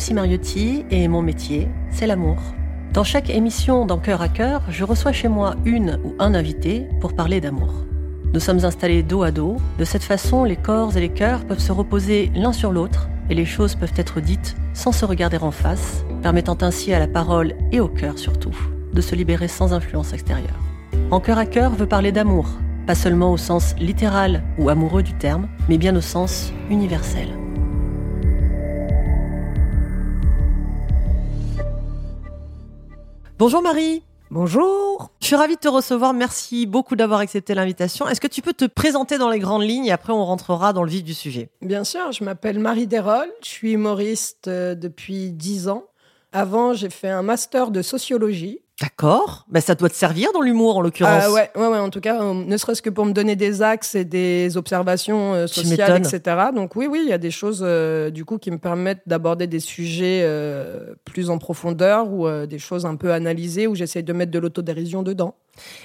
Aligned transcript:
Lucie 0.00 0.14
Mariotti 0.14 0.86
et 0.90 1.08
mon 1.08 1.20
métier, 1.20 1.68
c'est 1.90 2.06
l'amour. 2.06 2.38
Dans 2.94 3.04
chaque 3.04 3.28
émission 3.28 3.84
dans 3.84 3.98
Cœur 3.98 4.22
à 4.22 4.30
Cœur, 4.30 4.62
je 4.70 4.82
reçois 4.82 5.12
chez 5.12 5.28
moi 5.28 5.56
une 5.66 6.00
ou 6.02 6.14
un 6.18 6.32
invité 6.32 6.86
pour 7.02 7.12
parler 7.12 7.38
d'amour. 7.42 7.84
Nous 8.32 8.40
sommes 8.40 8.64
installés 8.64 9.02
dos 9.02 9.22
à 9.24 9.30
dos. 9.30 9.58
De 9.78 9.84
cette 9.84 10.02
façon, 10.02 10.44
les 10.44 10.56
corps 10.56 10.96
et 10.96 11.00
les 11.00 11.10
cœurs 11.10 11.44
peuvent 11.44 11.60
se 11.60 11.70
reposer 11.70 12.32
l'un 12.34 12.54
sur 12.54 12.72
l'autre 12.72 13.10
et 13.28 13.34
les 13.34 13.44
choses 13.44 13.74
peuvent 13.74 13.92
être 13.94 14.22
dites 14.22 14.56
sans 14.72 14.92
se 14.92 15.04
regarder 15.04 15.36
en 15.36 15.50
face, 15.50 16.02
permettant 16.22 16.56
ainsi 16.62 16.94
à 16.94 16.98
la 16.98 17.06
parole 17.06 17.52
et 17.70 17.80
au 17.80 17.88
cœur 17.88 18.18
surtout 18.18 18.56
de 18.94 19.02
se 19.02 19.14
libérer 19.14 19.48
sans 19.48 19.74
influence 19.74 20.14
extérieure. 20.14 20.58
En 21.10 21.20
cœur 21.20 21.36
à 21.36 21.44
cœur 21.44 21.72
veut 21.72 21.84
parler 21.84 22.10
d'amour, 22.10 22.48
pas 22.86 22.94
seulement 22.94 23.32
au 23.32 23.36
sens 23.36 23.74
littéral 23.78 24.44
ou 24.56 24.70
amoureux 24.70 25.02
du 25.02 25.12
terme, 25.12 25.46
mais 25.68 25.76
bien 25.76 25.94
au 25.94 26.00
sens 26.00 26.54
universel. 26.70 27.28
Bonjour 33.40 33.62
Marie. 33.62 34.02
Bonjour. 34.30 35.10
Je 35.22 35.28
suis 35.28 35.34
ravie 35.34 35.54
de 35.54 35.60
te 35.60 35.68
recevoir. 35.68 36.12
Merci 36.12 36.66
beaucoup 36.66 36.94
d'avoir 36.94 37.20
accepté 37.20 37.54
l'invitation. 37.54 38.06
Est-ce 38.06 38.20
que 38.20 38.26
tu 38.26 38.42
peux 38.42 38.52
te 38.52 38.66
présenter 38.66 39.16
dans 39.16 39.30
les 39.30 39.38
grandes 39.38 39.62
lignes 39.62 39.86
et 39.86 39.92
après 39.92 40.12
on 40.12 40.26
rentrera 40.26 40.74
dans 40.74 40.84
le 40.84 40.90
vif 40.90 41.02
du 41.02 41.14
sujet? 41.14 41.48
Bien 41.62 41.82
sûr, 41.82 42.12
je 42.12 42.22
m'appelle 42.22 42.58
Marie 42.58 42.86
Desrolles. 42.86 43.32
Je 43.42 43.48
suis 43.48 43.72
humoriste 43.72 44.48
euh, 44.48 44.74
depuis 44.74 45.30
10 45.30 45.68
ans. 45.68 45.84
Avant, 46.32 46.74
j'ai 46.74 46.90
fait 46.90 47.08
un 47.08 47.22
master 47.22 47.70
de 47.70 47.80
sociologie. 47.80 48.60
D'accord. 48.80 49.44
Ben, 49.50 49.60
ça 49.60 49.74
doit 49.74 49.90
te 49.90 49.94
servir 49.94 50.32
dans 50.32 50.40
l'humour, 50.40 50.78
en 50.78 50.80
l'occurrence. 50.80 51.24
Ah 51.26 51.32
ouais, 51.32 51.50
ouais, 51.54 51.66
ouais, 51.66 51.78
en 51.78 51.90
tout 51.90 52.00
cas, 52.00 52.22
euh, 52.22 52.32
ne 52.32 52.56
serait-ce 52.56 52.80
que 52.80 52.88
pour 52.88 53.04
me 53.04 53.12
donner 53.12 53.36
des 53.36 53.60
axes 53.60 53.94
et 53.94 54.06
des 54.06 54.56
observations 54.56 55.34
euh, 55.34 55.46
sociales, 55.46 55.98
etc. 55.98 56.36
Donc 56.54 56.76
oui, 56.76 56.86
oui, 56.90 57.02
il 57.04 57.10
y 57.10 57.12
a 57.12 57.18
des 57.18 57.30
choses 57.30 57.62
euh, 57.62 58.08
du 58.08 58.24
coup 58.24 58.38
qui 58.38 58.50
me 58.50 58.56
permettent 58.56 59.02
d'aborder 59.06 59.46
des 59.46 59.60
sujets 59.60 60.26
plus 61.04 61.28
en 61.28 61.38
profondeur 61.38 62.10
ou 62.10 62.28
des 62.46 62.58
choses 62.58 62.86
un 62.86 62.96
peu 62.96 63.12
analysées 63.12 63.66
où 63.66 63.74
j'essaie 63.74 64.02
de 64.02 64.12
mettre 64.12 64.32
de 64.32 64.38
l'autodérision 64.38 65.02
dedans. 65.02 65.34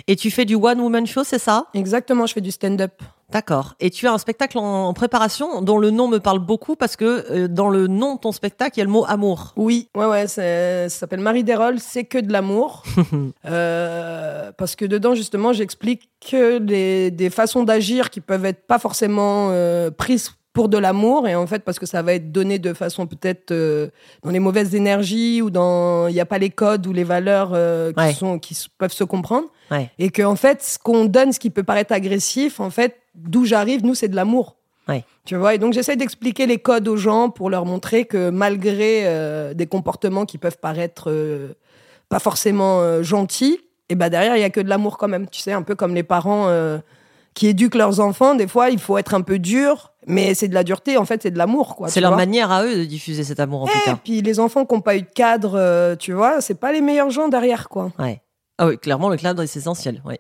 Et 0.08 0.16
tu 0.16 0.32
fais 0.32 0.46
du 0.46 0.56
one 0.56 0.80
woman 0.80 1.06
show, 1.06 1.24
c'est 1.24 1.40
ça? 1.40 1.66
Exactement, 1.74 2.26
je 2.26 2.34
fais 2.34 2.42
du 2.42 2.52
stand-up. 2.52 3.02
D'accord. 3.32 3.76
Et 3.80 3.90
tu 3.90 4.08
as 4.08 4.14
un 4.14 4.18
spectacle 4.18 4.58
en, 4.58 4.94
préparation 4.94 5.62
dont 5.62 5.78
le 5.78 5.90
nom 5.90 6.08
me 6.08 6.20
parle 6.20 6.40
beaucoup 6.40 6.76
parce 6.76 6.96
que 6.96 7.26
euh, 7.32 7.48
dans 7.48 7.70
le 7.70 7.88
nom 7.88 8.16
de 8.16 8.20
ton 8.20 8.32
spectacle, 8.32 8.78
il 8.78 8.80
y 8.80 8.82
a 8.82 8.86
le 8.86 8.92
mot 8.92 9.06
amour. 9.08 9.54
Oui, 9.56 9.90
ouais, 9.96 10.06
ouais, 10.06 10.28
ça 10.28 10.90
s'appelle 10.90 11.22
Marie 11.22 11.44
Desrolles, 11.44 11.80
c'est 11.80 12.04
que 12.04 12.18
de 12.18 12.32
l'amour. 12.32 12.84
euh, 13.46 14.52
parce 14.58 14.76
que 14.76 14.86
dedans, 14.86 15.16
justement, 15.16 15.54
j'explique 15.54 16.10
que 16.30 16.60
des 16.60 17.30
façons 17.30 17.64
d'agir 17.64 18.10
qui 18.10 18.22
peuvent 18.22 18.46
être 18.46 18.68
pas 18.68 18.80
forcément 18.80 19.50
euh, 19.52 19.92
prises 19.92 20.32
pour 20.56 20.70
de 20.70 20.78
l'amour 20.78 21.28
et 21.28 21.36
en 21.36 21.46
fait 21.46 21.60
parce 21.60 21.78
que 21.78 21.86
ça 21.86 22.02
va 22.02 22.14
être 22.14 22.32
donné 22.32 22.58
de 22.58 22.74
façon 22.74 23.06
peut-être 23.06 23.52
euh, 23.52 23.90
dans 24.24 24.32
les 24.32 24.40
mauvaises 24.40 24.74
énergies 24.74 25.42
ou 25.42 25.52
dans 25.52 26.08
il 26.08 26.14
n'y 26.14 26.22
a 26.22 26.26
pas 26.26 26.40
les 26.40 26.50
codes 26.50 26.88
ou 26.88 26.94
les 26.94 27.04
valeurs 27.04 27.52
euh, 27.54 27.92
qui 27.92 28.16
sont 28.16 28.40
qui 28.40 28.58
peuvent 28.78 28.94
se 28.94 29.04
comprendre 29.04 29.50
et 30.00 30.10
que 30.10 30.24
en 30.24 30.38
fait 30.38 30.64
ce 30.64 30.80
qu'on 30.80 31.06
donne 31.06 31.34
ce 31.34 31.40
qui 31.40 31.50
peut 31.50 31.64
paraître 31.64 31.94
agressif 31.94 32.62
en 32.62 32.70
fait 32.70 32.96
d'où 33.16 33.46
j'arrive 33.46 33.84
nous 33.86 33.96
c'est 33.96 34.08
de 34.08 34.16
l'amour 34.16 34.58
tu 35.26 35.36
vois 35.36 35.56
et 35.56 35.58
donc 35.58 35.74
j'essaie 35.74 35.96
d'expliquer 35.96 36.46
les 36.46 36.60
codes 36.60 36.88
aux 36.88 36.98
gens 36.98 37.32
pour 37.32 37.50
leur 37.50 37.66
montrer 37.66 38.06
que 38.06 38.30
malgré 38.30 39.02
euh, 39.06 39.56
des 39.56 39.66
comportements 39.66 40.26
qui 40.26 40.38
peuvent 40.38 40.60
paraître 40.60 41.12
pas 42.10 42.20
forcément 42.20 43.02
gentils 43.02 43.60
et 43.90 43.96
ben 43.96 44.10
derrière 44.10 44.38
il 44.38 44.42
y 44.42 44.44
a 44.44 44.52
que 44.52 44.62
de 44.62 44.70
l'amour 44.70 44.98
quand 44.98 45.08
même 45.08 45.28
tu 45.28 45.42
sais 45.42 45.54
un 45.54 45.64
peu 45.64 45.74
comme 45.74 45.96
les 45.96 46.04
parents 46.04 46.50
qui 47.36 47.48
éduquent 47.48 47.76
leurs 47.76 48.00
enfants, 48.00 48.34
des 48.34 48.48
fois, 48.48 48.70
il 48.70 48.80
faut 48.80 48.98
être 48.98 49.14
un 49.14 49.22
peu 49.22 49.38
dur, 49.38 49.92
mais 50.08 50.34
c'est 50.34 50.48
de 50.48 50.54
la 50.54 50.64
dureté, 50.64 50.98
en 50.98 51.06
fait, 51.06 51.22
c'est 51.22 51.32
de 51.32 51.38
l'amour, 51.38 51.76
quoi. 51.76 51.90
C'est 51.90 52.02
leur 52.02 52.16
manière 52.16 52.50
à 52.50 52.64
eux 52.64 52.78
de 52.78 52.86
diffuser 52.86 53.24
cet 53.24 53.40
amour, 53.40 53.64
en 53.64 53.68
tout 53.68 53.80
cas. 53.86 53.92
Et 53.92 53.96
puis 53.96 54.22
les 54.22 54.40
enfants 54.40 54.66
qui 54.66 54.74
n'ont 54.74 54.82
pas 54.82 54.96
eu 54.96 55.02
de 55.02 55.12
cadre, 55.14 55.56
euh, 55.56 55.96
tu 55.98 56.14
vois, 56.14 56.42
c'est 56.42 56.56
pas 56.56 56.72
les 56.72 56.82
meilleurs 56.82 57.12
gens 57.12 57.28
derrière, 57.28 57.68
quoi. 57.68 57.92
Ouais. 58.00 58.22
Ah 58.58 58.68
oui, 58.68 58.78
clairement, 58.78 59.10
le 59.10 59.18
cadre 59.18 59.44
est 59.44 59.56
essentiel. 59.56 60.02
Oui. 60.06 60.16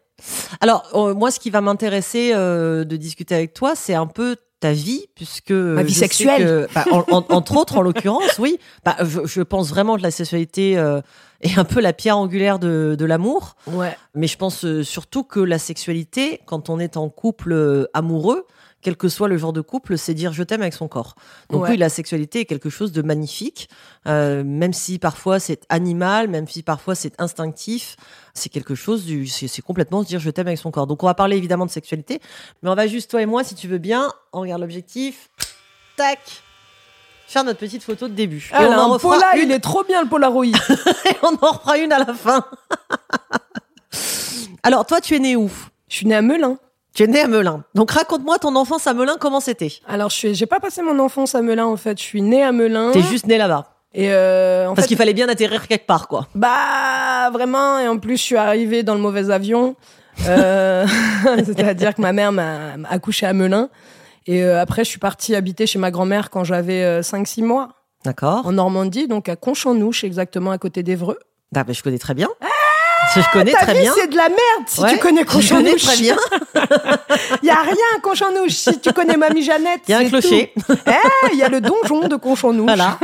Alors, 0.61 0.89
euh, 0.93 1.13
moi, 1.13 1.31
ce 1.31 1.39
qui 1.39 1.49
va 1.49 1.61
m'intéresser 1.61 2.31
euh, 2.33 2.83
de 2.83 2.95
discuter 2.95 3.35
avec 3.35 3.53
toi, 3.53 3.75
c'est 3.75 3.95
un 3.95 4.07
peu 4.07 4.37
ta 4.59 4.71
vie, 4.71 5.05
puisque 5.15 5.51
ma 5.51 5.83
vie 5.83 5.93
sexuelle, 5.93 6.67
bah, 6.73 6.85
entre 6.91 7.57
autres, 7.57 7.77
en 7.77 7.81
l'occurrence, 7.81 8.39
oui. 8.39 8.57
Bah, 8.83 8.95
je, 9.01 9.41
pense 9.41 9.69
vraiment 9.69 9.97
que 9.97 10.01
la 10.01 10.11
sexualité 10.11 10.77
est 11.41 11.57
un 11.57 11.63
peu 11.63 11.79
la 11.79 11.93
pierre 11.93 12.17
angulaire 12.17 12.59
de, 12.59 12.95
de 12.97 13.05
l'amour. 13.05 13.55
Ouais. 13.67 13.95
Mais 14.13 14.27
je 14.27 14.37
pense 14.37 14.65
euh, 14.65 14.83
surtout 14.83 15.23
que 15.23 15.39
la 15.39 15.59
sexualité, 15.59 16.41
quand 16.45 16.69
on 16.69 16.79
est 16.79 16.97
en 16.97 17.09
couple 17.09 17.53
euh, 17.53 17.85
amoureux, 17.93 18.45
quel 18.85 18.97
que 18.97 19.09
soit 19.09 19.27
le 19.27 19.35
genre 19.35 19.51
de 19.51 19.61
couple, 19.61 19.97
c'est 19.97 20.13
dire 20.13 20.31
je 20.31 20.43
t'aime 20.43 20.61
avec 20.61 20.75
son 20.75 20.87
corps. 20.87 21.15
Donc 21.49 21.67
oui, 21.67 21.75
la 21.75 21.89
sexualité 21.89 22.41
est 22.41 22.45
quelque 22.45 22.69
chose 22.69 22.91
de 22.91 23.01
magnifique, 23.01 23.67
euh, 24.05 24.43
même 24.45 24.73
si 24.73 24.99
parfois 24.99 25.39
c'est 25.39 25.65
animal, 25.69 26.27
même 26.27 26.47
si 26.47 26.61
parfois 26.61 26.93
c'est 26.93 27.19
instinctif, 27.19 27.95
c'est 28.35 28.49
quelque 28.49 28.75
chose 28.75 29.03
du, 29.03 29.25
c'est 29.25 29.63
complètement 29.63 30.03
se 30.03 30.07
dire 30.07 30.19
je 30.19 30.29
t'aime 30.29 30.45
avec 30.45 30.59
son 30.59 30.69
corps. 30.69 30.85
Donc 30.85 31.01
on 31.01 31.07
va 31.07 31.15
parler 31.15 31.35
évidemment 31.35 31.65
de 31.65 31.71
sexualité, 31.71 32.21
mais 32.61 32.69
on 32.69 32.75
va 32.75 32.85
juste 32.85 33.09
toi 33.09 33.23
et 33.23 33.25
moi, 33.25 33.43
si 33.43 33.55
tu 33.55 33.67
veux 33.67 33.79
bien, 33.79 34.13
on 34.33 34.41
regarde 34.41 34.61
l'objectif, 34.61 35.31
tac, 35.97 36.19
faire 37.25 37.43
notre 37.43 37.57
petite 37.57 37.81
photo 37.81 38.07
de 38.07 38.13
début. 38.13 38.47
Ah, 38.53 38.65
et 38.65 38.67
on 38.67 38.77
en 38.77 38.99
une. 39.33 39.41
il 39.41 39.51
est 39.51 39.61
trop 39.61 39.83
bien 39.83 40.03
le 40.03 40.07
Polaroid. 40.07 40.45
et 41.05 41.15
on 41.23 41.33
en 41.41 41.53
refera 41.53 41.79
une 41.79 41.91
à 41.91 41.97
la 41.97 42.13
fin. 42.13 42.45
Alors, 44.61 44.85
toi, 44.85 45.01
tu 45.01 45.15
es 45.15 45.19
né 45.19 45.35
où? 45.35 45.49
Je 45.89 45.95
suis 45.95 46.05
né 46.05 46.13
à 46.13 46.21
Melun. 46.21 46.59
Tu 46.95 47.03
es 47.03 47.07
né 47.07 47.19
à 47.19 47.27
Melun. 47.27 47.63
Donc 47.75 47.91
raconte-moi 47.91 48.39
ton 48.39 48.55
enfance 48.55 48.87
à 48.87 48.93
Melun, 48.93 49.17
comment 49.19 49.41
c'était? 49.41 49.73
Alors 49.85 50.09
je 50.09 50.33
j'ai 50.33 50.45
pas 50.45 50.61
passé 50.61 50.81
mon 50.81 50.97
enfance 50.99 51.35
à 51.35 51.41
Melun 51.41 51.65
en 51.65 51.75
fait. 51.75 51.99
Je 51.99 52.03
suis 52.03 52.21
né 52.21 52.41
à 52.41 52.53
Melun. 52.53 52.91
T'es 52.91 53.01
juste 53.01 53.27
né 53.27 53.37
là-bas. 53.37 53.65
Et 53.93 54.07
euh, 54.11 54.73
Parce 54.73 54.87
qu'il 54.87 54.95
fallait 54.95 55.13
bien 55.13 55.27
atterrir 55.27 55.67
quelque 55.67 55.85
part, 55.85 56.07
quoi. 56.07 56.27
Bah 56.35 57.29
vraiment. 57.33 57.79
Et 57.79 57.87
en 57.89 57.97
plus, 57.97 58.15
je 58.15 58.21
suis 58.23 58.37
arrivée 58.37 58.83
dans 58.83 58.95
le 58.95 59.01
mauvais 59.01 59.29
avion. 59.29 59.75
Euh, 60.25 60.87
c'est-à-dire 61.45 61.95
que 61.95 62.01
ma 62.01 62.13
mère 62.13 62.31
m'a 62.31 62.75
accouché 62.89 63.25
à 63.25 63.33
Melun. 63.33 63.69
Et 64.25 64.43
euh, 64.43 64.61
après, 64.61 64.85
je 64.85 64.89
suis 64.89 64.99
partie 64.99 65.35
habiter 65.35 65.67
chez 65.67 65.79
ma 65.79 65.91
grand-mère 65.91 66.29
quand 66.29 66.45
j'avais 66.45 67.01
5-6 67.01 67.43
euh, 67.43 67.45
mois. 67.45 67.69
D'accord. 68.05 68.45
En 68.45 68.53
Normandie, 68.53 69.07
donc 69.07 69.27
à 69.27 69.35
Conchanouche, 69.35 70.05
exactement 70.05 70.51
à 70.51 70.57
côté 70.57 70.81
d'Evreux. 70.81 71.19
Ah, 71.53 71.65
bah, 71.65 71.73
je 71.73 71.83
connais 71.83 71.99
très 71.99 72.13
bien. 72.13 72.29
Ah 72.41 72.54
je 73.15 73.31
connais 73.31 73.51
très 73.51 73.73
bien. 73.73 73.93
C'est 73.95 74.07
de 74.07 74.15
la 74.15 74.29
merde 74.29 74.67
si 74.67 74.81
tu 74.83 74.97
connais 74.99 75.25
Conchanouche. 75.25 75.47
Je 75.47 75.53
connais 75.55 75.75
très 75.75 75.97
bien. 75.97 76.17
Il 77.41 77.45
y 77.47 77.49
a 77.49 77.61
rien 77.61 77.75
à 77.97 78.01
Conchanouche. 78.01 78.51
Si 78.51 78.79
tu 78.79 78.91
connais 78.93 79.17
Mamie 79.17 79.43
Jeannette, 79.43 79.81
il 79.87 79.91
y 79.91 79.93
a 79.93 79.99
un 79.99 80.05
clocher. 80.05 80.53
Eh, 80.69 81.33
il 81.33 81.39
y 81.39 81.43
a 81.43 81.49
le 81.49 81.61
donjon 81.61 82.07
de 82.07 82.15
Conchanouche. 82.15 82.65
Voilà. 82.65 82.99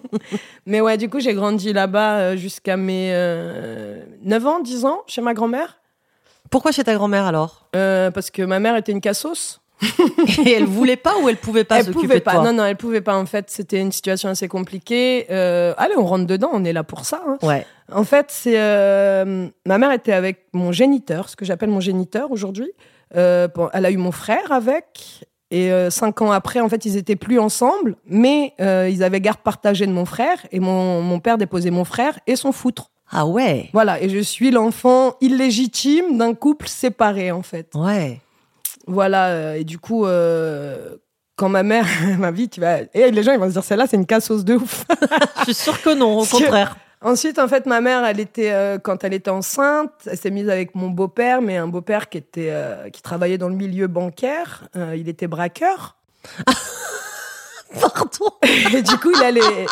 Mais 0.66 0.80
ouais, 0.80 0.96
du 0.96 1.08
coup, 1.08 1.20
j'ai 1.20 1.34
grandi 1.34 1.72
là-bas 1.72 2.16
euh, 2.16 2.36
jusqu'à 2.36 2.76
mes 2.76 3.12
9 4.22 4.46
ans, 4.46 4.60
10 4.60 4.84
ans, 4.84 5.02
chez 5.06 5.20
ma 5.20 5.34
grand-mère. 5.34 5.78
Pourquoi 6.50 6.72
chez 6.72 6.84
ta 6.84 6.94
grand-mère 6.94 7.26
alors? 7.26 7.66
Parce 7.72 8.30
que 8.30 8.42
ma 8.42 8.60
mère 8.60 8.76
était 8.76 8.92
une 8.92 9.00
cassos. 9.00 9.60
et 10.46 10.52
elle 10.52 10.64
voulait 10.64 10.96
pas 10.96 11.16
ou 11.18 11.28
elle 11.28 11.36
pouvait 11.36 11.64
pas 11.64 11.82
s'occuper 11.82 12.14
de 12.14 12.24
toi? 12.24 12.42
Non, 12.42 12.52
non, 12.52 12.64
elle 12.64 12.76
pouvait 12.76 13.00
pas. 13.00 13.16
En 13.16 13.26
fait, 13.26 13.50
c'était 13.50 13.80
une 13.80 13.92
situation 13.92 14.28
assez 14.28 14.48
compliquée. 14.48 15.26
Euh, 15.30 15.74
allez, 15.76 15.94
on 15.96 16.06
rentre 16.06 16.26
dedans, 16.26 16.50
on 16.52 16.64
est 16.64 16.72
là 16.72 16.84
pour 16.84 17.04
ça. 17.04 17.22
Hein. 17.26 17.38
Ouais. 17.42 17.66
En 17.92 18.04
fait, 18.04 18.26
c'est 18.28 18.58
euh, 18.58 19.48
ma 19.66 19.78
mère 19.78 19.92
était 19.92 20.12
avec 20.12 20.46
mon 20.52 20.72
géniteur, 20.72 21.28
ce 21.28 21.36
que 21.36 21.44
j'appelle 21.44 21.70
mon 21.70 21.80
géniteur 21.80 22.30
aujourd'hui. 22.30 22.70
Euh, 23.16 23.48
elle 23.72 23.86
a 23.86 23.90
eu 23.90 23.96
mon 23.96 24.12
frère 24.12 24.50
avec. 24.50 25.24
Et 25.50 25.70
cinq 25.88 26.20
ans 26.20 26.32
après, 26.32 26.58
en 26.58 26.68
fait, 26.68 26.84
ils 26.84 26.96
étaient 26.96 27.14
plus 27.14 27.38
ensemble, 27.38 27.94
mais 28.06 28.54
ils 28.58 29.04
avaient 29.04 29.20
garde 29.20 29.38
partagée 29.38 29.86
de 29.86 29.92
mon 29.92 30.04
frère. 30.04 30.38
Et 30.50 30.58
mon, 30.58 31.00
mon 31.00 31.20
père 31.20 31.38
déposait 31.38 31.70
mon 31.70 31.84
frère 31.84 32.18
et 32.26 32.34
son 32.34 32.50
foutre. 32.50 32.90
Ah 33.10 33.26
ouais. 33.26 33.70
Voilà. 33.72 34.02
Et 34.02 34.08
je 34.08 34.18
suis 34.18 34.50
l'enfant 34.50 35.14
illégitime 35.20 36.18
d'un 36.18 36.34
couple 36.34 36.66
séparé, 36.66 37.30
en 37.30 37.42
fait. 37.42 37.70
Ouais. 37.76 38.20
Voilà, 38.86 39.28
euh, 39.28 39.54
et 39.54 39.64
du 39.64 39.78
coup, 39.78 40.04
euh, 40.04 40.96
quand 41.36 41.48
ma 41.48 41.62
mère 41.62 41.86
m'a 42.18 42.32
dit, 42.32 42.48
tu 42.48 42.60
vas. 42.60 42.80
Et 42.92 43.10
les 43.10 43.22
gens, 43.22 43.32
ils 43.32 43.38
vont 43.38 43.48
se 43.48 43.52
dire, 43.52 43.64
celle-là, 43.64 43.86
c'est 43.88 43.96
une 43.96 44.06
cassos 44.06 44.44
de 44.44 44.54
ouf. 44.54 44.84
Je 45.38 45.44
suis 45.44 45.54
sûre 45.54 45.80
que 45.80 45.94
non, 45.94 46.18
au 46.18 46.24
contraire. 46.30 46.76
Ensuite, 47.04 47.38
en 47.38 47.46
fait, 47.46 47.66
ma 47.66 47.80
mère, 47.80 48.04
elle 48.04 48.18
était, 48.18 48.52
euh, 48.52 48.78
quand 48.78 49.04
elle 49.04 49.14
était 49.14 49.30
enceinte, 49.30 49.92
elle 50.06 50.18
s'est 50.18 50.30
mise 50.30 50.48
avec 50.48 50.74
mon 50.74 50.88
beau-père, 50.88 51.42
mais 51.42 51.56
un 51.56 51.68
beau-père 51.68 52.08
qui 52.08 52.18
était, 52.18 52.52
qui 52.92 53.02
travaillait 53.02 53.38
dans 53.38 53.48
le 53.48 53.54
milieu 53.54 53.86
bancaire. 53.86 54.64
il 54.96 55.08
était 55.08 55.28
braqueur. 55.28 55.96
Pardon. 57.80 58.30
Et 58.72 58.82
du 58.82 58.96
coup, 58.98 59.10
il 59.14 59.22
allait. 59.22 59.40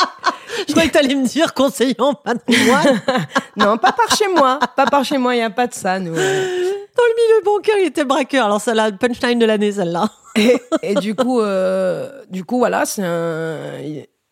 Je 0.68 0.72
croyais 0.72 0.88
que 0.88 0.94
t'allais 0.94 1.14
me 1.14 1.26
dire 1.26 1.54
conseiller 1.54 1.96
en 1.98 2.14
patrimoine. 2.14 3.00
non, 3.56 3.78
pas 3.78 3.92
par 3.92 4.14
chez 4.16 4.28
moi. 4.28 4.58
Pas 4.76 4.86
par 4.86 5.04
chez 5.04 5.18
moi, 5.18 5.34
il 5.34 5.38
n'y 5.38 5.44
a 5.44 5.50
pas 5.50 5.66
de 5.66 5.74
ça, 5.74 5.98
nous. 5.98 6.14
Dans 6.14 6.18
le 6.18 7.14
milieu 7.16 7.44
bancaire, 7.44 7.76
il 7.80 7.86
était 7.86 8.04
braqueur. 8.04 8.46
Alors, 8.46 8.60
c'est 8.60 8.74
la 8.74 8.92
punchline 8.92 9.38
de 9.38 9.46
l'année, 9.46 9.72
celle-là. 9.72 10.10
et, 10.82 10.94
du 10.96 11.14
coup, 11.14 11.40
euh, 11.40 12.22
du 12.28 12.44
coup, 12.44 12.58
voilà, 12.58 12.84
c'est 12.84 13.02
un, 13.02 13.78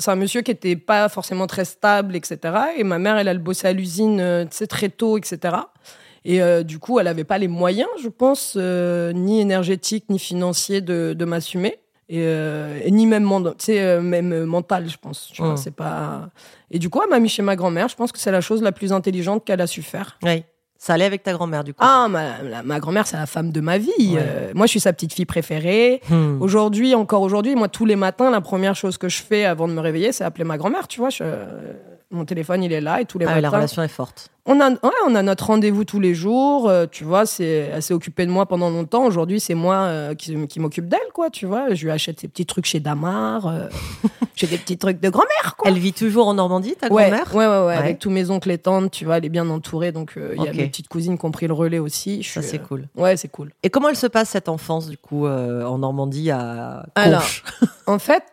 c'est 0.00 0.10
un 0.10 0.16
monsieur 0.16 0.42
qui 0.42 0.50
était 0.50 0.76
pas 0.76 1.08
forcément 1.08 1.46
très 1.46 1.64
stable, 1.64 2.16
etc. 2.16 2.38
Et 2.76 2.82
ma 2.84 2.98
mère, 2.98 3.16
elle, 3.16 3.28
elle 3.28 3.38
bossait 3.38 3.68
à 3.68 3.72
l'usine, 3.72 4.20
euh, 4.20 4.44
très 4.68 4.88
tôt, 4.88 5.16
etc. 5.16 5.56
Et 6.24 6.42
euh, 6.42 6.62
du 6.62 6.78
coup, 6.78 6.98
elle 6.98 7.06
avait 7.06 7.24
pas 7.24 7.38
les 7.38 7.48
moyens, 7.48 7.88
je 8.02 8.08
pense, 8.08 8.56
ni 8.56 9.40
énergétiques, 9.40 10.06
ni 10.08 10.18
financiers 10.18 10.80
de, 10.80 11.14
de 11.16 11.24
m'assumer. 11.24 11.78
Et, 12.10 12.24
euh, 12.24 12.80
et 12.82 12.90
ni 12.90 13.06
même, 13.06 13.30
euh, 13.32 14.00
même 14.00 14.32
euh, 14.32 14.44
mental, 14.44 14.90
je 14.90 14.96
pense. 14.98 15.30
Tu 15.32 15.42
vois, 15.42 15.56
c'est 15.56 15.70
pas... 15.70 16.28
Et 16.72 16.80
du 16.80 16.90
coup, 16.90 17.00
elle 17.00 17.08
m'a 17.08 17.20
mis 17.20 17.28
chez 17.28 17.42
ma 17.42 17.54
grand-mère. 17.54 17.86
Je 17.86 17.94
pense 17.94 18.10
que 18.10 18.18
c'est 18.18 18.32
la 18.32 18.40
chose 18.40 18.62
la 18.62 18.72
plus 18.72 18.92
intelligente 18.92 19.44
qu'elle 19.44 19.60
a 19.60 19.68
su 19.68 19.80
faire. 19.80 20.18
Oui. 20.24 20.42
Ça 20.82 20.94
allait 20.94 21.04
avec 21.04 21.22
ta 21.22 21.34
grand-mère, 21.34 21.62
du 21.62 21.74
coup? 21.74 21.84
Ah, 21.84 22.06
ma, 22.08 22.40
la- 22.42 22.62
ma 22.62 22.80
grand-mère, 22.80 23.06
c'est 23.06 23.18
la 23.18 23.26
femme 23.26 23.52
de 23.52 23.60
ma 23.60 23.76
vie. 23.76 23.90
Ouais. 23.98 24.16
Euh, 24.18 24.52
moi, 24.54 24.64
je 24.64 24.70
suis 24.70 24.80
sa 24.80 24.94
petite 24.94 25.12
fille 25.12 25.26
préférée. 25.26 26.00
Hmm. 26.08 26.40
Aujourd'hui, 26.40 26.94
encore 26.94 27.20
aujourd'hui, 27.20 27.54
moi, 27.54 27.68
tous 27.68 27.84
les 27.84 27.96
matins, 27.96 28.30
la 28.30 28.40
première 28.40 28.74
chose 28.74 28.96
que 28.96 29.10
je 29.10 29.20
fais 29.22 29.44
avant 29.44 29.68
de 29.68 29.74
me 29.74 29.80
réveiller, 29.80 30.10
c'est 30.12 30.24
appeler 30.24 30.44
ma 30.44 30.56
grand-mère. 30.56 30.88
Tu 30.88 30.98
vois, 30.98 31.10
je- 31.10 31.22
mon 32.10 32.24
téléphone, 32.24 32.62
il 32.64 32.72
est 32.72 32.80
là 32.80 33.00
et 33.00 33.04
tous 33.04 33.18
les 33.18 33.26
Ah 33.26 33.30
oui, 33.30 33.34
la 33.36 33.42
matins. 33.48 33.56
relation 33.58 33.82
est 33.82 33.88
forte. 33.88 34.28
On 34.46 34.58
a, 34.60 34.70
ouais, 34.70 34.78
on 35.06 35.14
a 35.14 35.22
notre 35.22 35.46
rendez-vous 35.46 35.84
tous 35.84 36.00
les 36.00 36.14
jours. 36.14 36.68
euh, 36.68 36.86
tu 36.90 37.04
vois, 37.04 37.24
c'est, 37.26 37.70
elle 37.72 37.82
s'est 37.82 37.94
occupée 37.94 38.26
de 38.26 38.30
moi 38.32 38.46
pendant 38.46 38.68
longtemps. 38.70 39.04
Aujourd'hui, 39.04 39.38
c'est 39.38 39.54
moi 39.54 39.76
euh, 39.76 40.14
qui, 40.14 40.46
qui 40.48 40.58
m'occupe 40.58 40.88
d'elle, 40.88 40.98
quoi. 41.14 41.30
Tu 41.30 41.46
vois, 41.46 41.72
je 41.74 41.84
lui 41.84 41.92
achète 41.92 42.18
ses 42.20 42.26
petits 42.26 42.46
trucs 42.46 42.66
chez 42.66 42.80
Damar. 42.80 43.46
euh, 43.46 43.68
j'ai 44.34 44.46
des 44.48 44.58
petits 44.58 44.76
trucs 44.78 44.98
de 45.00 45.08
grand-mère, 45.08 45.54
quoi. 45.56 45.68
Elle 45.70 45.78
vit 45.78 45.92
toujours 45.92 46.26
en 46.26 46.34
Normandie, 46.34 46.74
ta 46.74 46.88
Ouais, 46.92 47.10
grand-mère? 47.10 47.34
ouais, 47.36 47.46
ouais, 47.46 47.58
ouais, 47.60 47.66
Ouais. 47.66 47.76
avec 47.76 47.98
tous 48.00 48.10
mes 48.10 48.30
oncles 48.30 48.50
et 48.50 48.58
tantes, 48.58 48.90
tu 48.90 49.04
vois, 49.04 49.18
elle 49.18 49.24
est 49.26 49.28
bien 49.28 49.48
entourée, 49.48 49.92
donc 49.92 50.14
il 50.16 50.42
y 50.42 50.48
a 50.48 50.52
mes 50.52 50.66
petites 50.66 50.88
cousines 50.88 51.16
qui 51.18 51.24
ont 51.26 51.30
pris 51.30 51.46
le 51.46 51.54
relais 51.54 51.78
aussi. 51.78 52.22
Je 52.22 52.30
Ça, 52.32 52.42
suis, 52.42 52.50
c'est 52.52 52.58
cool. 52.58 52.88
Ouais, 52.96 53.16
c'est 53.16 53.28
cool. 53.28 53.52
Et 53.62 53.70
comment 53.70 53.88
elle 53.88 53.96
se 53.96 54.06
passe, 54.08 54.30
cette 54.30 54.48
enfance, 54.48 54.88
du 54.88 54.98
coup, 54.98 55.28
en 55.28 55.78
Normandie, 55.78 56.30
à 56.32 56.86
Alors, 56.96 57.22
En 57.86 57.98
fait, 58.00 58.24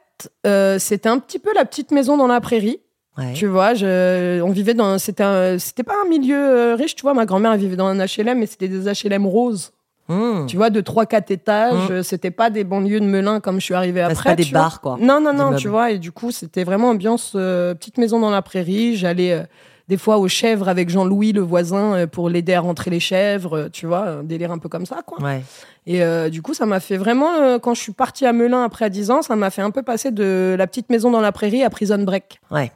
c'était 0.80 1.10
un 1.10 1.20
petit 1.20 1.38
peu 1.40 1.54
la 1.54 1.66
petite 1.66 1.92
maison 1.92 2.18
dans 2.18 2.28
la 2.28 2.42
prairie. 2.42 2.80
Ouais. 3.18 3.34
Tu 3.34 3.48
vois, 3.48 3.74
je, 3.74 4.42
on 4.42 4.52
vivait 4.52 4.74
dans. 4.76 4.98
C'était 5.00 5.58
c'était 5.60 5.84
pas 5.84 5.96
un 6.06 6.08
milieu 6.10 6.38
euh, 6.38 6.76
riche, 6.76 6.96
tu 6.96 7.02
vois. 7.02 7.14
Ma 7.14 7.26
grand-mère, 7.26 7.54
elle 7.54 7.60
vivait 7.60 7.76
dans 7.76 7.88
un 7.88 7.98
HLM, 8.06 8.38
mais 8.40 8.46
c'était 8.46 8.68
des 8.68 8.86
HLM 8.92 9.26
roses. 9.26 9.72
Hmm. 10.10 10.46
Tu 10.46 10.56
vois, 10.56 10.70
de 10.70 10.80
3-4 10.80 11.34
étages. 11.34 11.90
Mm. 11.90 11.92
euh, 11.92 12.04
C'était 12.04 12.32
pas 12.32 12.50
des 12.50 12.64
banlieues 12.64 13.02
de 13.02 13.06
Melun 13.06 13.42
comme 13.42 13.60
je 13.60 13.66
suis 13.66 13.74
arrivée 13.74 14.00
Bah, 14.02 14.08
après. 14.12 14.30
pas 14.30 14.36
des 14.38 14.44
vois. 14.44 14.60
bars, 14.62 14.80
quoi. 14.82 14.98
Non, 15.02 15.20
non, 15.20 15.34
non, 15.34 15.56
tu 15.58 15.68
vois. 15.68 15.92
Et 15.92 15.98
du 16.00 16.14
coup, 16.14 16.32
c'était 16.32 16.64
vraiment 16.64 16.92
ambiance 16.92 17.34
euh, 17.36 17.74
petite 17.74 17.98
maison 17.98 18.18
dans 18.20 18.30
la 18.30 18.42
prairie. 18.42 18.96
J'allais 18.96 19.34
euh, 19.34 19.42
des 19.90 19.98
fois 19.98 20.18
aux 20.18 20.30
chèvres 20.30 20.70
avec 20.70 20.88
Jean-Louis, 20.90 21.34
le 21.34 21.42
voisin, 21.42 22.08
pour 22.08 22.30
l'aider 22.30 22.54
à 22.54 22.62
rentrer 22.62 22.90
les 22.90 23.02
chèvres. 23.02 23.68
tu 23.74 23.86
vois, 23.86 24.08
un 24.08 24.24
délire 24.24 24.52
un 24.54 24.60
peu 24.60 24.70
comme 24.70 24.86
ça, 24.86 25.02
quoi. 25.06 25.22
Ouais. 25.22 25.44
Et 25.88 26.02
euh, 26.04 26.30
du 26.30 26.42
coup, 26.42 26.54
ça 26.54 26.66
m'a 26.66 26.80
fait 26.80 26.96
vraiment, 26.98 27.60
quand 27.60 27.74
je 27.74 27.82
suis 27.82 27.92
partie 27.94 28.26
à 28.26 28.32
Melun 28.32 28.64
après 28.64 28.86
à 28.86 28.90
10 28.90 29.12
ans, 29.12 29.22
ça 29.22 29.36
m'a 29.36 29.50
fait 29.50 29.62
un 29.62 29.72
peu 29.72 29.84
passer 29.84 30.12
de 30.12 30.56
la 30.58 30.68
petite 30.68 30.90
maison 30.90 31.12
dans 31.12 31.22
la 31.22 31.34
prairie 31.34 31.64
à 31.64 31.70
Prison 31.70 31.98
Break. 32.00 32.40
Ouais. 32.50 32.72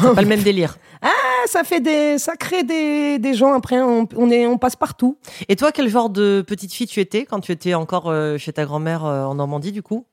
Vois 0.00 0.14
Pas 0.14 0.22
le 0.22 0.28
même 0.28 0.42
délire. 0.42 0.78
Ah, 1.02 1.08
ça 1.46 1.64
fait 1.64 1.80
des, 1.80 2.18
ça 2.18 2.36
crée 2.36 2.62
des, 2.62 3.18
des 3.18 3.34
gens 3.34 3.52
après, 3.52 3.80
on, 3.80 4.08
on 4.16 4.30
est, 4.30 4.46
on 4.46 4.58
passe 4.58 4.76
partout. 4.76 5.18
Et 5.48 5.56
toi, 5.56 5.72
quel 5.72 5.88
genre 5.88 6.10
de 6.10 6.44
petite 6.46 6.72
fille 6.72 6.86
tu 6.86 7.00
étais 7.00 7.24
quand 7.24 7.40
tu 7.40 7.52
étais 7.52 7.74
encore 7.74 8.08
euh, 8.10 8.38
chez 8.38 8.52
ta 8.52 8.64
grand-mère 8.64 9.04
euh, 9.04 9.24
en 9.24 9.34
Normandie, 9.36 9.72
du 9.72 9.82
coup? 9.82 10.04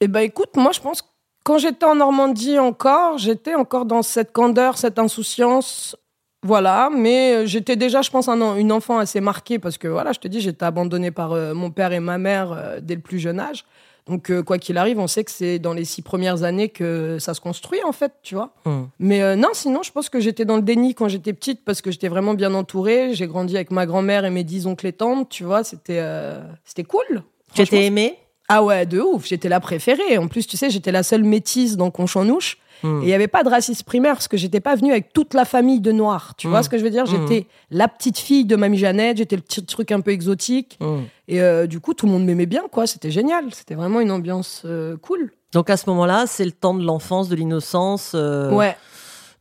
Eh 0.00 0.08
ben, 0.08 0.20
écoute, 0.20 0.56
moi, 0.56 0.72
je 0.72 0.80
pense 0.80 1.02
que 1.02 1.08
quand 1.44 1.58
j'étais 1.58 1.84
en 1.84 1.96
Normandie 1.96 2.58
encore, 2.58 3.18
j'étais 3.18 3.54
encore 3.54 3.84
dans 3.84 4.02
cette 4.02 4.32
candeur, 4.32 4.78
cette 4.78 4.98
insouciance. 4.98 5.96
Voilà, 6.44 6.90
mais 6.92 7.34
euh, 7.34 7.46
j'étais 7.46 7.76
déjà, 7.76 8.02
je 8.02 8.10
pense, 8.10 8.28
un, 8.28 8.56
une 8.56 8.72
enfant 8.72 8.98
assez 8.98 9.20
marquée 9.20 9.58
parce 9.58 9.78
que, 9.78 9.88
voilà, 9.88 10.12
je 10.12 10.18
te 10.18 10.28
dis, 10.28 10.40
j'étais 10.40 10.64
abandonnée 10.64 11.10
par 11.10 11.32
euh, 11.32 11.54
mon 11.54 11.70
père 11.70 11.92
et 11.92 12.00
ma 12.00 12.18
mère 12.18 12.78
dès 12.80 12.94
le 12.94 13.00
plus 13.00 13.18
jeune 13.18 13.38
âge. 13.38 13.64
Donc, 14.08 14.30
euh, 14.30 14.42
quoi 14.42 14.58
qu'il 14.58 14.78
arrive, 14.78 14.98
on 14.98 15.06
sait 15.06 15.22
que 15.22 15.30
c'est 15.30 15.58
dans 15.58 15.72
les 15.72 15.84
six 15.84 16.02
premières 16.02 16.42
années 16.42 16.68
que 16.68 17.18
ça 17.20 17.34
se 17.34 17.40
construit, 17.40 17.80
en 17.84 17.92
fait, 17.92 18.12
tu 18.22 18.34
vois. 18.34 18.52
Hmm. 18.64 18.84
Mais 18.98 19.22
euh, 19.22 19.36
non, 19.36 19.50
sinon, 19.52 19.82
je 19.82 19.92
pense 19.92 20.08
que 20.08 20.18
j'étais 20.18 20.44
dans 20.44 20.56
le 20.56 20.62
déni 20.62 20.94
quand 20.94 21.08
j'étais 21.08 21.32
petite 21.32 21.64
parce 21.64 21.80
que 21.82 21.90
j'étais 21.92 22.08
vraiment 22.08 22.34
bien 22.34 22.52
entourée. 22.54 23.14
J'ai 23.14 23.28
grandi 23.28 23.54
avec 23.54 23.70
ma 23.70 23.86
grand-mère 23.86 24.24
et 24.24 24.30
mes 24.30 24.42
dix 24.44 24.66
oncles 24.66 24.88
et 24.88 24.92
tantes, 24.92 25.28
tu 25.28 25.44
vois, 25.44 25.62
c'était 25.62 26.00
euh, 26.00 26.40
c'était 26.64 26.84
cool. 26.84 27.22
Tu 27.54 27.62
étais 27.62 27.86
aimée? 27.86 28.18
Ah 28.48 28.64
ouais, 28.64 28.86
de 28.86 29.00
ouf. 29.00 29.26
J'étais 29.26 29.48
la 29.48 29.60
préférée. 29.60 30.18
En 30.18 30.26
plus, 30.26 30.46
tu 30.46 30.56
sais, 30.56 30.68
j'étais 30.68 30.92
la 30.92 31.02
seule 31.02 31.22
métisse 31.22 31.76
dans 31.76 31.90
Conchanouche. 31.90 32.58
Hmm. 32.82 33.00
Et 33.00 33.04
il 33.04 33.06
n'y 33.06 33.14
avait 33.14 33.28
pas 33.28 33.42
de 33.44 33.48
racisme 33.48 33.84
primaire 33.84 34.14
parce 34.14 34.28
que 34.28 34.36
j'étais 34.36 34.60
pas 34.60 34.74
venue 34.74 34.90
avec 34.90 35.12
toute 35.12 35.34
la 35.34 35.44
famille 35.44 35.80
de 35.80 35.92
noirs. 35.92 36.34
Tu 36.36 36.48
vois 36.48 36.62
ce 36.62 36.68
que 36.68 36.78
je 36.78 36.82
veux 36.84 36.90
dire? 36.90 37.06
J'étais 37.06 37.46
la 37.70 37.88
petite 37.88 38.18
fille 38.18 38.44
de 38.44 38.56
Mamie 38.56 38.78
Jeannette. 38.78 39.18
J'étais 39.18 39.36
le 39.36 39.42
petit 39.42 39.64
truc 39.64 39.92
un 39.92 40.00
peu 40.00 40.10
exotique. 40.10 40.78
Hmm. 40.80 41.00
Et 41.28 41.40
euh, 41.40 41.66
du 41.66 41.80
coup, 41.80 41.94
tout 41.94 42.06
le 42.06 42.12
monde 42.12 42.24
m'aimait 42.24 42.46
bien, 42.46 42.62
quoi. 42.70 42.86
C'était 42.86 43.10
génial. 43.10 43.44
C'était 43.52 43.74
vraiment 43.74 44.00
une 44.00 44.10
ambiance 44.10 44.62
euh, 44.64 44.96
cool. 44.96 45.32
Donc 45.52 45.68
à 45.70 45.76
ce 45.76 45.88
moment-là, 45.90 46.24
c'est 46.26 46.44
le 46.44 46.52
temps 46.52 46.74
de 46.74 46.82
l'enfance, 46.84 47.28
de 47.28 47.36
l'innocence, 47.36 48.12
euh, 48.14 48.50
Ouais, 48.50 48.76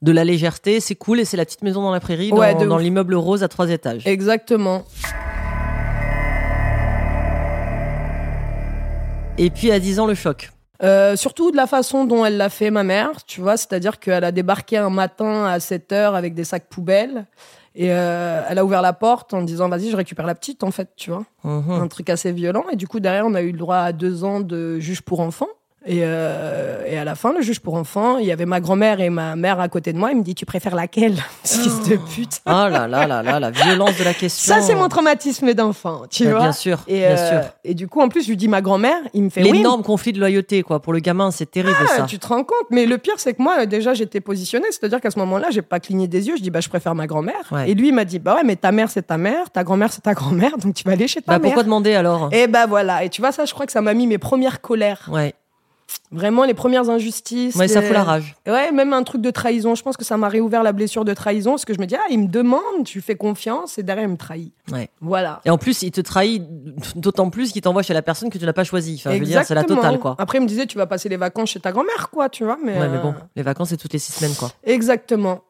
de 0.02 0.12
la 0.12 0.24
légèreté. 0.26 0.80
C'est 0.80 0.96
cool 0.96 1.20
et 1.20 1.26
c'est 1.26 1.38
la 1.38 1.46
petite 1.46 1.62
maison 1.64 1.82
dans 1.82 1.92
la 1.92 2.00
prairie, 2.02 2.32
dans, 2.32 2.38
Ouais, 2.38 2.54
dans 2.54 2.76
ouf. 2.76 2.82
l'immeuble 2.82 3.16
rose 3.16 3.44
à 3.44 3.48
trois 3.48 3.70
étages. 3.70 4.06
exactement. 4.06 4.84
Et 9.38 9.50
puis 9.50 9.72
à 9.72 9.80
10 9.80 10.00
ans, 10.00 10.06
le 10.06 10.14
choc. 10.14 10.52
Euh, 10.84 11.16
surtout 11.16 11.52
de 11.52 11.58
la 11.58 11.68
façon 11.68 12.06
dont 12.06 12.26
elle 12.26 12.38
l'a 12.38 12.50
fait, 12.50 12.72
ma 12.72 12.84
mère, 12.84 13.24
tu 13.26 13.40
vois, 13.42 13.56
c'est-à-dire 13.56 14.00
qu'elle 14.00 14.24
a 14.24 14.32
débarqué 14.32 14.78
un 14.78 14.90
matin 14.90 15.46
à 15.46 15.60
7 15.60 15.92
heures 15.92 16.16
avec 16.16 16.34
des 16.34 16.44
sacs 16.44 16.68
poubelles 16.70 17.26
et 17.76 17.92
euh, 17.92 18.42
elle 18.50 18.58
a 18.58 18.66
ouvert 18.66 18.82
la 18.82 18.94
porte 18.94 19.34
en 19.34 19.42
disant 19.44 19.70
vas-y, 19.70 19.90
je 19.90 19.96
récupère 19.96 20.26
la 20.26 20.36
petite, 20.36 20.64
en 20.64 20.72
fait, 20.72 20.90
tu 20.96 21.12
vois. 21.12 21.24
Mhm. 21.44 21.72
Un 21.72 21.88
truc 21.88 22.10
assez 22.10 22.32
violent. 22.32 22.66
Et 22.72 22.76
du 22.76 22.88
coup, 22.88 23.00
derrière, 23.00 23.26
on 23.26 23.34
a 23.34 23.42
eu 23.42 23.52
le 23.52 23.58
droit 23.58 23.78
à 23.78 23.94
deux 23.94 24.24
ans 24.24 24.42
de 24.42 24.80
juge 24.80 25.02
pour 25.02 25.22
enfants. 25.22 25.48
Et, 25.86 26.02
euh, 26.04 26.84
et 26.86 26.96
à 26.98 27.04
la 27.04 27.16
fin, 27.16 27.34
le 27.34 27.42
juge 27.42 27.60
pour 27.60 27.74
enfants, 27.74 28.20
il 28.20 28.26
y 28.28 28.32
avait 28.32 28.46
ma 28.46 28.60
grand-mère 28.60 29.02
et 29.02 29.10
ma 29.10 29.36
mère 29.36 29.60
à 29.60 29.68
côté 29.68 29.94
de 29.94 29.98
moi. 29.98 30.12
Il 30.12 30.18
me 30.20 30.24
dit 30.24 30.36
Tu 30.36 30.46
préfères 30.46 30.76
laquelle 30.76 31.16
Fils 31.44 31.90
de 31.90 31.96
pute? 31.98 32.40
Oh 32.46 32.50
là 32.52 32.88
là 32.88 33.08
là 33.08 33.24
là, 33.24 33.40
la 33.40 33.50
violence 33.50 33.98
de 33.98 34.04
la 34.04 34.14
question. 34.14 34.54
Ça, 34.54 34.62
c'est 34.62 34.76
mon 34.76 34.90
traumatisme 34.90 35.54
d'enfant, 35.56 36.04
tu 36.10 36.28
vois. 36.30 36.40
Bien 36.40 36.52
sûr, 36.52 36.80
Et, 36.88 37.00
bien 37.00 37.08
euh, 37.18 37.42
sûr. 37.42 37.50
et 37.64 37.74
du 37.74 37.88
coup, 37.88 38.00
en 38.02 38.10
plus, 38.10 38.24
je 38.24 38.30
lui 38.30 38.38
dis 38.38 38.48
ma 38.48 38.62
grand-mère, 38.62 38.98
il 39.16 39.24
me 39.24 39.30
fait 39.30 39.42
oui, 39.42 39.52
L'énorme 39.54 39.82
conflit 39.82 40.14
de 40.14 40.20
loyauté, 40.20 40.62
quoi. 40.62 40.82
Pour 40.82 40.94
le 40.94 41.00
gamin, 41.00 41.32
c'est 41.32 41.50
terrible, 41.50 41.76
Ah, 41.82 41.98
ça. 41.98 42.04
tu 42.04 42.20
te 42.20 42.28
rends 42.28 42.44
compte? 42.44 42.68
Mais 42.70 42.86
le 42.86 43.00
pire, 43.00 43.16
c'est 43.18 43.34
que 43.34 43.42
moi, 43.42 43.66
déjà, 43.66 43.96
j'étais 43.96 44.22
positionnée. 44.22 44.68
C'est-à-dire 44.70 45.02
qu'à 45.02 45.10
ce 45.10 45.18
moment-là, 45.20 45.48
j'ai 45.50 45.64
pas 45.64 45.80
cligné 45.80 46.08
des 46.08 46.28
yeux. 46.28 46.36
Je 46.38 46.44
dis, 46.44 46.52
bah, 46.52 46.60
je 46.62 46.70
préfère 46.70 46.94
ma 46.94 47.08
grand-mère. 47.08 47.42
Ouais. 47.52 47.72
Et 47.72 47.74
lui, 47.74 47.88
il 47.88 47.94
m'a 47.96 48.06
dit, 48.06 48.20
bah 48.20 48.36
ouais, 48.36 48.44
mais 48.46 48.56
ta 48.56 48.72
mère, 48.72 48.92
c'est 48.92 49.08
ta 49.08 49.18
mère. 49.18 49.50
Ta 49.50 49.64
grand-mère, 49.64 49.92
c'est 49.92 50.02
ta 50.02 50.14
grand-mère. 50.14 50.58
Donc, 50.60 50.76
tu 50.76 50.84
vas 50.84 50.92
aller 50.92 51.08
chez 51.08 51.22
ta 51.22 51.32
Bah, 51.34 51.40
mère. 51.40 51.42
pourquoi 51.42 51.64
demander 51.64 51.96
alors? 51.96 52.30
Et 52.32 52.46
bah 52.48 52.68
voilà. 52.68 53.04
Et 53.04 53.10
tu 53.10 53.20
vois, 53.22 53.32
ça, 53.32 53.46
je 53.46 53.54
crois 53.54 53.66
que 53.66 53.72
ça 53.72 53.82
m'a 53.82 53.94
mis 53.96 54.06
mes 54.06 54.20
premières 54.20 54.62
colères. 54.62 55.10
Ouais, 55.12 55.34
Vraiment, 56.12 56.44
les 56.44 56.54
premières 56.54 56.90
injustices. 56.90 57.56
ouais 57.56 57.68
ça 57.68 57.82
fout 57.82 57.92
la 57.94 58.04
rage. 58.04 58.36
Ouais, 58.46 58.72
même 58.72 58.92
un 58.94 59.04
truc 59.04 59.22
de 59.22 59.32
trahison. 59.32 59.76
Je 59.76 59.84
pense 59.84 59.96
que 59.98 60.04
ça 60.04 60.18
m'a 60.18 60.28
réouvert 60.28 60.62
la 60.64 60.74
blessure 60.74 61.06
de 61.06 61.14
trahison. 61.14 61.52
Parce 61.52 61.66
que 61.66 61.74
je 61.74 61.80
me 61.80 61.86
dis, 61.86 61.96
ah, 61.96 62.06
il 62.10 62.20
me 62.20 62.28
demande, 62.28 62.84
tu 62.86 63.00
fais 63.02 63.16
confiance. 63.16 63.78
Et 63.78 63.84
derrière, 63.84 64.06
il 64.06 64.12
me 64.12 64.18
trahit. 64.18 64.54
Ouais. 64.72 64.90
Voilà. 65.00 65.42
Et 65.46 65.50
en 65.50 65.58
plus, 65.58 65.82
il 65.84 65.92
te 65.92 66.02
trahit 66.02 66.44
d'autant 66.96 67.30
plus 67.30 67.52
qu'il 67.52 67.62
t'envoie 67.62 67.84
chez 67.84 67.94
la 67.94 68.02
personne 68.02 68.30
que 68.30 68.38
tu 68.38 68.46
n'as 68.46 68.54
pas 68.54 68.64
choisie. 68.64 68.96
Enfin, 69.00 69.14
je 69.16 69.20
veux 69.20 69.26
dire, 69.26 69.44
c'est 69.46 69.56
la 69.56 69.64
totale, 69.64 70.00
quoi. 70.00 70.16
Après, 70.18 70.38
il 70.38 70.42
me 70.42 70.48
disait, 70.48 70.66
tu 70.66 70.78
vas 70.78 70.86
passer 70.88 71.08
les 71.10 71.18
vacances 71.18 71.50
chez 71.52 71.60
ta 71.60 71.72
grand-mère, 71.72 72.10
quoi, 72.12 72.30
tu 72.30 72.44
vois. 72.44 72.58
Mais, 72.64 72.74
Ouais, 72.80 72.90
mais 72.90 72.98
euh, 72.98 73.02
bon, 73.02 73.16
les 73.36 73.44
vacances, 73.44 73.70
c'est 73.70 73.78
toutes 73.78 73.94
les 73.94 74.00
six 74.00 74.12
semaines, 74.14 74.36
quoi. 74.36 74.52
Exactement. 74.64 75.42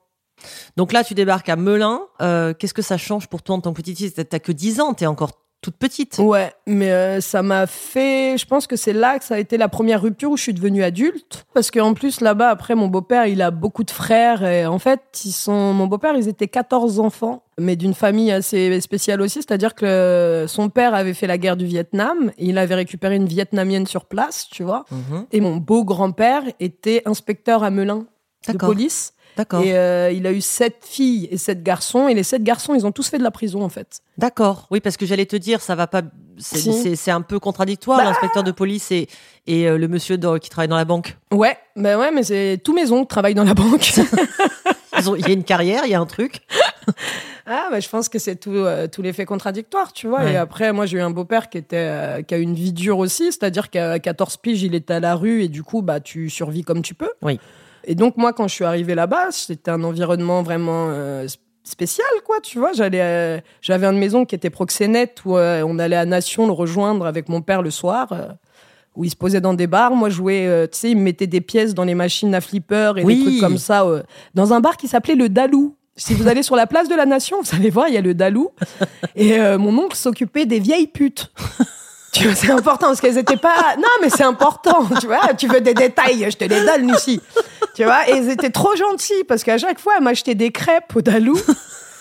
Donc 0.77 0.91
là, 0.91 1.03
tu 1.03 1.13
débarques 1.13 1.49
à 1.49 1.55
Melun. 1.55 2.01
Euh, 2.21 2.53
Qu'est-ce 2.57 2.73
que 2.73 2.81
ça 2.81 2.97
change 2.97 3.27
pour 3.27 3.41
toi 3.43 3.55
en 3.55 3.61
tant 3.61 3.71
que 3.73 3.77
petite 3.81 3.97
fille? 3.97 4.11
T'as 4.11 4.39
que 4.39 4.51
10 4.51 4.79
ans, 4.81 4.93
t'es 4.93 5.05
encore 5.05 5.31
toute 5.61 5.75
petite. 5.75 6.17
Ouais, 6.17 6.51
mais 6.65 6.91
euh, 6.91 7.21
ça 7.21 7.43
m'a 7.43 7.67
fait. 7.67 8.35
Je 8.37 8.45
pense 8.47 8.65
que 8.65 8.75
c'est 8.75 8.93
là 8.93 9.19
que 9.19 9.25
ça 9.25 9.35
a 9.35 9.37
été 9.37 9.57
la 9.57 9.69
première 9.69 10.01
rupture 10.01 10.31
où 10.31 10.37
je 10.37 10.41
suis 10.41 10.53
devenue 10.53 10.83
adulte. 10.83 11.45
Parce 11.53 11.69
qu'en 11.69 11.93
plus, 11.93 12.19
là-bas, 12.19 12.49
après, 12.49 12.73
mon 12.73 12.87
beau-père, 12.87 13.27
il 13.27 13.41
a 13.43 13.51
beaucoup 13.51 13.83
de 13.83 13.91
frères. 13.91 14.43
Et 14.43 14.65
en 14.65 14.79
fait, 14.79 15.01
ils 15.23 15.31
sont... 15.31 15.73
mon 15.73 15.85
beau-père, 15.85 16.15
ils 16.15 16.27
étaient 16.27 16.47
14 16.47 16.99
enfants, 16.99 17.43
mais 17.59 17.75
d'une 17.75 17.93
famille 17.93 18.31
assez 18.31 18.81
spéciale 18.81 19.21
aussi. 19.21 19.39
C'est-à-dire 19.41 19.75
que 19.75 20.45
son 20.47 20.69
père 20.69 20.95
avait 20.95 21.13
fait 21.13 21.27
la 21.27 21.37
guerre 21.37 21.57
du 21.57 21.65
Vietnam. 21.65 22.31
Et 22.39 22.47
il 22.47 22.57
avait 22.57 22.75
récupéré 22.75 23.15
une 23.15 23.27
vietnamienne 23.27 23.85
sur 23.85 24.05
place, 24.05 24.47
tu 24.49 24.63
vois. 24.63 24.85
Mhm. 24.89 25.27
Et 25.31 25.41
mon 25.41 25.57
beau-grand-père 25.57 26.41
était 26.59 27.03
inspecteur 27.05 27.63
à 27.63 27.69
Melun 27.69 28.07
de 28.47 28.57
police. 28.57 29.13
D'accord. 29.37 29.61
Et 29.63 29.75
euh, 29.77 30.11
il 30.11 30.27
a 30.27 30.31
eu 30.31 30.41
sept 30.41 30.77
filles 30.81 31.27
et 31.31 31.37
sept 31.37 31.63
garçons. 31.63 32.07
Et 32.07 32.13
les 32.13 32.23
sept 32.23 32.43
garçons, 32.43 32.73
ils 32.75 32.85
ont 32.85 32.91
tous 32.91 33.07
fait 33.09 33.17
de 33.17 33.23
la 33.23 33.31
prison, 33.31 33.63
en 33.63 33.69
fait. 33.69 34.01
D'accord. 34.17 34.67
Oui, 34.71 34.79
parce 34.81 34.97
que 34.97 35.05
j'allais 35.05 35.25
te 35.25 35.35
dire, 35.35 35.61
ça 35.61 35.75
va 35.75 35.87
pas. 35.87 36.01
C'est 36.37 36.57
Si. 36.57 36.73
c'est- 36.73 36.95
c'est 36.95 37.11
un 37.11 37.21
peu 37.21 37.39
contradictoire, 37.39 37.97
Bah. 37.99 38.03
l'inspecteur 38.05 38.43
de 38.43 38.51
police 38.51 38.91
et, 38.91 39.07
et 39.47 39.67
euh, 39.67 39.77
le 39.77 39.87
monsieur 39.87 40.17
dans- 40.17 40.37
qui 40.39 40.49
travaille 40.49 40.67
dans 40.69 40.75
la 40.75 40.85
banque. 40.85 41.17
Ouais, 41.31 41.55
ben 41.75 41.99
ouais, 41.99 42.11
mais 42.11 42.23
c'est 42.23 42.59
tous 42.63 42.73
mes 42.73 42.91
oncles 42.91 43.07
travaillent 43.07 43.35
dans 43.35 43.43
la 43.43 43.53
banque. 43.53 43.91
Il 45.17 45.21
y 45.27 45.31
a 45.31 45.33
une 45.33 45.43
carrière, 45.43 45.83
il 45.85 45.89
y 45.91 45.95
a 45.95 45.99
un 45.99 46.05
truc. 46.05 46.41
ah, 47.47 47.69
bah, 47.71 47.79
je 47.79 47.89
pense 47.89 48.07
que 48.07 48.19
c'est 48.19 48.35
tout, 48.35 48.51
euh, 48.51 48.87
tout 48.87 49.01
l'effet 49.01 49.25
contradictoire, 49.25 49.93
tu 49.93 50.07
vois. 50.07 50.19
Ouais. 50.21 50.33
Et 50.33 50.35
après, 50.35 50.73
moi, 50.73 50.85
j'ai 50.85 50.97
eu 50.97 51.01
un 51.01 51.09
beau-père 51.09 51.49
qui 51.49 51.57
était, 51.57 51.75
euh, 51.77 52.21
qui 52.21 52.35
a 52.35 52.37
eu 52.37 52.41
une 52.41 52.53
vie 52.53 52.71
dure 52.73 52.99
aussi, 52.99 53.25
c'est-à-dire 53.31 53.69
qu'à 53.71 53.97
14 53.99 54.37
piges, 54.37 54.61
il 54.61 54.75
était 54.75 54.93
à 54.93 54.99
la 54.99 55.15
rue 55.15 55.43
et 55.43 55.47
du 55.47 55.63
coup, 55.63 55.81
bah, 55.81 55.99
tu 56.01 56.29
survis 56.29 56.63
comme 56.63 56.81
tu 56.83 56.93
peux. 56.93 57.09
Oui. 57.23 57.39
Et 57.85 57.95
donc, 57.95 58.17
moi, 58.17 58.33
quand 58.33 58.47
je 58.47 58.53
suis 58.53 58.65
arrivée 58.65 58.95
là-bas, 58.95 59.27
c'était 59.31 59.71
un 59.71 59.83
environnement 59.83 60.43
vraiment 60.43 60.87
euh, 60.89 61.27
spécial, 61.63 62.07
quoi, 62.25 62.39
tu 62.41 62.59
vois. 62.59 62.73
J'allais, 62.73 63.01
euh, 63.01 63.39
j'avais 63.61 63.87
une 63.87 63.97
maison 63.97 64.25
qui 64.25 64.35
était 64.35 64.49
proxénète 64.49 65.19
où 65.25 65.37
euh, 65.37 65.63
on 65.65 65.79
allait 65.79 65.95
à 65.95 66.05
Nation 66.05 66.45
le 66.47 66.53
rejoindre 66.53 67.05
avec 67.05 67.29
mon 67.29 67.41
père 67.41 67.61
le 67.61 67.71
soir. 67.71 68.07
euh, 68.11 68.27
où 68.95 69.05
il 69.05 69.09
se 69.09 69.15
posait 69.15 69.39
dans 69.39 69.53
des 69.53 69.67
bars, 69.67 69.91
moi 69.91 70.09
je 70.09 70.15
jouais, 70.15 70.67
tu 70.69 70.77
sais, 70.77 70.91
il 70.91 70.97
me 70.97 71.03
mettait 71.03 71.25
des 71.25 71.39
pièces 71.39 71.73
dans 71.73 71.85
les 71.85 71.95
machines 71.95 72.35
à 72.35 72.41
flipper 72.41 72.91
et 72.97 73.05
Oui. 73.05 73.19
des 73.19 73.23
trucs 73.23 73.39
comme 73.39 73.57
ça, 73.57 73.85
dans 74.35 74.51
un 74.51 74.59
bar 74.59 74.75
qui 74.75 74.89
s'appelait 74.89 75.15
le 75.15 75.29
Dalou. 75.29 75.77
Si 75.95 76.13
vous 76.13 76.27
allez 76.27 76.43
sur 76.43 76.57
la 76.57 76.67
place 76.67 76.89
de 76.89 76.95
la 76.95 77.05
Nation, 77.05 77.37
vous 77.41 77.55
allez 77.55 77.69
voir, 77.69 77.87
il 77.87 77.93
y 77.93 77.97
a 77.97 78.01
le 78.01 78.13
Dalou. 78.13 78.49
Et 79.15 79.39
euh, 79.39 79.57
mon 79.57 79.77
oncle 79.81 79.95
s'occupait 79.95 80.45
des 80.45 80.59
vieilles 80.59 80.87
putes. 80.87 81.31
Tu 82.11 82.25
vois, 82.25 82.35
c'est 82.35 82.51
important 82.51 82.87
parce 82.87 82.99
qu'elles 82.99 83.17
étaient 83.17 83.37
pas. 83.37 83.77
Non, 83.77 83.87
mais 84.01 84.09
c'est 84.09 84.23
important. 84.25 84.85
Tu 84.99 85.07
vois, 85.07 85.33
tu 85.37 85.47
veux 85.47 85.61
des 85.61 85.73
détails, 85.73 86.27
je 86.29 86.35
te 86.35 86.43
les 86.43 86.59
donne, 86.65 86.91
Lucie. 86.91 87.21
Tu 87.75 87.83
vois, 87.83 88.07
et 88.09 88.13
elles 88.17 88.29
étaient 88.29 88.49
trop 88.49 88.75
gentilles 88.75 89.23
parce 89.27 89.43
qu'à 89.43 89.57
chaque 89.57 89.79
fois, 89.79 89.93
elles 89.97 90.03
m'achetaient 90.03 90.35
des 90.35 90.51
crêpes 90.51 90.95
au 90.95 91.01
Dalou. 91.01 91.39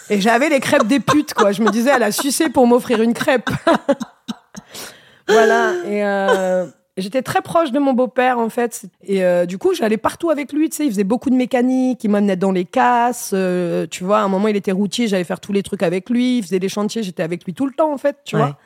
Et 0.09 0.21
j'avais 0.21 0.49
les 0.49 0.59
crêpes 0.61 0.87
des 0.89 0.99
putes, 1.01 1.35
quoi. 1.35 1.53
Je 1.53 1.63
me 1.63 1.71
disais, 1.71 1.91
elle 1.95 2.03
a 2.03 2.11
sucé 2.11 2.49
pour 2.49 2.67
m'offrir 2.67 3.01
une 3.01 3.15
crêpe. 3.15 3.49
voilà. 5.29 5.75
Et 5.87 6.05
euh, 6.05 6.67
j'étais 6.97 7.23
très 7.23 7.41
proche 7.43 7.71
de 7.71 7.79
mon 7.79 7.93
beau-père, 7.93 8.39
en 8.41 8.49
fait. 8.49 8.83
Et 9.05 9.25
euh, 9.25 9.47
du 9.47 9.59
coup, 9.59 9.73
j'allais 9.75 9.97
partout 9.99 10.31
avec 10.31 10.53
lui. 10.53 10.69
Tu 10.71 10.77
sais, 10.79 10.85
il 10.87 10.91
faisait 10.91 11.05
beaucoup 11.05 11.31
de 11.31 11.37
mécanique. 11.37 12.03
Il 12.03 12.11
m'amenait 12.11 12.37
dans 12.37 12.51
les 12.51 12.65
casses. 12.65 13.31
euh, 13.33 13.87
tu 13.89 14.03
vois, 14.03 14.19
à 14.19 14.23
un 14.23 14.29
moment, 14.29 14.49
il 14.49 14.57
était 14.57 14.73
routier. 14.73 15.07
J'allais 15.07 15.23
faire 15.25 15.41
tous 15.41 15.53
les 15.53 15.63
trucs 15.63 15.83
avec 15.85 16.11
lui. 16.11 16.39
Il 16.39 16.43
faisait 16.43 16.59
les 16.59 16.69
chantiers. 16.69 17.03
J'étais 17.05 17.23
avec 17.23 17.45
lui 17.45 17.55
tout 17.55 17.67
le 17.67 17.73
temps, 17.73 17.93
en 17.93 17.99
fait. 17.99 18.17
Tu 18.25 18.35
Ouais. 18.37 18.43
vois. 18.43 18.59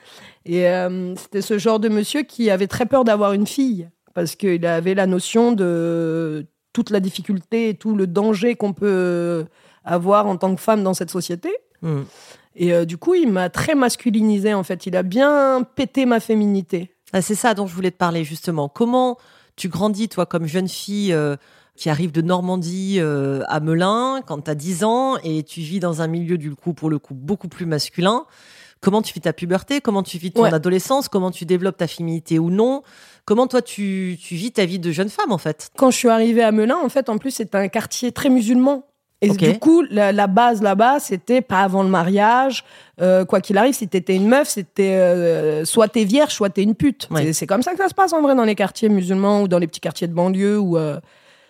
Et 0.46 0.66
c'était 1.16 1.40
ce 1.42 1.58
genre 1.58 1.80
de 1.80 1.88
monsieur 1.88 2.22
qui 2.22 2.50
avait 2.50 2.66
très 2.66 2.86
peur 2.86 3.04
d'avoir 3.04 3.32
une 3.34 3.46
fille. 3.46 3.88
Parce 4.14 4.36
qu'il 4.36 4.64
avait 4.66 4.94
la 4.94 5.06
notion 5.06 5.52
de 5.52 6.46
toute 6.74 6.90
la 6.90 7.00
difficulté 7.00 7.70
et 7.70 7.74
tout 7.74 7.94
le 7.94 8.06
danger 8.06 8.56
qu'on 8.56 8.74
peut 8.74 9.46
avoir 9.84 10.26
en 10.26 10.36
tant 10.36 10.54
que 10.54 10.60
femme 10.60 10.82
dans 10.82 10.92
cette 10.92 11.10
société. 11.10 11.50
Hmm. 11.80 12.02
Et 12.56 12.72
euh, 12.72 12.84
du 12.84 12.98
coup, 12.98 13.14
il 13.14 13.30
m'a 13.30 13.48
très 13.48 13.74
masculinisé 13.74 14.52
en 14.52 14.62
fait. 14.62 14.86
Il 14.86 14.96
a 14.96 15.02
bien 15.02 15.66
pété 15.74 16.04
ma 16.04 16.20
féminité. 16.20 16.94
Ah, 17.12 17.22
c'est 17.22 17.34
ça 17.34 17.54
dont 17.54 17.66
je 17.66 17.74
voulais 17.74 17.90
te 17.90 17.96
parler 17.96 18.24
justement. 18.24 18.68
Comment 18.68 19.16
tu 19.56 19.68
grandis, 19.68 20.08
toi, 20.08 20.26
comme 20.26 20.46
jeune 20.46 20.68
fille 20.68 21.12
euh, 21.12 21.36
qui 21.76 21.88
arrive 21.88 22.12
de 22.12 22.22
Normandie 22.22 22.96
euh, 22.98 23.42
à 23.48 23.60
Melun, 23.60 24.20
quand 24.26 24.42
tu 24.42 24.50
as 24.50 24.54
10 24.54 24.84
ans 24.84 25.16
et 25.22 25.44
tu 25.44 25.60
vis 25.60 25.80
dans 25.80 26.02
un 26.02 26.08
milieu, 26.08 26.38
du 26.38 26.54
coup, 26.54 26.74
pour 26.74 26.90
le 26.90 26.98
coup, 26.98 27.14
beaucoup 27.14 27.48
plus 27.48 27.66
masculin? 27.66 28.26
Comment 28.80 29.00
tu 29.02 29.12
vis 29.14 29.20
ta 29.20 29.32
puberté 29.32 29.80
Comment 29.80 30.02
tu 30.02 30.18
vis 30.18 30.30
ton 30.32 30.42
Ouais. 30.42 30.52
adolescence 30.54 31.08
Comment 31.08 31.30
tu 31.30 31.44
développes 31.46 31.76
ta 31.78 31.86
féminité 31.86 32.38
ou 32.38 32.50
non 32.50 32.82
Comment 33.24 33.46
toi, 33.46 33.62
tu, 33.62 34.18
tu 34.22 34.34
vis 34.34 34.52
ta 34.52 34.66
vie 34.66 34.78
de 34.78 34.90
jeune 34.92 35.08
femme, 35.08 35.32
en 35.32 35.38
fait 35.38 35.70
Quand 35.78 35.90
je 35.90 35.96
suis 35.96 36.08
arrivée 36.10 36.42
à 36.42 36.52
Melun, 36.52 36.76
en 36.76 36.88
fait, 36.90 37.08
en 37.08 37.16
plus, 37.18 37.30
c'était 37.30 37.56
un 37.56 37.68
quartier 37.68 38.12
très 38.12 38.28
musulman. 38.28 38.84
Et 39.22 39.30
du 39.30 39.58
coup, 39.58 39.82
la, 39.88 40.12
la 40.12 40.26
base 40.26 40.60
là-bas, 40.60 41.00
c'était 41.00 41.40
pas 41.40 41.60
avant 41.62 41.82
le 41.82 41.88
mariage. 41.88 42.62
Euh, 43.00 43.24
quoi 43.24 43.40
qu'il 43.40 43.56
arrive, 43.56 43.72
si 43.72 43.88
t'étais 43.88 44.16
une 44.16 44.28
meuf, 44.28 44.48
c'était 44.50 44.96
euh, 44.96 45.64
soit 45.64 45.88
t'es 45.88 46.04
vierge, 46.04 46.34
soit 46.34 46.50
t'es 46.50 46.62
une 46.62 46.74
pute. 46.74 47.08
Ouais. 47.10 47.22
C'est- 47.22 47.32
C'est 47.32 47.46
comme 47.46 47.62
ça 47.62 47.72
que 47.72 47.78
ça 47.78 47.88
se 47.88 47.94
passe 47.94 48.12
en 48.12 48.20
vrai 48.20 48.34
dans 48.34 48.44
les 48.44 48.54
quartiers 48.54 48.90
musulmans 48.90 49.40
ou 49.40 49.48
dans 49.48 49.58
les 49.58 49.66
petits 49.66 49.80
quartiers 49.80 50.08
de 50.08 50.12
banlieue 50.12 50.58
ou 50.58 50.76
euh, 50.76 51.00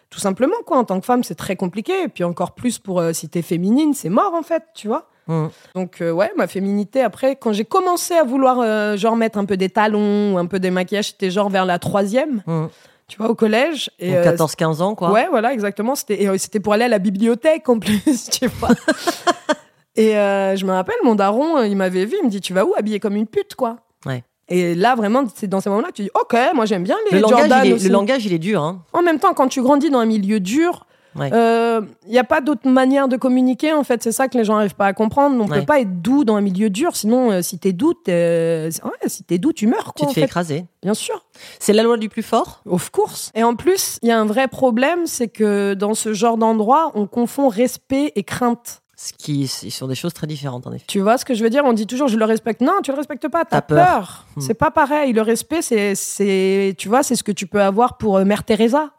tout 0.08 0.20
simplement 0.20 0.54
quoi. 0.64 0.78
En 0.78 0.84
tant 0.84 1.00
que 1.00 1.06
femme, 1.06 1.24
c'est 1.24 1.34
très 1.34 1.56
compliqué. 1.56 2.04
Et 2.04 2.08
puis 2.08 2.22
encore 2.22 2.52
plus 2.54 2.78
pour 2.78 3.02
si 3.12 3.28
t'es 3.28 3.42
féminine, 3.42 3.92
c'est 3.92 4.10
mort 4.10 4.34
en 4.34 4.42
fait, 4.44 4.62
tu 4.76 4.86
vois. 4.86 5.08
Hmm. 5.26 5.46
Donc 5.74 6.00
euh, 6.02 6.10
ouais, 6.12 6.30
ma 6.36 6.46
féminité 6.46 7.00
après, 7.00 7.36
quand 7.36 7.52
j'ai 7.52 7.64
commencé 7.64 8.14
à 8.14 8.24
vouloir 8.24 8.58
euh, 8.60 8.96
genre 8.96 9.16
mettre 9.16 9.38
un 9.38 9.44
peu 9.46 9.56
des 9.56 9.70
talons 9.70 10.34
ou 10.34 10.38
un 10.38 10.46
peu 10.46 10.58
des 10.58 10.70
maquillages, 10.70 11.08
c'était 11.08 11.30
genre 11.30 11.48
vers 11.48 11.64
la 11.64 11.78
troisième, 11.78 12.42
Hmm. 12.46 12.66
tu 13.08 13.16
vois, 13.18 13.28
au 13.30 13.34
collège. 13.34 13.90
Et, 13.98 14.08
Donc, 14.12 14.18
euh, 14.26 14.36
14-15 14.36 14.82
ans, 14.82 14.94
quoi. 14.94 15.10
Ouais, 15.10 15.26
voilà, 15.30 15.52
exactement. 15.52 15.94
C'était 15.94 16.22
et, 16.22 16.28
euh, 16.28 16.36
c'était 16.38 16.60
pour 16.60 16.72
aller 16.74 16.84
à 16.84 16.88
la 16.88 16.98
bibliothèque 16.98 17.68
en 17.68 17.78
plus, 17.78 18.28
tu 18.30 18.46
vois. 18.48 18.70
et 19.96 20.16
euh, 20.18 20.56
je 20.56 20.64
me 20.66 20.72
rappelle, 20.72 20.96
mon 21.04 21.14
daron, 21.14 21.62
il 21.62 21.76
m'avait 21.76 22.04
vu, 22.04 22.16
il 22.20 22.26
me 22.26 22.30
dit, 22.30 22.40
tu 22.40 22.52
vas 22.52 22.64
où 22.64 22.74
habillée 22.76 23.00
comme 23.00 23.16
une 23.16 23.26
pute, 23.26 23.54
quoi? 23.54 23.76
Ouais. 24.06 24.22
Et 24.48 24.74
là, 24.74 24.94
vraiment, 24.94 25.24
c'est 25.34 25.46
dans 25.46 25.60
ces 25.60 25.70
moments-là 25.70 25.88
que 25.88 25.94
tu 25.94 26.02
dis, 26.02 26.10
ok, 26.20 26.36
moi 26.54 26.66
j'aime 26.66 26.82
bien 26.84 26.96
les 27.10 27.16
Le 27.16 27.22
langage, 27.22 27.50
il 27.64 27.70
est, 27.70 27.72
aussi. 27.72 27.86
le 27.86 27.92
langage, 27.92 28.26
il 28.26 28.32
est 28.34 28.38
dur. 28.38 28.62
Hein. 28.62 28.82
En 28.92 29.00
même 29.00 29.18
temps, 29.18 29.32
quand 29.32 29.48
tu 29.48 29.62
grandis 29.62 29.88
dans 29.88 30.00
un 30.00 30.04
milieu 30.06 30.38
dur, 30.38 30.86
il 31.16 31.20
Ouais. 31.20 31.80
n'y 32.08 32.18
a 32.18 32.24
pas 32.24 32.40
d'autre 32.40 32.68
manière 32.68 33.08
de 33.08 33.16
communiquer, 33.16 33.72
en 33.72 33.84
fait. 33.84 34.02
C'est 34.02 34.12
ça 34.12 34.28
que 34.28 34.36
les 34.38 34.44
gens 34.44 34.54
n'arrivent 34.54 34.74
pas 34.74 34.86
à 34.86 34.92
comprendre. 34.92 35.36
On 35.42 35.48
Ouais. 35.48 35.60
peut 35.60 35.66
pas 35.66 35.80
être 35.80 36.00
doux 36.02 36.24
dans 36.24 36.36
un 36.36 36.40
milieu 36.40 36.70
dur, 36.70 36.96
sinon, 36.96 37.30
euh, 37.30 37.42
si 37.42 37.58
t'es 37.58 37.72
doux, 37.72 37.94
t'es- 37.94 38.68
ouais, 38.84 39.08
si 39.08 39.24
t'es 39.24 39.38
doux, 39.38 39.52
tu 39.52 39.66
meurs, 39.66 39.92
Tu 39.96 40.04
te 40.06 40.08
fais 40.12 40.20
fait. 40.20 40.26
écraser. 40.26 40.64
Bien 40.82 40.94
sûr. 40.94 41.24
C'est 41.58 41.72
la 41.72 41.82
loi 41.82 41.96
du 41.96 42.08
plus 42.08 42.22
fort? 42.22 42.62
Of 42.66 42.90
course. 42.90 43.30
Et 43.34 43.42
en 43.44 43.54
plus, 43.56 43.98
il 44.02 44.08
y 44.08 44.12
a 44.12 44.18
un 44.20 44.26
vrai 44.26 44.48
problème, 44.48 45.06
c'est 45.06 45.28
que 45.28 45.74
dans 45.74 45.94
ce 45.94 46.12
genre 46.12 46.36
d'endroit, 46.36 46.92
on 46.94 47.06
confond 47.06 47.48
respect 47.48 48.12
et 48.16 48.22
crainte. 48.22 48.80
Ce 48.96 49.12
qui 49.12 49.48
sont 49.48 49.88
des 49.88 49.96
choses 49.96 50.14
très 50.14 50.26
différentes, 50.28 50.66
en 50.68 50.72
effet. 50.72 50.84
Tu 50.86 51.00
vois 51.00 51.18
ce 51.18 51.24
que 51.24 51.34
je 51.34 51.42
veux 51.42 51.50
dire? 51.50 51.62
On 51.66 51.72
dit 51.72 51.86
toujours 51.86 52.06
je 52.08 52.16
le 52.16 52.24
respecte. 52.24 52.60
Non, 52.60 52.74
tu 52.82 52.92
le 52.92 52.96
respectes 52.96 53.26
pas. 53.28 53.44
T'as 53.44 53.60
peur. 53.60 53.76
peur. 53.86 54.26
Hmm. 54.36 54.40
C'est 54.40 54.54
pas 54.54 54.70
pareil. 54.70 55.12
Le 55.12 55.20
respect, 55.20 55.62
c'est, 55.62 55.94
c'est, 55.96 56.74
tu 56.78 56.88
vois, 56.88 57.02
c'est 57.02 57.16
ce 57.16 57.24
que 57.24 57.32
tu 57.32 57.46
peux 57.46 57.60
avoir 57.60 57.98
pour 57.98 58.16
euh, 58.18 58.24
Mère 58.24 58.44
Teresa. 58.44 58.90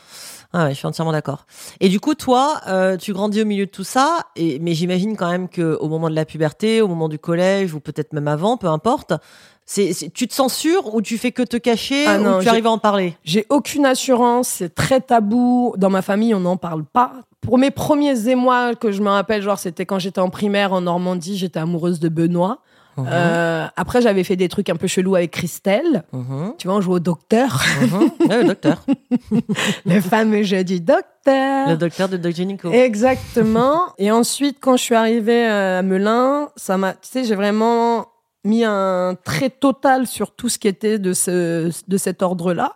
Ah 0.57 0.65
ouais, 0.65 0.69
je 0.71 0.75
suis 0.77 0.88
entièrement 0.88 1.12
d'accord. 1.12 1.45
Et 1.81 1.89
du 1.89 2.00
coup, 2.00 2.15
toi, 2.15 2.62
euh, 2.67 2.95
tu 2.95 3.12
grandis 3.12 3.41
au 3.41 3.45
milieu 3.45 3.65
de 3.65 3.71
tout 3.71 3.83
ça, 3.83 4.19
et, 4.38 4.57
mais 4.59 4.74
j'imagine 4.74 5.17
quand 5.17 5.29
même 5.29 5.50
que 5.50 5.77
au 5.81 5.89
moment 5.89 6.09
de 6.09 6.15
la 6.15 6.24
puberté, 6.24 6.81
au 6.81 6.88
moment 6.88 7.09
du 7.09 7.19
collège, 7.19 7.74
ou 7.74 7.81
peut-être 7.81 8.13
même 8.13 8.29
avant, 8.29 8.55
peu 8.55 8.67
importe, 8.67 9.12
c'est, 9.65 9.91
c'est- 9.91 10.13
tu 10.13 10.29
te 10.29 10.33
censures 10.33 10.95
ou 10.95 11.01
tu 11.01 11.17
fais 11.17 11.33
que 11.33 11.41
te 11.43 11.57
cacher 11.57 12.05
Ah 12.07 12.17
non, 12.19 12.38
ou 12.38 12.41
tu 12.41 12.47
arrives 12.47 12.67
à 12.67 12.71
en 12.71 12.77
parler? 12.77 13.17
J'ai 13.25 13.45
aucune 13.50 13.85
assurance. 13.85 14.47
C'est 14.47 14.74
très 14.74 15.01
tabou. 15.01 15.74
Dans 15.77 15.89
ma 15.89 16.01
famille, 16.01 16.33
on 16.33 16.39
n'en 16.39 16.55
parle 16.55 16.85
pas. 16.85 17.12
Pour 17.41 17.57
mes 17.57 17.71
premiers 17.71 18.29
émois 18.29 18.75
que 18.75 18.93
je 18.93 19.01
me 19.01 19.09
rappelle, 19.09 19.41
genre 19.41 19.59
c'était 19.59 19.85
quand 19.85 20.00
j'étais 20.00 20.21
en 20.21 20.29
primaire 20.29 20.71
en 20.71 20.79
Normandie, 20.81 21.38
j'étais 21.38 21.59
amoureuse 21.59 22.00
de 22.00 22.07
Benoît. 22.09 22.59
Mhm, 22.98 23.08
Euh, 23.12 23.68
après, 23.75 24.02
j'avais 24.02 24.24
fait 24.24 24.36
des 24.36 24.48
trucs 24.50 24.70
un 24.70 24.75
peu 24.75 24.88
chelous 24.88 25.16
avec 25.16 25.32
Christelle. 25.32 26.04
mhm, 26.14 26.54
Tu 26.58 26.68
vois, 26.68 26.78
on 26.78 26.82
jouait 26.82 26.96
au 26.96 27.00
docteur. 27.00 27.62
mhm. 27.82 28.10
Le 28.30 28.44
docteur. 28.48 28.82
le 29.86 30.02
fameux 30.02 30.44
jeu 30.44 30.64
du 30.64 30.80
docteur. 30.80 31.70
Le 31.70 31.75
docteur 31.75 32.08
de 32.10 32.18
Doc 32.18 32.34
Génico. 32.34 32.72
Exactement. 32.72 33.82
Et 33.98 34.12
ensuite, 34.12 34.58
quand 34.62 34.78
je 34.78 34.84
suis 34.84 34.96
arrivée 34.96 35.48
euh, 35.48 35.80
à 35.80 35.82
Melun, 35.82 36.50
ça 36.56 36.78
m'a, 36.78 36.94
tu 36.94 37.00
sais, 37.10 37.24
j'ai 37.24 37.36
vraiment 37.36 38.08
mis 38.44 38.64
un 38.64 39.16
trait 39.24 39.50
total 39.50 40.06
sur 40.08 40.32
tout 40.32 40.50
ce 40.50 40.60
qui 40.60 40.68
était 40.68 41.00
de 41.00 41.14
ce, 41.14 41.72
de 41.88 41.98
cet 41.98 42.22
ordre-là. 42.22 42.75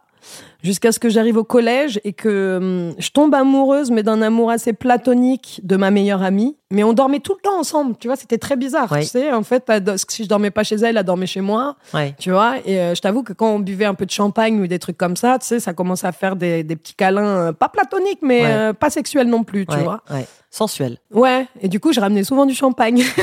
Jusqu'à 0.62 0.92
ce 0.92 1.00
que 1.00 1.08
j'arrive 1.08 1.38
au 1.38 1.46
collège 1.46 2.02
et 2.04 2.12
que 2.12 2.58
hum, 2.90 2.94
je 2.98 3.10
tombe 3.12 3.34
amoureuse, 3.34 3.92
mais 3.92 4.04
d'un 4.04 4.22
amour 4.22 4.52
assez 4.52 4.74
platonique 4.74 5.62
de 5.64 5.78
ma 5.78 5.90
meilleure 5.90 6.22
amie. 6.22 6.58
Mais 6.72 6.84
on 6.84 6.92
dormait 6.94 7.20
tout 7.22 7.34
le 7.34 7.42
temps 7.42 7.58
ensemble, 7.58 7.96
tu 8.00 8.08
vois, 8.08 8.16
c'était 8.18 8.38
très 8.38 8.56
bizarre. 8.58 8.92
Ouais. 8.92 9.00
Tu 9.02 9.08
sais, 9.08 9.32
en 9.32 9.42
fait, 9.44 9.64
elle- 9.70 9.96
si 10.10 10.24
je 10.26 10.30
dormais 10.30 10.52
pas 10.52 10.64
chez 10.64 10.76
elle, 10.76 10.98
elle 10.98 11.04
dormait 11.04 11.26
chez 11.28 11.42
moi. 11.42 11.78
Ouais. 11.94 12.14
Tu 12.20 12.30
vois, 12.32 12.56
et 12.66 12.78
euh, 12.80 12.94
je 12.94 13.02
t'avoue 13.02 13.24
que 13.24 13.32
quand 13.34 13.50
on 13.50 13.60
buvait 13.60 13.86
un 13.86 13.94
peu 13.96 14.06
de 14.06 14.12
champagne 14.12 14.60
ou 14.60 14.68
des 14.68 14.80
trucs 14.80 14.98
comme 14.98 15.16
ça, 15.16 15.40
tu 15.40 15.48
sais, 15.48 15.60
ça 15.62 15.74
commence 15.74 16.04
à 16.04 16.12
faire 16.12 16.36
des, 16.36 16.64
des 16.64 16.76
petits 16.76 16.94
câlins, 16.94 17.24
euh, 17.48 17.52
pas 17.54 17.70
platoniques, 17.70 18.20
mais 18.22 18.42
Ouais. 18.42 18.48
euh, 18.52 18.74
pas 18.74 18.90
sexuels 18.90 19.28
non 19.30 19.44
plus, 19.46 19.66
tu 19.66 19.76
ouais, 19.78 19.84
vois. 19.84 20.02
ouais. 20.12 20.28
Sensuel. 20.52 20.98
Ouais, 21.14 21.48
et 21.62 21.70
du 21.70 21.80
coup, 21.80 21.94
je 21.94 22.00
ramenais 22.02 22.24
souvent 22.26 22.46
du 22.46 22.54
champagne. 22.54 23.04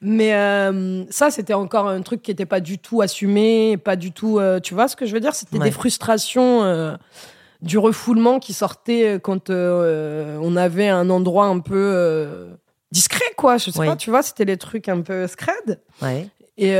Mais 0.00 0.32
euh, 0.34 1.04
ça, 1.10 1.30
c'était 1.30 1.54
encore 1.54 1.88
un 1.88 2.02
truc 2.02 2.22
qui 2.22 2.30
n'était 2.30 2.46
pas 2.46 2.60
du 2.60 2.78
tout 2.78 3.00
assumé, 3.02 3.76
pas 3.76 3.96
du 3.96 4.12
tout. 4.12 4.38
euh, 4.38 4.60
tu 4.60 4.74
vois 4.74 4.86
ce 4.88 4.94
que 4.96 5.06
je 5.06 5.12
veux 5.12 5.20
dire? 5.20 5.34
C'était 5.34 5.58
Ouais. 5.58 5.64
des 5.64 5.70
frustrations, 5.72 6.62
euh, 6.62 6.94
du 7.62 7.78
refoulement 7.78 8.38
qui 8.38 8.52
sortait 8.52 9.18
quand 9.22 9.50
on 9.50 10.56
avait 10.56 10.88
un 10.88 11.10
endroit 11.10 11.46
un 11.46 11.58
peu 11.58 12.46
discret, 12.92 13.24
quoi. 13.36 13.56
Je 13.58 13.70
sais 13.72 13.84
pas, 13.86 13.96
tu 13.96 14.10
vois, 14.10 14.22
c'était 14.22 14.44
les 14.44 14.56
trucs 14.56 14.88
un 14.88 15.00
peu 15.00 15.26
scred. 15.26 15.80
Ouais. 16.00 16.28
Et 16.56 16.74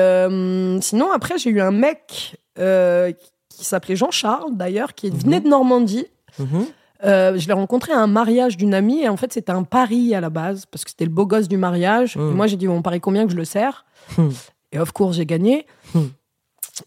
sinon, 0.81 1.11
après, 1.13 1.37
j'ai 1.39 1.51
eu 1.51 1.61
un 1.61 1.73
mec 1.73 2.37
qui 2.57 3.65
s'appelait 3.65 3.97
Jean-Charles, 3.97 4.53
d'ailleurs, 4.57 4.95
qui 4.95 5.11
venait 5.11 5.41
de 5.41 5.49
Normandie. 5.49 6.07
Mhm. 6.39 6.67
Euh, 7.05 7.39
je 7.39 7.47
l'ai 7.47 7.53
rencontré 7.53 7.93
à 7.93 7.99
un 8.01 8.07
mariage 8.09 8.57
d'une 8.57 8.75
amie 8.75 9.03
et 9.03 9.09
en 9.09 9.17
fait 9.17 9.33
c'était 9.33 9.53
un 9.53 9.63
pari 9.63 10.15
à 10.15 10.21
la 10.21 10.31
base 10.31 10.67
parce 10.67 10.83
que 10.85 10.91
c'était 10.91 11.05
le 11.05 11.11
beau 11.13 11.27
gosse 11.27 11.47
du 11.49 11.57
mariage. 11.57 12.17
Mm. 12.17 12.31
Et 12.31 12.35
moi 12.35 12.47
j'ai 12.49 12.57
dit 12.57 12.67
on 12.69 12.83
parie 12.83 13.01
combien 13.01 13.25
que 13.27 13.33
je 13.33 13.37
le 13.37 13.45
sers 13.45 13.85
Mm. 14.17 14.29
Et 14.73 14.79
of 14.79 14.93
course 14.93 15.17
j'ai 15.17 15.27
gagné. 15.27 15.67
Mm. 15.95 16.01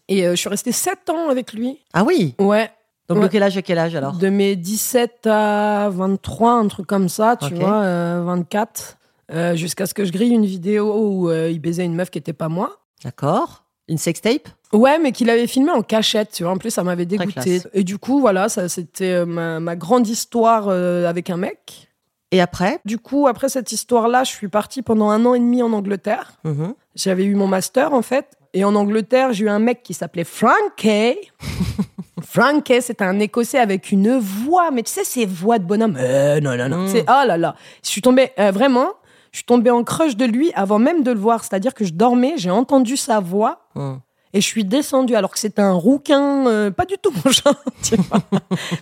Et 0.08 0.26
euh, 0.26 0.30
je 0.32 0.36
suis 0.36 0.48
restée 0.48 0.72
7 0.72 1.08
ans 1.10 1.28
avec 1.30 1.52
lui. 1.52 1.78
Ah 1.92 2.04
oui 2.04 2.34
Ouais. 2.38 2.70
Donc 3.08 3.22
de 3.22 3.28
quel 3.28 3.42
âge 3.42 3.56
à 3.56 3.62
quel 3.62 3.78
âge 3.78 3.94
alors 3.94 4.14
De 4.16 4.28
mes 4.28 4.56
17 4.56 5.26
à 5.26 5.88
23, 5.90 6.52
un 6.52 6.68
truc 6.68 6.86
comme 6.86 7.08
ça, 7.08 7.36
tu 7.36 7.52
vois, 7.54 7.82
euh, 7.82 8.22
24. 8.24 8.96
euh, 9.32 9.54
Jusqu'à 9.54 9.86
ce 9.86 9.92
que 9.94 10.04
je 10.04 10.12
grille 10.12 10.30
une 10.32 10.46
vidéo 10.46 10.94
où 10.96 11.30
il 11.32 11.58
baisait 11.58 11.84
une 11.84 11.94
meuf 11.94 12.10
qui 12.10 12.18
était 12.18 12.32
pas 12.32 12.48
moi. 12.48 12.78
D'accord. 13.04 13.61
Une 13.88 13.98
sextape? 13.98 14.48
Ouais, 14.72 14.98
mais 14.98 15.12
qu'il 15.12 15.28
avait 15.28 15.46
filmé 15.46 15.70
en 15.70 15.82
cachette, 15.82 16.30
tu 16.32 16.44
vois. 16.44 16.52
En 16.52 16.56
plus, 16.56 16.70
ça 16.70 16.82
m'avait 16.82 17.04
dégoûté. 17.04 17.60
Et 17.74 17.84
du 17.84 17.98
coup, 17.98 18.20
voilà, 18.20 18.48
ça 18.48 18.68
c'était 18.68 19.12
euh, 19.12 19.26
ma, 19.26 19.60
ma 19.60 19.76
grande 19.76 20.08
histoire 20.08 20.68
euh, 20.68 21.06
avec 21.08 21.30
un 21.30 21.36
mec. 21.36 21.88
Et 22.30 22.40
après? 22.40 22.80
Du 22.86 22.98
coup, 22.98 23.26
après 23.28 23.50
cette 23.50 23.72
histoire-là, 23.72 24.24
je 24.24 24.30
suis 24.30 24.48
partie 24.48 24.80
pendant 24.80 25.10
un 25.10 25.24
an 25.26 25.34
et 25.34 25.38
demi 25.38 25.62
en 25.62 25.72
Angleterre. 25.72 26.32
Mhm. 26.44 26.74
J'avais 26.94 27.24
eu 27.24 27.34
mon 27.34 27.46
master, 27.46 27.92
en 27.92 28.02
fait. 28.02 28.26
Et 28.54 28.64
en 28.64 28.74
Angleterre, 28.74 29.32
j'ai 29.32 29.44
eu 29.44 29.48
un 29.48 29.58
mec 29.58 29.82
qui 29.82 29.94
s'appelait 29.94 30.24
Frankie. 30.24 31.16
Frankie, 32.22 32.80
c'était 32.80 33.04
un 33.04 33.18
Écossais 33.18 33.58
avec 33.58 33.92
une 33.92 34.18
voix, 34.18 34.70
mais 34.70 34.82
tu 34.82 34.90
sais, 34.90 35.04
ces 35.04 35.26
voix 35.26 35.58
de 35.58 35.64
bonhomme. 35.64 35.96
Euh, 35.98 36.40
non, 36.40 36.56
non, 36.56 36.68
non. 36.68 36.84
Mm. 36.84 36.88
C'est, 36.88 37.02
oh 37.02 37.26
là 37.26 37.36
là. 37.36 37.54
Je 37.82 37.88
suis 37.90 38.00
tombée, 38.00 38.30
euh, 38.38 38.50
vraiment, 38.50 38.88
je 39.32 39.38
suis 39.38 39.44
tombée 39.44 39.70
en 39.70 39.84
crush 39.84 40.16
de 40.16 40.24
lui 40.24 40.52
avant 40.54 40.78
même 40.78 41.02
de 41.02 41.10
le 41.10 41.18
voir. 41.18 41.44
C'est-à-dire 41.44 41.74
que 41.74 41.84
je 41.84 41.92
dormais, 41.92 42.34
j'ai 42.36 42.50
entendu 42.50 42.96
sa 42.96 43.20
voix. 43.20 43.61
Mhm. 43.74 44.00
Et 44.34 44.40
je 44.40 44.46
suis 44.46 44.64
descendue 44.64 45.14
alors 45.14 45.30
que 45.30 45.38
c'était 45.38 45.60
un 45.62 45.72
rouquin, 45.72 46.46
euh, 46.46 46.70
pas 46.70 46.86
du 46.86 46.96
tout 46.96 47.12
mon 47.24 47.30
genre, 47.30 47.62
tu 47.82 47.96
vois. 47.96 48.20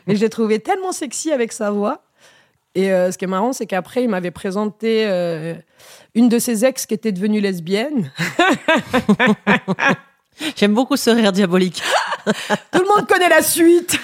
Mais 0.06 0.14
je 0.14 0.20
l'ai 0.20 0.30
trouvé 0.30 0.60
tellement 0.60 0.92
sexy 0.92 1.32
avec 1.32 1.52
sa 1.52 1.72
voix 1.72 2.04
Et 2.76 2.92
euh, 2.92 3.10
ce 3.10 3.18
qui 3.18 3.24
est 3.24 3.28
marrant, 3.28 3.52
c'est 3.52 3.66
qu'après, 3.66 4.04
il 4.04 4.08
m'avait 4.08 4.30
présenté 4.30 5.06
euh, 5.06 5.54
une 6.14 6.28
de 6.28 6.38
ses 6.38 6.64
ex 6.64 6.86
qui 6.86 6.94
était 6.94 7.10
devenue 7.10 7.40
lesbienne. 7.40 8.12
J'aime 10.56 10.74
beaucoup 10.74 10.96
ce 10.96 11.10
rire 11.10 11.32
diabolique. 11.32 11.82
Tout 12.72 12.80
le 12.80 12.86
monde 12.96 13.06
connaît 13.06 13.28
la 13.28 13.42
suite. 13.42 13.98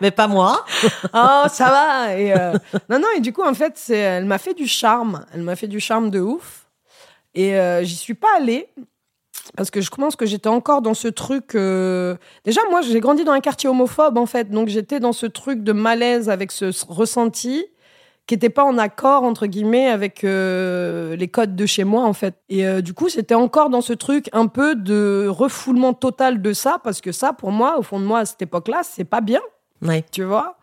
Mais 0.00 0.10
pas 0.10 0.26
moi. 0.26 0.64
oh, 1.12 1.42
ça 1.48 1.68
va. 1.68 2.16
Et 2.16 2.32
euh, 2.32 2.52
Non, 2.88 2.98
non, 2.98 3.08
et 3.16 3.20
du 3.20 3.32
coup, 3.32 3.42
en 3.42 3.54
fait, 3.54 3.78
elle 3.90 4.24
m'a 4.24 4.38
fait 4.38 4.54
du 4.54 4.66
charme. 4.66 5.24
Elle 5.34 5.42
m'a 5.42 5.56
fait 5.56 5.68
du 5.68 5.80
charme 5.80 6.10
de 6.10 6.20
ouf. 6.20 6.66
Et 7.34 7.56
euh, 7.56 7.82
j'y 7.84 7.96
suis 7.96 8.14
pas 8.14 8.28
allée. 8.38 8.68
Parce 9.56 9.70
que 9.70 9.80
je 9.80 9.90
pense 9.90 10.16
que 10.16 10.26
j'étais 10.26 10.48
encore 10.48 10.82
dans 10.82 10.94
ce 10.94 11.08
truc. 11.08 11.54
euh, 11.54 12.16
Déjà, 12.44 12.60
moi, 12.70 12.80
j'ai 12.80 13.00
grandi 13.00 13.24
dans 13.24 13.32
un 13.32 13.40
quartier 13.40 13.68
homophobe, 13.68 14.18
en 14.18 14.26
fait. 14.26 14.50
Donc, 14.50 14.68
j'étais 14.68 14.98
dans 15.00 15.12
ce 15.12 15.26
truc 15.26 15.62
de 15.62 15.72
malaise 15.72 16.28
avec 16.30 16.50
ce 16.52 16.72
ressenti 16.88 17.66
qui 18.26 18.34
n'était 18.34 18.50
pas 18.50 18.64
en 18.64 18.76
accord, 18.76 19.22
entre 19.22 19.46
guillemets, 19.46 19.86
avec 19.86 20.24
euh, 20.24 21.14
les 21.14 21.28
codes 21.28 21.54
de 21.54 21.64
chez 21.64 21.84
moi, 21.84 22.02
en 22.04 22.12
fait. 22.12 22.34
Et 22.48 22.66
euh, 22.66 22.80
du 22.80 22.92
coup, 22.92 23.08
c'était 23.08 23.36
encore 23.36 23.70
dans 23.70 23.80
ce 23.82 23.92
truc 23.92 24.28
un 24.32 24.48
peu 24.48 24.74
de 24.74 25.26
refoulement 25.28 25.92
total 25.94 26.42
de 26.42 26.52
ça. 26.52 26.78
Parce 26.82 27.00
que 27.00 27.12
ça, 27.12 27.32
pour 27.32 27.52
moi, 27.52 27.78
au 27.78 27.82
fond 27.82 28.00
de 28.00 28.04
moi, 28.04 28.20
à 28.20 28.24
cette 28.24 28.42
époque-là, 28.42 28.80
c'est 28.82 29.04
pas 29.04 29.20
bien, 29.20 29.40
Ouais. 29.82 30.04
tu 30.10 30.24
vois? 30.24 30.56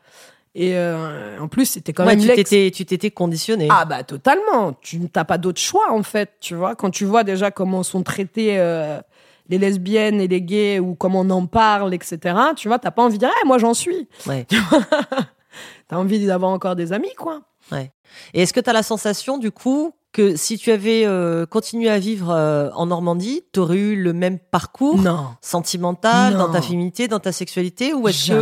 Et 0.56 0.78
euh, 0.78 1.40
en 1.40 1.48
plus, 1.48 1.66
c'était 1.66 1.94
quand 1.94 2.06
Ouais, 2.06 2.16
même 2.16 2.26
tu 2.26 2.34
t'étais, 2.34 2.70
tu 2.72 2.86
t'étais 2.86 3.10
conditionné. 3.10 3.68
ah 3.72 3.86
bah 3.86 4.04
totalement. 4.04 4.74
Tu 4.82 5.00
n'as 5.16 5.24
pas 5.26 5.38
d'autre 5.40 5.60
choix 5.60 5.92
en 5.92 6.04
fait, 6.04 6.34
tu 6.40 6.54
vois. 6.56 6.76
Quand 6.76 6.92
tu 6.92 7.06
vois 7.06 7.24
déjà 7.24 7.50
comment 7.50 7.82
sont 7.82 8.04
traitées 8.04 8.60
euh, 8.60 9.00
les 9.50 9.58
lesbiennes 9.58 10.22
et 10.22 10.28
les 10.28 10.42
gays 10.42 10.80
ou 10.80 10.94
comment 10.96 11.22
on 11.22 11.30
en 11.32 11.46
parle, 11.48 11.94
etc. 11.96 12.20
Tu 12.56 12.68
vois, 12.68 12.78
t'as 12.78 12.92
pas 12.92 13.02
envie 13.04 13.16
de 13.18 13.26
dire, 13.26 13.32
Eh, 13.44 13.48
moi 13.48 13.58
j'en 13.58 13.74
suis. 13.74 14.08
Ouais. 14.28 14.46
T'as 15.88 15.98
envie 15.98 16.26
d'avoir 16.26 16.52
encore 16.52 16.76
des 16.76 16.94
amis, 16.94 17.14
quoi. 17.18 17.42
Et 18.34 18.42
est-ce 18.44 18.54
que 18.54 18.60
tu 18.60 18.70
as 18.70 18.74
la 18.74 18.84
sensation, 18.84 19.38
du 19.38 19.52
coup, 19.52 19.94
que 20.12 20.36
si 20.36 20.58
tu 20.58 20.72
avais 20.72 21.06
euh, 21.06 21.46
continué 21.46 21.90
à 21.90 21.98
vivre 22.00 22.32
euh, 22.32 22.70
en 22.76 22.86
Normandie, 22.88 23.44
tu 23.54 23.60
aurais 23.60 23.78
eu 23.78 23.96
le 23.96 24.14
même 24.14 24.38
parcours? 24.40 24.98
Non, 24.98 25.28
sentimental 25.42 26.38
dans 26.38 26.52
ta 26.52 26.62
féminité, 26.62 27.08
dans 27.08 27.20
ta 27.20 27.32
sexualité 27.32 27.94
Ou 27.94 28.08
est-ce 28.08 28.28
que. 28.32 28.34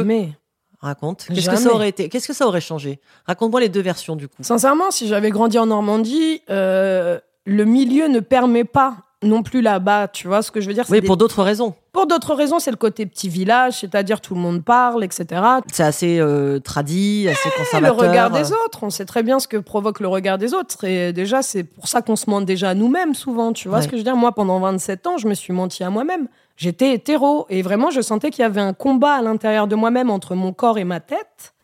Raconte. 0.81 1.27
Qu'est-ce 1.33 1.49
que 1.49 1.55
ça 1.57 1.73
aurait 1.73 1.89
été? 1.89 2.09
Qu'est-ce 2.09 2.27
que 2.27 2.33
ça 2.33 2.47
aurait 2.47 2.61
changé? 2.61 2.99
Raconte-moi 3.27 3.59
les 3.59 3.69
deux 3.69 3.81
versions, 3.81 4.15
du 4.15 4.27
coup. 4.27 4.41
Sincèrement, 4.41 4.89
si 4.91 5.07
j'avais 5.07 5.29
grandi 5.29 5.59
en 5.59 5.67
Normandie, 5.67 6.41
euh, 6.49 7.19
le 7.45 7.65
milieu 7.65 8.07
ne 8.07 8.19
permet 8.19 8.63
pas 8.63 8.95
non 9.23 9.43
plus 9.43 9.61
là-bas. 9.61 10.07
Tu 10.07 10.27
vois 10.27 10.41
ce 10.41 10.49
que 10.49 10.59
je 10.61 10.67
veux 10.67 10.73
dire? 10.73 10.85
Oui, 10.89 10.99
des- 11.01 11.05
pour 11.05 11.17
d'autres 11.17 11.43
raisons. 11.43 11.75
pour 11.91 12.07
d'autres 12.07 12.33
raisons, 12.33 12.57
c'est 12.57 12.71
le 12.71 12.77
côté 12.77 13.05
petit 13.05 13.29
village, 13.29 13.81
c'est-à-dire 13.81 14.21
tout 14.21 14.33
le 14.33 14.39
monde 14.39 14.63
parle, 14.63 15.03
etc. 15.03 15.25
C'est 15.71 15.83
assez 15.83 16.17
euh, 16.19 16.57
tradit, 16.59 17.27
assez 17.29 17.49
le 17.49 17.57
conservateur. 17.63 17.97
regard 18.09 18.31
des 18.31 18.51
autres, 18.51 18.79
on 18.81 18.89
sait 18.89 19.05
très 19.05 19.21
bien 19.21 19.39
ce 19.39 19.47
que 19.47 19.57
provoque 19.57 19.99
le 19.99 20.07
regard 20.07 20.39
des 20.39 20.55
autres. 20.55 20.83
Et 20.85 21.13
déjà, 21.13 21.43
c'est 21.43 21.63
pour 21.63 21.87
ça 21.87 22.01
qu'on 22.01 22.15
se 22.15 22.27
ment 22.29 22.41
déjà 22.41 22.69
à 22.69 22.73
nous-mêmes 22.73 23.13
souvent. 23.13 23.53
Tu 23.53 23.67
vois 23.67 23.77
Ouais. 23.77 23.83
ce 23.83 23.87
que 23.89 23.95
je 23.97 23.99
veux 23.99 24.03
dire? 24.05 24.15
Moi, 24.15 24.31
pendant 24.31 24.59
27 24.59 25.05
ans, 25.05 25.17
je 25.19 25.27
me 25.27 25.35
suis 25.35 25.53
menti 25.53 25.83
à 25.83 25.91
moi-même. 25.91 26.27
J'étais 26.61 26.93
hétéro 26.93 27.47
et 27.49 27.63
vraiment, 27.63 27.89
je 27.89 28.01
sentais 28.01 28.29
qu'il 28.29 28.43
y 28.43 28.45
avait 28.45 28.61
un 28.61 28.73
combat 28.73 29.13
à 29.15 29.21
l'intérieur 29.23 29.65
de 29.65 29.73
moi-même 29.73 30.11
entre 30.11 30.35
mon 30.35 30.53
corps 30.53 30.77
et 30.77 30.83
ma 30.83 30.99
tête. 30.99 31.55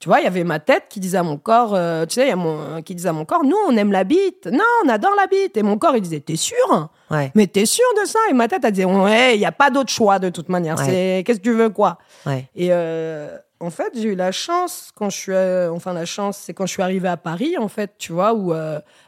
Tu 0.00 0.08
vois, 0.08 0.18
il 0.18 0.24
y 0.24 0.26
avait 0.26 0.42
ma 0.42 0.58
tête 0.58 0.86
qui 0.88 0.98
disait 0.98 1.18
à 1.18 1.22
mon 1.22 1.36
corps, 1.36 1.76
euh, 1.76 2.04
tu 2.04 2.14
sais, 2.14 2.24
il 2.24 2.28
y 2.30 2.32
a 2.32 2.36
mon, 2.36 2.82
qui 2.82 2.96
disait 2.96 3.10
à 3.10 3.12
mon 3.12 3.24
corps, 3.24 3.44
nous, 3.44 3.56
on 3.68 3.76
aime 3.76 3.92
la 3.92 4.02
bite. 4.02 4.48
Non, 4.48 4.64
on 4.84 4.88
adore 4.88 5.14
la 5.16 5.28
bite. 5.28 5.56
Et 5.56 5.62
mon 5.62 5.78
corps, 5.78 5.94
il 5.94 6.00
disait, 6.02 6.18
t'es 6.18 6.34
sûr? 6.34 6.88
Ouais, 7.12 7.30
Mais 7.36 7.46
t'es 7.46 7.64
sûr 7.64 7.84
de 8.02 8.08
ça? 8.08 8.18
Et 8.28 8.32
ma 8.32 8.48
tête, 8.48 8.64
elle 8.64 8.72
disait, 8.72 8.86
ouais, 8.86 9.36
il 9.36 9.38
n'y 9.38 9.46
a 9.46 9.52
pas 9.52 9.70
d'autre 9.70 9.92
choix 9.92 10.18
de 10.18 10.30
toute 10.30 10.48
manière. 10.48 10.76
Ouais. 10.78 10.84
C'est, 10.84 11.22
qu'est-ce 11.24 11.38
que 11.38 11.44
tu 11.44 11.52
veux, 11.52 11.70
quoi? 11.70 11.98
Ouais. 12.26 12.48
et 12.56 12.70
euh, 12.72 13.38
en 13.60 13.70
fait, 13.70 13.92
j'ai 13.94 14.08
eu 14.08 14.14
la 14.16 14.32
chance 14.32 14.90
quand 14.96 15.10
je 15.10 15.16
suis, 15.16 15.32
euh, 15.32 15.70
enfin 15.70 15.92
la 15.92 16.06
chance, 16.06 16.38
c'est 16.38 16.54
quand 16.54 16.66
je 16.66 16.72
suis 16.72 16.82
arrivée 16.82 17.08
à 17.08 17.18
Paris, 17.18 17.56
en 17.56 17.68
fait, 17.68 17.92
tu 17.98 18.12
vois, 18.12 18.34
où 18.34 18.52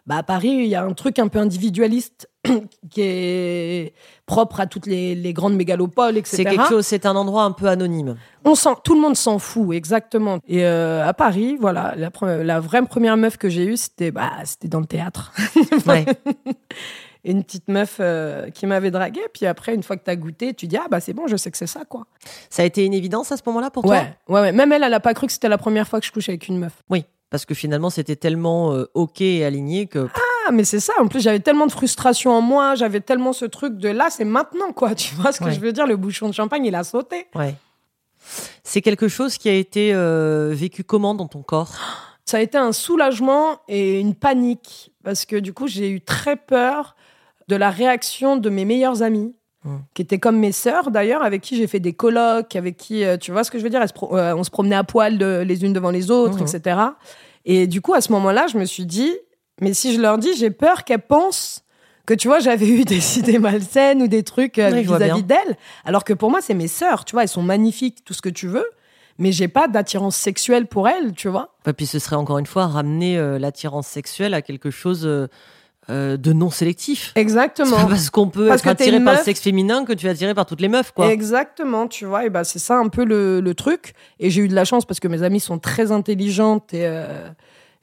bah, 0.06 0.16
à 0.18 0.22
Paris, 0.22 0.50
il 0.50 0.66
y 0.66 0.76
a 0.76 0.84
un 0.84 0.92
truc 0.92 1.18
un 1.18 1.26
peu 1.26 1.40
individualiste 1.40 2.28
qui 2.90 3.00
est 3.02 3.94
propre 4.26 4.60
à 4.60 4.66
toutes 4.66 4.86
les, 4.86 5.14
les 5.14 5.32
grandes 5.32 5.54
mégalopoles, 5.54 6.16
etc. 6.16 6.36
C'est 6.36 6.44
quelque 6.44 6.68
chose, 6.68 6.84
c'est 6.86 7.06
un 7.06 7.14
endroit 7.16 7.44
un 7.44 7.52
peu 7.52 7.66
anonyme. 7.66 8.16
On 8.44 8.54
s'en, 8.54 8.74
tout 8.74 8.94
le 8.94 9.00
monde 9.00 9.16
s'en 9.16 9.38
fout, 9.38 9.74
exactement. 9.74 10.38
Et 10.48 10.64
euh, 10.64 11.06
à 11.06 11.14
Paris, 11.14 11.56
voilà, 11.60 11.94
la, 11.96 12.10
pre- 12.10 12.42
la 12.42 12.58
vraie 12.60 12.84
première 12.84 13.16
meuf 13.16 13.36
que 13.36 13.48
j'ai 13.48 13.64
eue, 13.64 13.76
c'était, 13.76 14.10
bah, 14.10 14.30
c'était 14.44 14.68
dans 14.68 14.80
le 14.80 14.86
théâtre. 14.86 15.32
Ouais. 15.86 16.04
Une 17.24 17.44
petite 17.44 17.68
meuf 17.68 17.98
euh, 18.00 18.50
qui 18.50 18.66
m'avait 18.66 18.90
draguée. 18.90 19.20
Puis 19.32 19.46
après, 19.46 19.76
une 19.76 19.84
fois 19.84 19.96
que 19.96 20.02
t'as 20.02 20.16
goûté, 20.16 20.54
tu 20.54 20.66
dis 20.66 20.76
ah 20.76 20.86
bah 20.90 20.98
c'est 20.98 21.12
bon, 21.12 21.28
je 21.28 21.36
sais 21.36 21.52
que 21.52 21.56
c'est 21.56 21.68
ça, 21.68 21.84
quoi. 21.84 22.06
Ça 22.50 22.62
a 22.64 22.66
été 22.66 22.84
une 22.84 22.94
évidence 22.94 23.30
à 23.30 23.36
ce 23.36 23.42
moment-là 23.46 23.70
pour 23.70 23.84
toi? 23.84 23.92
Ouais, 23.92 24.14
ouais, 24.28 24.40
ouais. 24.40 24.52
Même 24.52 24.72
elle, 24.72 24.82
elle 24.82 24.92
a 24.94 24.98
pas 24.98 25.14
cru 25.14 25.28
que 25.28 25.32
c'était 25.32 25.48
la 25.48 25.58
première 25.58 25.86
fois 25.86 26.00
que 26.00 26.06
je 26.06 26.10
couchais 26.10 26.32
avec 26.32 26.48
une 26.48 26.58
meuf. 26.58 26.72
Oui, 26.90 27.04
parce 27.30 27.44
que 27.46 27.54
finalement, 27.54 27.90
c'était 27.90 28.16
tellement 28.16 28.72
euh, 28.72 28.90
OK 28.94 29.20
et 29.20 29.44
aligné 29.44 29.86
que. 29.86 30.08
Ah, 30.12 30.20
mais 30.50 30.64
c'est 30.64 30.80
ça. 30.80 30.92
En 31.00 31.06
plus, 31.08 31.20
j'avais 31.20 31.40
tellement 31.40 31.66
de 31.66 31.72
frustration 31.72 32.32
en 32.32 32.40
moi. 32.40 32.74
J'avais 32.74 33.00
tellement 33.00 33.32
ce 33.32 33.44
truc 33.44 33.76
de 33.76 33.88
là, 33.88 34.08
c'est 34.10 34.24
maintenant, 34.24 34.72
quoi. 34.72 34.94
Tu 34.94 35.14
vois 35.14 35.32
ce 35.32 35.38
que 35.40 35.44
Ouais. 35.44 35.52
je 35.52 35.60
veux 35.60 35.72
dire? 35.72 35.86
Le 35.86 35.96
bouchon 35.96 36.28
de 36.28 36.34
champagne, 36.34 36.64
il 36.64 36.74
a 36.74 36.84
sauté. 36.84 37.26
Ouais. 37.34 37.54
C'est 38.62 38.80
quelque 38.82 39.08
chose 39.08 39.36
qui 39.38 39.48
a 39.48 39.52
été 39.54 39.92
euh, 39.94 40.50
vécu 40.52 40.84
comment 40.84 41.14
dans 41.14 41.26
ton 41.28 41.42
corps? 41.42 41.72
Ça 42.24 42.36
a 42.36 42.40
été 42.40 42.56
un 42.56 42.72
soulagement 42.72 43.58
et 43.68 43.98
une 44.00 44.14
panique. 44.14 44.92
Parce 45.04 45.26
que 45.26 45.36
du 45.36 45.52
coup, 45.52 45.66
j'ai 45.66 45.90
eu 45.90 46.00
très 46.00 46.36
peur 46.36 46.94
de 47.48 47.56
la 47.56 47.68
réaction 47.70 48.36
de 48.36 48.48
mes 48.48 48.64
meilleures 48.64 49.02
amies. 49.02 49.34
Hmm. 49.64 49.78
Qui 49.94 50.02
étaient 50.02 50.18
comme 50.18 50.38
mes 50.38 50.50
sœurs 50.52 50.90
d'ailleurs, 50.90 51.22
avec 51.22 51.40
qui 51.42 51.56
j'ai 51.56 51.68
fait 51.68 51.78
des 51.80 51.92
colloques, 51.92 52.56
avec 52.56 52.76
qui, 52.76 53.04
euh, 53.04 53.16
tu 53.16 53.30
vois 53.30 53.44
ce 53.44 53.50
que 53.52 53.58
je 53.58 53.62
veux 53.62 53.70
dire, 53.70 53.80
se 53.86 53.92
euh, 54.12 54.34
on 54.36 54.42
se 54.42 54.50
promenait 54.50 54.74
à 54.74 54.82
poil 54.82 55.18
de- 55.18 55.44
les 55.46 55.64
unes 55.64 55.72
devant 55.72 55.90
les 55.90 56.10
autres, 56.10 56.38
Mhm. 56.40 56.46
etc. 56.48 56.80
Et 57.44 57.68
du 57.68 57.80
coup, 57.80 57.94
à 57.94 58.00
ce 58.00 58.10
moment-là, 58.12 58.46
je 58.48 58.58
me 58.58 58.64
suis 58.64 58.86
dit, 58.86 59.12
mais 59.62 59.72
si 59.74 59.94
je 59.94 60.00
leur 60.00 60.18
dis, 60.18 60.34
j'ai 60.36 60.50
peur 60.50 60.84
qu'elles 60.84 60.98
pensent 60.98 61.64
que 62.04 62.14
tu 62.14 62.28
vois, 62.28 62.40
j'avais 62.40 62.68
eu 62.68 62.84
des 62.84 63.18
idées 63.18 63.38
malsaines 63.38 64.02
ou 64.02 64.08
des 64.08 64.22
trucs 64.22 64.58
euh, 64.58 64.72
Oui, 64.72 64.82
vis-à-vis 64.82 65.22
d'elles. 65.22 65.56
Alors 65.84 66.04
que 66.04 66.12
pour 66.12 66.30
moi, 66.30 66.40
c'est 66.42 66.54
mes 66.54 66.68
sœurs, 66.68 67.04
tu 67.04 67.12
vois, 67.12 67.22
elles 67.22 67.28
sont 67.28 67.42
magnifiques, 67.42 68.04
tout 68.04 68.12
ce 68.12 68.20
que 68.20 68.28
tu 68.28 68.48
veux, 68.48 68.66
mais 69.18 69.32
j'ai 69.32 69.48
pas 69.48 69.68
d'attirance 69.68 70.16
sexuelle 70.16 70.66
pour 70.66 70.88
elles, 70.88 71.12
tu 71.14 71.28
vois. 71.28 71.54
Et 71.66 71.72
puis 71.72 71.86
ce 71.86 71.98
serait 71.98 72.16
encore 72.16 72.38
une 72.38 72.46
fois 72.46 72.66
ramener 72.66 73.16
euh, 73.16 73.38
l'attirance 73.38 73.86
sexuelle 73.86 74.34
à 74.34 74.42
quelque 74.42 74.70
chose 74.70 75.06
euh, 75.06 75.28
euh, 75.90 76.16
de 76.16 76.32
non 76.32 76.48
sélectif. 76.48 77.10
Exactement. 77.16 77.76
pas 77.76 77.86
parce 77.86 78.08
qu'on 78.08 78.28
peut 78.28 78.46
Parce 78.46 78.60
être 78.60 78.64
que 78.64 78.82
attiré 78.82 79.02
par 79.02 79.14
le 79.14 79.20
sexe 79.20 79.40
féminin 79.40 79.84
que 79.84 79.92
tu 79.92 80.06
es 80.06 80.10
attiré 80.10 80.32
par 80.32 80.46
toutes 80.46 80.60
les 80.60 80.68
meufs, 80.68 80.92
quoi. 80.92 81.10
Exactement, 81.10 81.88
tu 81.88 82.04
vois, 82.04 82.24
et 82.24 82.30
bah 82.30 82.44
c'est 82.44 82.60
ça 82.60 82.78
un 82.78 82.86
peu 82.86 83.04
le, 83.04 83.40
le 83.40 83.54
truc. 83.54 83.94
Et 84.20 84.30
j'ai 84.30 84.42
eu 84.42 84.48
de 84.48 84.54
la 84.54 84.64
chance 84.64 84.84
parce 84.84 85.00
que 85.00 85.08
mes 85.08 85.24
amies 85.24 85.40
sont 85.40 85.58
très 85.58 85.90
intelligentes 85.90 86.72
et 86.72 86.86
euh, 86.86 87.28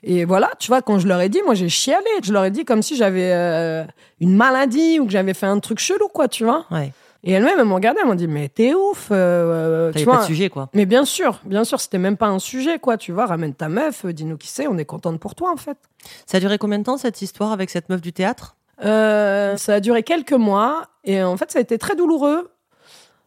et 0.04 0.26
voilà, 0.26 0.50
tu 0.60 0.68
vois, 0.68 0.82
quand 0.82 1.00
je 1.00 1.08
leur 1.08 1.20
ai 1.22 1.30
dit, 1.30 1.42
moi 1.46 1.56
j'ai 1.56 1.70
chialé, 1.70 2.06
je 2.24 2.32
leur 2.32 2.46
ai 2.46 2.52
dit 2.52 2.66
comme 2.66 2.82
si 2.82 2.96
j'avais 2.96 3.32
euh, 3.34 3.84
une 4.20 4.36
maladie 4.36 5.00
ou 5.00 5.06
que 5.06 5.12
j'avais 5.12 5.34
fait 5.34 5.46
un 5.46 5.60
truc 5.60 5.80
chelou, 5.80 6.08
quoi, 6.08 6.28
tu 6.28 6.44
vois. 6.44 6.66
Ouais. 6.72 6.92
Et 7.24 7.34
elles-mêmes, 7.34 7.60
elles 7.60 7.66
m'ont 7.66 7.76
regardé, 7.76 8.00
elles 8.02 8.08
m'ont 8.08 8.16
dit, 8.16 8.28
mais 8.30 8.48
t'es 8.48 8.74
ouf, 8.74 9.10
euh, 9.12 9.92
T'avais 9.92 10.00
tu 10.00 10.06
pas 10.06 10.14
vois. 10.14 10.22
de 10.22 10.28
sujet, 10.28 10.50
quoi. 10.50 10.70
Mais 10.74 10.86
bien 10.86 11.04
sûr, 11.04 11.42
bien 11.44 11.66
sûr, 11.66 11.82
c'était 11.82 11.98
même 11.98 12.16
pas 12.16 12.28
un 12.28 12.40
sujet, 12.40 12.80
quoi, 12.80 12.96
tu 12.98 13.12
vois. 13.12 13.26
Ramène 13.26 13.54
ta 13.54 13.68
meuf, 13.68 14.06
euh, 14.06 14.14
dis-nous 14.14 14.38
qui 14.38 14.48
c'est, 14.48 14.68
on 14.68 14.78
est 14.78 14.86
contente 14.86 15.20
pour 15.20 15.36
toi, 15.36 15.52
en 15.52 15.58
fait. 15.58 15.78
Ça 16.26 16.38
a 16.38 16.40
duré 16.40 16.58
combien 16.58 16.80
de 16.80 16.86
temps 16.86 16.98
cette 16.98 17.22
histoire 17.22 17.52
avec 17.52 17.70
cette 17.70 17.90
meuf 17.90 18.00
du 18.00 18.14
théâtre? 18.14 18.56
Euh, 18.86 19.58
ça 19.58 19.76
a 19.76 19.80
duré 19.82 20.04
quelques 20.04 20.32
mois 20.32 20.88
et 21.04 21.22
en 21.22 21.36
fait 21.36 21.52
ça 21.52 21.60
a 21.60 21.62
été 21.62 21.78
très 21.78 21.98
douloureux. 21.98 22.50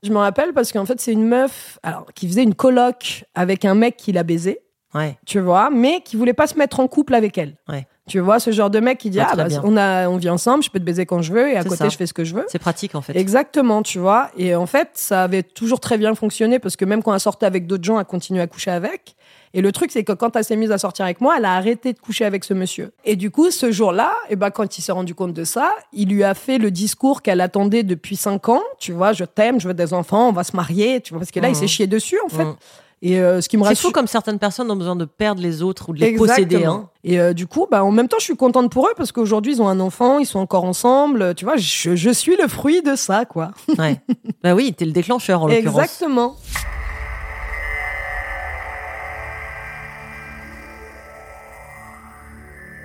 Je 0.02 0.10
me 0.10 0.16
rappelle 0.16 0.54
parce 0.54 0.72
qu'en 0.72 0.86
fait 0.86 0.98
c'est 0.98 1.12
une 1.12 1.26
meuf 1.26 1.78
alors 1.82 2.06
qui 2.14 2.26
faisait 2.26 2.42
une 2.42 2.54
coloc 2.54 3.26
avec 3.34 3.66
un 3.66 3.74
mec 3.74 3.98
qui 3.98 4.12
l'a 4.12 4.22
baisé, 4.22 4.60
Ouais. 4.94 5.16
tu 5.24 5.40
vois, 5.40 5.70
mais 5.70 6.02
qui 6.02 6.16
voulait 6.16 6.34
pas 6.34 6.46
se 6.46 6.58
mettre 6.58 6.80
en 6.80 6.88
couple 6.88 7.14
avec 7.14 7.38
elle. 7.38 7.54
Ouais. 7.68 7.86
Tu 8.08 8.18
vois 8.18 8.40
ce 8.40 8.50
genre 8.50 8.68
de 8.68 8.80
mec 8.80 8.98
qui 8.98 9.10
dit 9.10 9.20
Ah, 9.20 9.28
ah, 9.30 9.36
bah, 9.36 9.44
on 9.62 9.76
a 9.76 10.08
on 10.08 10.16
vit 10.16 10.28
ensemble, 10.28 10.64
je 10.64 10.70
peux 10.70 10.80
te 10.80 10.84
baiser 10.84 11.06
quand 11.06 11.22
je 11.22 11.32
veux 11.32 11.48
et 11.48 11.56
à 11.56 11.62
côté 11.62 11.76
ça. 11.76 11.88
je 11.88 11.96
fais 11.96 12.06
ce 12.06 12.12
que 12.12 12.24
je 12.24 12.34
veux. 12.34 12.44
C'est 12.48 12.58
pratique, 12.58 12.96
en 12.96 13.00
fait. 13.00 13.16
Exactement, 13.16 13.82
tu 13.82 14.00
vois. 14.00 14.30
Et 14.36 14.56
en 14.56 14.66
fait, 14.66 14.90
ça 14.94 15.22
avait 15.22 15.44
toujours 15.44 15.78
très 15.78 15.98
bien 15.98 16.14
fonctionné 16.16 16.58
parce 16.58 16.74
que 16.74 16.84
même 16.84 17.02
quand 17.02 17.14
elle 17.14 17.20
sortait 17.20 17.46
avec 17.46 17.68
d'autres 17.68 17.84
gens, 17.84 18.00
elle 18.00 18.04
continuait 18.04 18.42
à 18.42 18.48
coucher 18.48 18.72
avec. 18.72 19.14
Et 19.54 19.60
le 19.60 19.70
truc, 19.70 19.92
c'est 19.92 20.02
que 20.02 20.12
quand 20.12 20.34
elle 20.34 20.44
s'est 20.44 20.56
mise 20.56 20.72
à 20.72 20.78
sortir 20.78 21.04
avec 21.04 21.20
moi, 21.20 21.36
elle 21.38 21.44
a 21.44 21.54
arrêté 21.54 21.92
de 21.92 21.98
coucher 21.98 22.24
avec 22.24 22.42
ce 22.42 22.54
monsieur. 22.54 22.92
Et 23.04 23.16
du 23.16 23.30
coup, 23.30 23.50
ce 23.50 23.70
jour-là, 23.70 24.12
et 24.28 24.34
ben, 24.34 24.50
quand 24.50 24.78
il 24.78 24.82
s'est 24.82 24.92
rendu 24.92 25.14
compte 25.14 25.34
de 25.34 25.44
ça, 25.44 25.72
il 25.92 26.08
lui 26.08 26.24
a 26.24 26.34
fait 26.34 26.58
le 26.58 26.70
discours 26.72 27.22
qu'elle 27.22 27.40
attendait 27.40 27.82
depuis 27.84 28.16
cinq 28.16 28.48
ans. 28.48 28.62
Tu 28.78 28.92
vois, 28.92 29.12
je 29.12 29.24
t'aime, 29.24 29.60
je 29.60 29.68
veux 29.68 29.74
des 29.74 29.94
enfants, 29.94 30.28
on 30.28 30.32
va 30.32 30.42
se 30.42 30.56
marier. 30.56 31.00
Tu 31.02 31.12
vois, 31.12 31.20
parce 31.20 31.30
que 31.30 31.38
là, 31.38 31.48
il 31.48 31.54
s'est 31.54 31.68
chié 31.68 31.86
dessus, 31.86 32.18
en 32.24 32.28
fait. 32.28 32.44
Mhm. 32.44 32.56
Et 33.04 33.18
euh, 33.18 33.40
ce 33.40 33.48
qui 33.48 33.56
me 33.56 33.64
C'est 33.64 33.70
rassure. 33.70 33.88
fou 33.88 33.92
comme 33.92 34.06
certaines 34.06 34.38
personnes 34.38 34.70
ont 34.70 34.76
besoin 34.76 34.94
de 34.94 35.04
perdre 35.04 35.42
les 35.42 35.60
autres 35.60 35.88
ou 35.88 35.92
de 35.92 35.98
les 35.98 36.14
posséder. 36.14 36.54
Exactement. 36.54 36.74
Hein. 36.74 36.90
Et 37.02 37.18
euh, 37.18 37.32
du 37.32 37.48
coup, 37.48 37.66
bah, 37.68 37.84
en 37.84 37.90
même 37.90 38.06
temps, 38.06 38.18
je 38.20 38.24
suis 38.24 38.36
contente 38.36 38.70
pour 38.70 38.86
eux 38.86 38.92
parce 38.96 39.10
qu'aujourd'hui, 39.10 39.54
ils 39.54 39.60
ont 39.60 39.66
un 39.66 39.80
enfant, 39.80 40.20
ils 40.20 40.26
sont 40.26 40.38
encore 40.38 40.62
ensemble. 40.62 41.34
Tu 41.34 41.44
vois, 41.44 41.56
je, 41.56 41.96
je 41.96 42.10
suis 42.10 42.36
le 42.36 42.46
fruit 42.46 42.80
de 42.80 42.94
ça, 42.94 43.24
quoi. 43.24 43.50
Ouais. 43.76 44.00
bah 44.44 44.54
oui, 44.54 44.72
t'es 44.72 44.84
le 44.84 44.92
déclencheur 44.92 45.42
en 45.42 45.48
l'occurrence. 45.48 45.82
Exactement. 45.82 46.36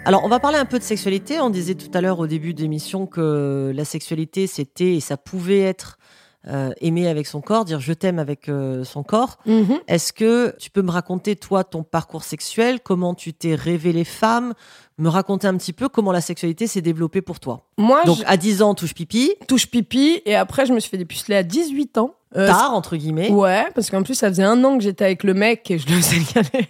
Alors, 0.04 0.24
on 0.24 0.30
va 0.30 0.40
parler 0.40 0.58
un 0.58 0.66
peu 0.66 0.80
de 0.80 0.84
sexualité. 0.84 1.40
On 1.42 1.52
disait 1.52 1.76
tout 1.76 1.92
à 1.94 2.02
l'heure 2.02 2.18
au 2.18 2.28
début 2.28 2.56
de 2.56 2.62
l'émission 2.62 3.06
que 3.06 3.72
la 3.76 3.86
sexualité, 3.86 4.48
c'était 4.48 4.96
et 4.96 5.00
ça 5.00 5.18
pouvait 5.18 5.60
être 5.60 6.00
euh, 6.48 6.72
aimer 6.80 7.08
avec 7.08 7.28
son 7.28 7.42
corps, 7.42 7.66
dire 7.66 7.80
je 7.80 7.92
t'aime 7.92 8.20
avec 8.20 8.48
euh, 8.48 8.84
son 8.84 9.04
corps. 9.04 9.38
Mhm. 9.46 9.80
Est-ce 9.88 10.14
que 10.14 10.56
tu 10.60 10.70
peux 10.70 10.82
me 10.82 10.92
raconter, 10.92 11.36
toi, 11.36 11.64
ton 11.64 11.84
parcours 11.84 12.24
sexuel, 12.24 12.80
comment 12.82 13.16
tu 13.16 13.34
t'es 13.34 13.56
révélée 13.56 14.06
femme, 14.06 14.54
me 14.98 15.10
raconter 15.10 15.48
un 15.48 15.58
petit 15.58 15.74
peu 15.74 15.90
comment 15.90 16.12
la 16.12 16.22
sexualité 16.22 16.68
s'est 16.68 16.82
développée 16.82 17.22
pour 17.22 17.40
toi 17.40 17.66
Moi, 17.78 18.02
Donc, 18.06 18.20
je 18.20 18.24
à 18.26 18.38
10 18.38 18.62
ans, 18.62 18.76
touche 18.76 18.94
pipi, 18.94 19.34
touche 19.48 19.68
pipi 19.68 20.22
et 20.26 20.36
après, 20.36 20.66
je 20.66 20.74
me 20.74 20.80
suis 20.80 20.90
fait 20.90 20.98
dépuceler 20.98 21.36
à 21.36 21.44
18 21.44 21.98
ans. 21.98 22.14
Euh, 22.36 22.46
tard, 22.46 22.74
entre 22.74 22.98
guillemets. 22.98 23.32
Ouais, 23.32 23.66
parce 23.74 23.90
qu'en 23.90 24.04
plus, 24.04 24.14
ça 24.14 24.28
faisait 24.28 24.44
un 24.44 24.62
an 24.66 24.78
que 24.78 24.84
j'étais 24.84 25.06
avec 25.06 25.24
le 25.24 25.34
mec 25.34 25.72
et 25.72 25.80
je 25.80 25.88
le 25.88 26.02
signalais. 26.02 26.70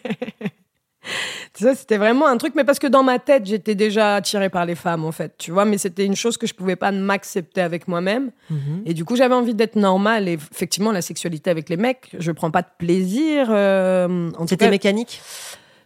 Ça, 1.54 1.76
c'était 1.76 1.98
vraiment 1.98 2.28
un 2.28 2.38
truc, 2.38 2.54
mais 2.56 2.64
parce 2.64 2.80
que 2.80 2.88
dans 2.88 3.04
ma 3.04 3.20
tête, 3.20 3.46
j'étais 3.46 3.76
déjà 3.76 4.16
attirée 4.16 4.50
par 4.50 4.66
les 4.66 4.76
femmes, 4.76 5.06
en 5.06 5.12
fait, 5.12 5.34
tu 5.38 5.52
vois, 5.52 5.66
mais 5.66 5.78
c'était 5.78 6.06
une 6.06 6.16
chose 6.16 6.38
que 6.38 6.46
je 6.48 6.54
pouvais 6.54 6.76
pas 6.76 6.92
m'accepter 6.92 7.62
avec 7.62 7.88
moi-même. 7.88 8.32
Mhm. 8.50 8.84
Et 8.86 8.94
du 8.94 9.06
coup, 9.06 9.16
j'avais 9.16 9.36
envie 9.36 9.54
d'être 9.56 9.76
normale. 9.76 10.28
Et 10.28 10.34
effectivement, 10.34 10.92
la 10.92 11.02
sexualité 11.02 11.50
avec 11.50 11.70
les 11.70 11.78
mecs, 11.78 12.16
je 12.18 12.32
prends 12.32 12.52
pas 12.52 12.62
de 12.62 12.68
plaisir. 12.78 13.48
euh, 13.50 14.30
C'était 14.48 14.70
mécanique? 14.70 15.22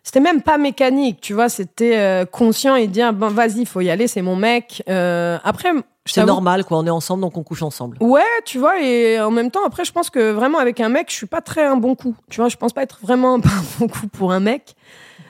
C'était 0.03 0.19
même 0.19 0.41
pas 0.41 0.57
mécanique, 0.57 1.21
tu 1.21 1.33
vois, 1.33 1.47
c'était 1.47 1.95
euh, 1.99 2.25
conscient 2.25 2.75
et 2.75 2.87
dire, 2.87 3.13
bon, 3.13 3.27
vas-y, 3.27 3.65
faut 3.65 3.81
y 3.81 3.89
aller, 3.91 4.07
c'est 4.07 4.23
mon 4.23 4.35
mec. 4.35 4.81
Euh, 4.89 5.37
après, 5.43 5.69
C'est 6.05 6.25
normal, 6.25 6.65
quoi. 6.65 6.79
On 6.79 6.85
est 6.87 6.89
ensemble, 6.89 7.21
donc 7.21 7.37
on 7.37 7.43
couche 7.43 7.61
ensemble. 7.61 7.97
Ouais, 7.99 8.23
tu 8.43 8.57
vois, 8.57 8.81
et 8.81 9.21
en 9.21 9.29
même 9.29 9.51
temps, 9.51 9.63
après, 9.63 9.85
je 9.85 9.91
pense 9.91 10.09
que 10.09 10.31
vraiment 10.31 10.57
avec 10.57 10.79
un 10.79 10.89
mec, 10.89 11.11
je 11.11 11.15
suis 11.15 11.27
pas 11.27 11.41
très 11.41 11.63
un 11.63 11.77
bon 11.77 11.93
coup. 11.93 12.15
Tu 12.31 12.37
vois, 12.41 12.49
je 12.49 12.57
pense 12.57 12.73
pas 12.73 12.81
être 12.81 12.97
vraiment 13.03 13.35
un 13.35 13.41
bon 13.79 13.87
coup 13.87 14.07
pour 14.07 14.31
un 14.31 14.39
mec. 14.39 14.73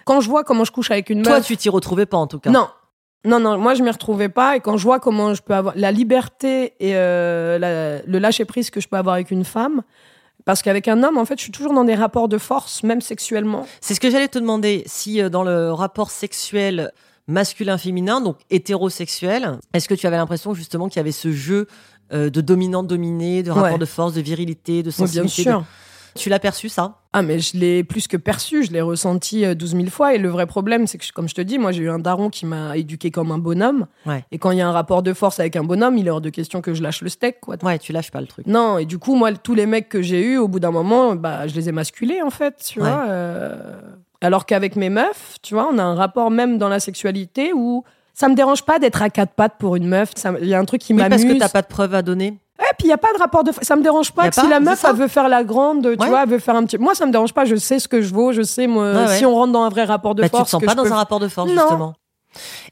Quand 0.06 0.22
je 0.22 0.30
vois 0.30 0.44
comment 0.44 0.64
je 0.64 0.72
couche 0.72 0.92
avec 0.92 1.10
une 1.10 1.22
Toi, 1.24 1.36
meuf. 1.38 1.46
tu 1.46 1.58
t'y 1.58 1.70
retrouvais 1.70 2.06
pas, 2.06 2.18
en 2.18 2.28
tout 2.28 2.40
cas. 2.40 2.50
Non. 2.50 2.68
Non, 3.24 3.40
non, 3.40 3.58
moi 3.60 3.76
je 3.76 3.84
m'y 3.84 3.90
retrouvais 3.92 4.30
pas. 4.30 4.56
Et 4.56 4.62
quand 4.62 4.78
je 4.78 4.84
vois 4.84 5.00
comment 5.00 5.34
je 5.36 5.42
peux 5.44 5.54
avoir 5.54 5.74
la 5.78 5.92
liberté 5.92 6.74
et 6.80 6.96
euh, 6.96 7.60
la- 7.60 8.02
le 8.02 8.18
lâcher 8.20 8.46
prise 8.46 8.72
que 8.72 8.82
je 8.82 8.88
peux 8.88 8.98
avoir 8.98 9.14
avec 9.16 9.30
une 9.30 9.46
femme, 9.46 9.84
parce 10.44 10.64
qu'avec 10.64 10.88
un 10.88 11.04
homme, 11.04 11.20
en 11.20 11.26
fait, 11.26 11.38
je 11.38 11.44
suis 11.44 11.52
toujours 11.52 11.74
dans 11.74 11.84
des 11.84 11.94
rapports 11.94 12.28
de 12.28 12.40
force, 12.40 12.82
même 12.82 13.00
sexuellement. 13.00 13.68
C'est 13.80 13.94
ce 13.94 14.00
que 14.00 14.10
j'allais 14.10 14.28
te 14.28 14.40
demander. 14.40 14.82
Si 14.88 15.22
euh, 15.22 15.30
dans 15.30 15.44
le 15.44 15.72
rapport 15.72 16.10
sexuel 16.10 16.92
masculin-féminin, 17.28 18.22
donc 18.22 18.38
hétérosexuel, 18.50 19.60
est-ce 19.74 19.88
que 19.88 19.94
tu 19.94 20.08
avais 20.08 20.18
l'impression 20.18 20.54
justement 20.54 20.88
qu'il 20.90 20.98
y 20.98 21.00
avait 21.00 21.12
ce 21.12 21.32
jeu 21.32 21.68
euh, 22.14 22.30
de 22.30 22.42
dominant-dominé, 22.42 23.44
de 23.44 23.52
rapport 23.52 23.74
Ouais. 23.74 23.78
de 23.78 23.86
force, 23.86 24.14
de 24.14 24.22
virilité, 24.22 24.84
de 24.84 24.90
Oui, 24.90 24.96
bien 24.98 25.08
sensibilité 25.08 25.44
sûr. 25.44 25.60
de- 25.60 25.66
Tu 26.16 26.30
l'as 26.30 26.40
perçu, 26.40 26.68
ça? 26.70 26.96
Ah, 27.14 27.22
mais 27.22 27.40
je 27.40 27.58
l'ai 27.58 27.84
plus 27.84 28.08
que 28.08 28.16
perçu, 28.18 28.64
je 28.64 28.72
l'ai 28.72 28.82
ressenti 28.82 29.44
euh, 29.46 29.54
12 29.56 29.72
000 29.76 29.86
fois. 29.90 30.14
Et 30.14 30.18
le 30.18 30.30
vrai 30.30 30.46
problème, 30.46 30.88
c'est 30.88 30.98
que, 30.98 31.06
comme 31.14 31.28
je 31.30 31.36
te 31.36 31.42
dis, 31.42 31.58
moi, 31.58 31.72
j'ai 31.72 31.84
eu 31.84 31.90
un 31.90 32.00
daron 32.00 32.30
qui 32.30 32.46
m'a 32.46 32.78
éduqué 32.78 33.12
comme 33.12 33.32
un 33.32 33.38
bonhomme. 33.38 33.88
Ouais. 34.06 34.24
Et 34.32 34.38
quand 34.38 34.52
il 34.52 34.58
y 34.58 34.62
a 34.62 34.68
un 34.68 34.72
rapport 34.72 35.04
de 35.04 35.14
force 35.14 35.40
avec 35.40 35.56
un 35.56 35.64
bonhomme, 35.64 35.98
il 35.98 36.08
est 36.08 36.10
hors 36.10 36.22
de 36.22 36.30
question 36.30 36.62
que 36.62 36.74
je 36.74 36.82
lâche 36.84 37.02
le 37.02 37.10
steak, 37.10 37.40
quoi. 37.42 37.56
Ouais, 37.64 37.80
tu 37.80 37.92
lâches 37.94 38.12
pas 38.12 38.22
le 38.22 38.28
truc. 38.28 38.48
Non, 38.48 38.78
et 38.78 38.86
du 38.86 38.98
coup, 38.98 39.16
moi, 39.16 39.32
tous 39.34 39.56
les 39.56 39.66
mecs 39.66 39.90
que 39.90 40.02
j'ai 40.02 40.22
eus, 40.24 40.38
au 40.38 40.48
bout 40.48 40.60
d'un 40.60 40.72
moment, 40.72 41.16
bah, 41.16 41.48
je 41.48 41.56
les 41.56 41.70
ai 41.70 41.72
masculés, 41.72 42.22
en 42.22 42.30
fait, 42.30 42.56
tu 42.66 42.80
Ouais. 42.82 42.90
vois. 42.90 43.06
euh, 43.10 43.58
Alors 44.22 44.46
qu'avec 44.46 44.76
mes 44.76 44.90
meufs, 44.90 45.38
tu 45.42 45.54
vois, 45.56 45.70
on 45.74 45.78
a 45.80 45.84
un 45.84 45.96
rapport 45.96 46.30
même 46.32 46.58
dans 46.58 46.70
la 46.70 46.80
sexualité 46.80 47.52
où 47.54 47.84
ça 48.14 48.28
me 48.30 48.36
dérange 48.36 48.64
pas 48.64 48.78
d'être 48.78 49.02
à 49.02 49.10
quatre 49.10 49.34
pattes 49.34 49.56
pour 49.58 49.76
une 49.76 49.88
meuf. 49.88 50.12
Il 50.42 50.48
y 50.48 50.54
a 50.54 50.60
un 50.60 50.66
truc 50.66 50.82
qui 50.82 50.94
Oui, 50.94 51.00
m'amuse. 51.00 51.24
parce 51.24 51.34
que 51.34 51.40
t'as 51.40 51.50
pas 51.50 51.62
de 51.62 51.68
preuves 51.68 51.96
à 51.96 52.02
donner. 52.04 52.38
Puis 52.78 52.88
il 52.88 52.90
y 52.90 52.94
a 52.94 52.98
pas 52.98 53.14
de 53.14 53.20
rapport 53.20 53.44
de. 53.44 53.52
Ça 53.62 53.76
me 53.76 53.84
dérange 53.84 54.12
pas 54.12 54.24
a 54.24 54.30
que 54.30 54.36
pas, 54.36 54.42
si 54.44 54.48
la 54.50 54.60
meuf 54.60 54.84
elle 54.88 54.96
veut 54.96 55.08
faire 55.08 55.28
la 55.30 55.44
grande, 55.44 55.82
tu 55.84 55.90
Ouais. 56.02 56.08
vois, 56.10 56.24
elle 56.24 56.30
veut 56.30 56.40
faire 56.40 56.56
un 56.56 56.66
petit. 56.66 56.78
Moi, 56.78 56.96
ça 56.96 57.06
me 57.06 57.12
dérange 57.12 57.34
pas. 57.34 57.46
Je 57.46 57.56
sais 57.56 57.80
ce 57.80 57.88
que 57.88 58.02
je 58.02 58.14
vaux. 58.14 58.32
Je 58.34 58.42
sais 58.42 58.68
moi 58.68 58.92
Ouais, 58.94 59.06
ouais. 59.08 59.18
si 59.18 59.26
on 59.26 59.34
rentre 59.36 59.52
dans 59.54 59.64
un 59.64 59.70
vrai 59.70 59.84
rapport 59.86 60.16
de 60.16 60.22
Bah, 60.22 60.28
tu 60.30 60.32
te 60.34 60.38
force. 60.38 60.52
sens 60.52 60.64
pas 60.64 60.72
je 60.72 60.78
dans 60.78 60.84
peux- 60.84 60.92
un 60.92 60.96
rapport 60.96 61.20
de 61.20 61.28
force, 61.28 61.50
Non. 61.52 61.62
justement. 61.62 61.94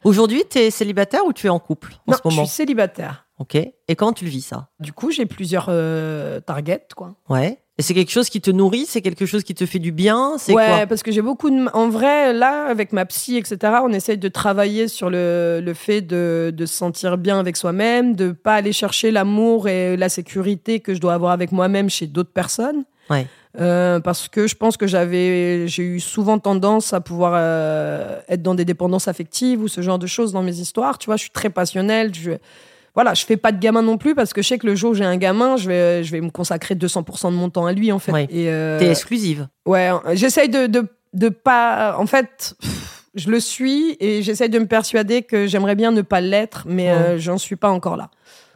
Aujourd'hui, 0.03 0.43
tu 0.49 0.57
es 0.59 0.71
célibataire 0.71 1.25
ou 1.25 1.33
tu 1.33 1.47
es 1.47 1.49
en 1.49 1.59
couple 1.59 1.93
en 2.07 2.11
Non, 2.11 2.17
ce 2.17 2.21
je 2.23 2.29
moment 2.35 2.45
suis 2.45 2.55
célibataire. 2.55 3.25
Ok. 3.39 3.55
Et 3.55 3.95
comment 3.95 4.13
tu 4.13 4.25
le 4.25 4.29
vis, 4.29 4.41
ça? 4.41 4.67
Du 4.79 4.93
coup, 4.93 5.11
j'ai 5.11 5.25
plusieurs 5.25 5.65
euh, 5.69 6.39
targets, 6.39 6.87
quoi. 6.95 7.15
Ouais. 7.29 7.61
Et 7.79 7.81
c'est 7.81 7.93
quelque 7.93 8.11
chose 8.11 8.29
qui 8.29 8.41
te 8.41 8.51
nourrit 8.51 8.85
C'est 8.85 9.01
quelque 9.01 9.25
chose 9.25 9.43
qui 9.45 9.55
te 9.55 9.65
fait 9.65 9.79
du 9.79 9.93
bien 9.93 10.33
C'est 10.37 10.53
Ouais, 10.53 10.67
quoi 10.67 10.85
parce 10.85 11.01
que 11.01 11.13
j'ai 11.13 11.21
beaucoup 11.21 11.49
de. 11.49 11.65
En 11.73 11.87
vrai, 11.87 12.33
là, 12.33 12.65
avec 12.65 12.91
ma 12.91 13.05
psy, 13.05 13.37
etc., 13.37 13.57
on 13.83 13.93
essaye 13.93 14.17
de 14.17 14.27
travailler 14.27 14.89
sur 14.89 15.09
le, 15.09 15.61
le 15.63 15.73
fait 15.73 16.01
de, 16.01 16.51
de 16.53 16.65
se 16.65 16.75
sentir 16.75 17.17
bien 17.17 17.39
avec 17.39 17.55
soi-même, 17.55 18.17
de 18.17 18.31
pas 18.31 18.55
aller 18.55 18.73
chercher 18.73 19.11
l'amour 19.11 19.69
et 19.69 19.95
la 19.95 20.09
sécurité 20.09 20.81
que 20.81 20.93
je 20.93 20.99
dois 20.99 21.13
avoir 21.13 21.31
avec 21.31 21.53
moi-même 21.53 21.89
chez 21.89 22.05
d'autres 22.05 22.33
personnes. 22.33 22.83
Ouais. 23.09 23.27
Euh, 23.61 24.01
parce 24.01 24.27
que 24.27 24.45
je 24.45 24.55
pense 24.55 24.75
que 24.75 24.85
j'avais, 24.85 25.69
j'ai 25.69 25.83
eu 25.83 25.99
souvent 26.01 26.37
tendance 26.37 26.91
à 26.91 26.99
pouvoir 26.99 27.33
euh, 27.35 28.19
être 28.27 28.43
dans 28.43 28.55
des 28.55 28.65
dépendances 28.65 29.07
affectives 29.07 29.61
ou 29.61 29.69
ce 29.69 29.79
genre 29.79 29.99
de 29.99 30.05
choses 30.05 30.33
dans 30.33 30.43
mes 30.43 30.59
histoires. 30.59 30.97
Tu 30.97 31.05
vois, 31.05 31.15
je 31.15 31.21
suis 31.21 31.31
très 31.31 31.49
passionnelle. 31.49 32.13
Je, 32.13 32.31
voilà, 32.99 33.13
je 33.13 33.25
fais 33.25 33.37
pas 33.37 33.53
de 33.53 33.59
gamin 33.59 33.81
non 33.81 33.97
plus 33.97 34.13
parce 34.13 34.33
que 34.33 34.41
je 34.41 34.47
sais 34.49 34.57
que 34.57 34.67
le 34.67 34.75
jour 34.75 34.91
où 34.91 34.93
j'ai 34.93 35.05
un 35.05 35.15
gamin, 35.15 35.55
je 35.55 35.69
vais, 35.69 36.03
je 36.03 36.11
vais 36.11 36.19
me 36.19 36.29
consacrer 36.31 36.75
200% 36.75 37.31
de 37.31 37.35
mon 37.37 37.49
temps 37.49 37.65
à 37.65 37.71
lui 37.71 37.93
en 37.93 37.99
fait. 37.99 38.11
Ouais. 38.11 38.27
Et, 38.29 38.49
euh, 38.49 38.77
T'es 38.77 38.89
exclusive. 38.89 39.47
Ouais, 39.65 39.89
j'essaye 40.13 40.49
de, 40.49 40.67
de, 40.67 40.85
de 41.13 41.29
pas. 41.29 41.95
En 41.97 42.05
fait, 42.05 42.55
je 43.15 43.29
le 43.31 43.39
suis 43.39 43.95
et 44.01 44.21
j'essaye 44.21 44.49
de 44.49 44.59
me 44.59 44.65
persuader 44.67 45.21
que 45.21 45.47
j'aimerais 45.47 45.75
bien 45.75 45.91
ne 45.91 46.01
pas 46.01 46.19
l'être, 46.19 46.63
mais 46.67 46.87
Ouais. 46.91 46.97
euh, 46.97 47.17
j'en 47.19 47.37
suis 47.37 47.55
pas 47.55 47.69
encore 47.69 47.95
là. 47.95 48.09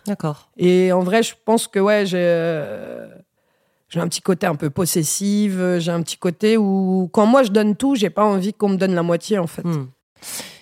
D'accord. 0.07 0.49
Et 0.57 0.91
en 0.91 0.99
vrai, 0.99 1.23
je 1.23 1.33
pense 1.45 1.67
que 1.67 1.79
ouais, 1.79 2.05
j'ai. 2.05 2.17
euh, 2.19 3.07
J'ai 3.87 4.01
un 4.01 4.07
petit 4.09 4.21
côté 4.21 4.45
un 4.47 4.55
peu 4.55 4.69
possessive, 4.69 5.77
j'ai 5.79 5.91
un 5.91 6.01
petit 6.01 6.17
côté 6.17 6.57
où 6.57 7.09
quand 7.13 7.25
moi 7.27 7.43
je 7.43 7.51
donne 7.51 7.75
tout, 7.77 7.95
j'ai 7.95 8.09
pas 8.09 8.25
envie 8.25 8.51
qu'on 8.53 8.69
me 8.69 8.77
donne 8.77 8.95
la 8.95 9.03
moitié 9.03 9.37
en 9.39 9.47
fait. 9.47 9.63
Hmm. 9.63 9.87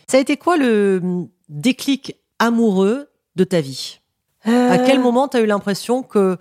Ça 0.08 0.18
a 0.18 0.20
été 0.20 0.36
quoi 0.38 0.58
le 0.58 1.00
hum, 1.02 1.30
déclic 1.50 2.18
amoureux 2.40 3.08
de 3.36 3.44
ta 3.44 3.62
vie 3.62 4.00
À 4.46 4.78
quel 4.80 5.00
Euh, 5.00 5.02
moment 5.02 5.28
tu 5.28 5.38
as 5.38 5.42
eu 5.42 5.46
l'impression 5.46 6.04
que 6.04 6.38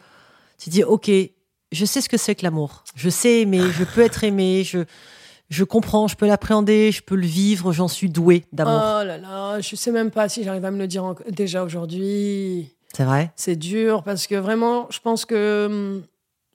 tu 0.58 0.70
dis 0.70 0.82
OK, 0.84 1.10
je 1.72 1.84
sais 1.84 2.00
ce 2.00 2.08
que 2.08 2.16
c'est 2.16 2.34
que 2.34 2.42
l'amour. 2.44 2.84
Je 2.94 3.08
sais 3.10 3.40
aimer, 3.40 3.62
je 3.72 3.84
peux 3.84 4.00
être 4.02 4.24
aimé, 4.24 4.62
je 4.64 4.84
je 5.48 5.64
comprends, 5.64 6.06
je 6.06 6.14
peux 6.16 6.26
l'appréhender, 6.28 6.92
je 6.92 7.02
peux 7.02 7.16
le 7.16 7.26
vivre, 7.26 7.72
j'en 7.72 7.88
suis 7.88 8.08
doué 8.08 8.44
d'amour. 8.52 8.80
Oh 8.84 9.02
là 9.04 9.18
là, 9.18 9.60
je 9.60 9.74
sais 9.74 9.90
même 9.90 10.12
pas 10.12 10.28
si 10.28 10.44
j'arrive 10.44 10.64
à 10.64 10.70
me 10.70 10.78
le 10.78 10.86
dire 10.86 11.04
en- 11.04 11.16
déjà 11.28 11.64
aujourd'hui. 11.64 12.68
C'est 12.96 13.04
vrai? 13.04 13.32
C'est 13.36 13.56
dur 13.56 14.02
parce 14.04 14.26
que 14.28 14.36
vraiment, 14.36 14.86
je 14.90 15.00
pense 15.00 15.24
que. 15.24 16.00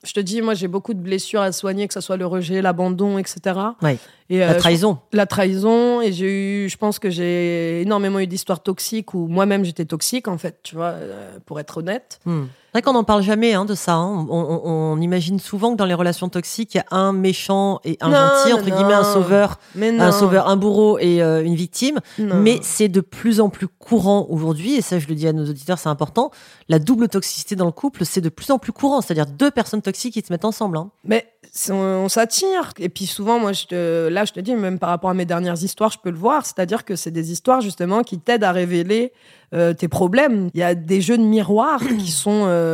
Je 0.06 0.12
te 0.12 0.20
dis, 0.20 0.40
moi, 0.40 0.54
j'ai 0.54 0.68
beaucoup 0.68 0.94
de 0.94 1.00
blessures 1.00 1.40
à 1.40 1.50
soigner, 1.52 1.88
que 1.88 1.94
ce 1.94 2.00
soit 2.00 2.16
le 2.16 2.26
rejet, 2.26 2.62
l'abandon, 2.62 3.18
etc. 3.18 3.40
Ouais. 3.82 3.98
Et, 4.30 4.38
La 4.38 4.52
euh, 4.52 4.58
trahison. 4.58 4.98
je- 5.12 5.16
la 5.16 5.26
trahison. 5.26 6.00
Et 6.00 6.12
j'ai 6.12 6.64
eu, 6.64 6.68
je 6.68 6.76
pense 6.76 6.98
que 6.98 7.10
j'ai 7.10 7.80
énormément 7.82 8.18
eu 8.20 8.26
d'histoires 8.26 8.62
toxiques 8.62 9.14
où 9.14 9.26
moi-même 9.26 9.64
j'étais 9.64 9.84
toxique, 9.84 10.28
en 10.28 10.38
fait, 10.38 10.60
tu 10.62 10.76
vois, 10.76 10.90
euh, 10.94 11.38
pour 11.44 11.58
être 11.60 11.78
honnête. 11.78 12.20
Hmm. 12.24 12.44
Vrai 12.76 12.82
qu'on 12.82 12.92
n'en 12.92 13.04
parle 13.04 13.22
jamais 13.22 13.54
hein, 13.54 13.64
de 13.64 13.74
ça. 13.74 13.94
hein. 13.94 14.26
On, 14.28 14.38
on- 14.38 14.70
on 14.92 15.00
imagine 15.00 15.38
souvent 15.40 15.72
que 15.72 15.76
dans 15.78 15.86
les 15.86 15.94
relations 15.94 16.28
toxiques, 16.28 16.74
il 16.74 16.76
y 16.76 16.80
a 16.80 16.84
un 16.94 17.14
méchant 17.14 17.80
et 17.84 17.96
un 18.02 18.08
Non, 18.10 18.14
gentil, 18.16 18.50
non, 18.50 18.56
entre 18.58 18.64
guillemets, 18.76 18.92
un 18.92 19.02
sauveur, 19.14 19.58
un 19.80 20.12
sauveur, 20.12 20.46
un 20.46 20.56
bourreau 20.56 20.98
et 20.98 21.22
euh, 21.22 21.42
une 21.42 21.54
victime. 21.54 22.00
non. 22.18 22.34
Mais 22.36 22.58
c'est 22.60 22.88
de 22.88 23.00
plus 23.00 23.40
en 23.40 23.48
plus 23.48 23.66
courant 23.66 24.26
aujourd'hui, 24.28 24.74
et 24.74 24.82
ça 24.82 24.98
je 24.98 25.06
le 25.08 25.14
dis 25.14 25.26
à 25.26 25.32
nos 25.32 25.48
auditeurs, 25.48 25.78
c'est 25.78 25.88
important. 25.88 26.30
La 26.68 26.78
double 26.78 27.08
toxicité 27.08 27.56
dans 27.56 27.64
le 27.64 27.72
couple, 27.72 28.04
c'est 28.04 28.20
de 28.20 28.28
plus 28.28 28.50
en 28.50 28.58
plus 28.58 28.72
courant, 28.72 29.00
c'est-à-dire 29.00 29.24
deux 29.24 29.50
personnes 29.50 29.80
toxiques 29.80 30.12
qui 30.12 30.20
se 30.20 30.30
mettent 30.30 30.44
ensemble. 30.44 30.76
hein. 30.76 30.90
Mais 31.02 31.26
on, 31.70 31.74
on 31.74 32.08
s'attire. 32.10 32.72
Et 32.78 32.90
puis 32.90 33.06
souvent, 33.06 33.38
moi, 33.38 33.54
je 33.54 33.64
te, 33.64 34.08
là, 34.08 34.26
je 34.26 34.32
te 34.34 34.40
dis, 34.40 34.54
même 34.54 34.78
par 34.78 34.90
rapport 34.90 35.08
à 35.08 35.14
mes 35.14 35.24
dernières 35.24 35.62
histoires, 35.62 35.90
je 35.90 35.98
peux 36.02 36.10
le 36.10 36.18
voir. 36.18 36.44
C'est-à-dire 36.44 36.84
que 36.84 36.94
c'est 36.96 37.10
des 37.10 37.32
histoires, 37.32 37.62
justement, 37.62 38.02
qui 38.02 38.18
t'aident 38.18 38.44
à 38.44 38.52
révéler 38.52 39.12
euh, 39.54 39.72
tes 39.72 39.86
problèmes. 39.88 40.50
Il 40.54 40.60
y 40.60 40.64
a 40.64 40.74
des 40.74 41.00
jeux 41.00 41.16
de 41.16 41.22
miroir 41.22 41.78
qui 42.00 42.10
sont 42.10 42.42
euh, 42.46 42.65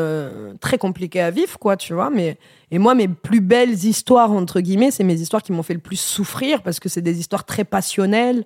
très 0.61 0.79
compliqués 0.79 1.21
à 1.21 1.31
vivre, 1.31 1.59
quoi, 1.59 1.77
tu 1.77 1.95
vois. 1.95 2.11
Mais, 2.11 2.39
et 2.71 2.79
moi, 2.79 2.95
mes 2.95 3.09
plus 3.09 3.41
belles 3.41 3.85
histoires, 3.85 4.31
entre 4.33 4.61
guillemets, 4.61 4.91
c'est 4.91 5.05
mes 5.05 5.15
histoires 5.21 5.43
qui 5.43 5.53
m'ont 5.53 5.63
fait 5.63 5.75
le 5.75 5.81
plus 5.81 6.01
souffrir 6.01 6.63
parce 6.63 6.81
que 6.81 6.89
c'est 6.89 7.03
des 7.03 7.19
histoires 7.21 7.45
très 7.45 7.65
passionnelles. 7.65 8.45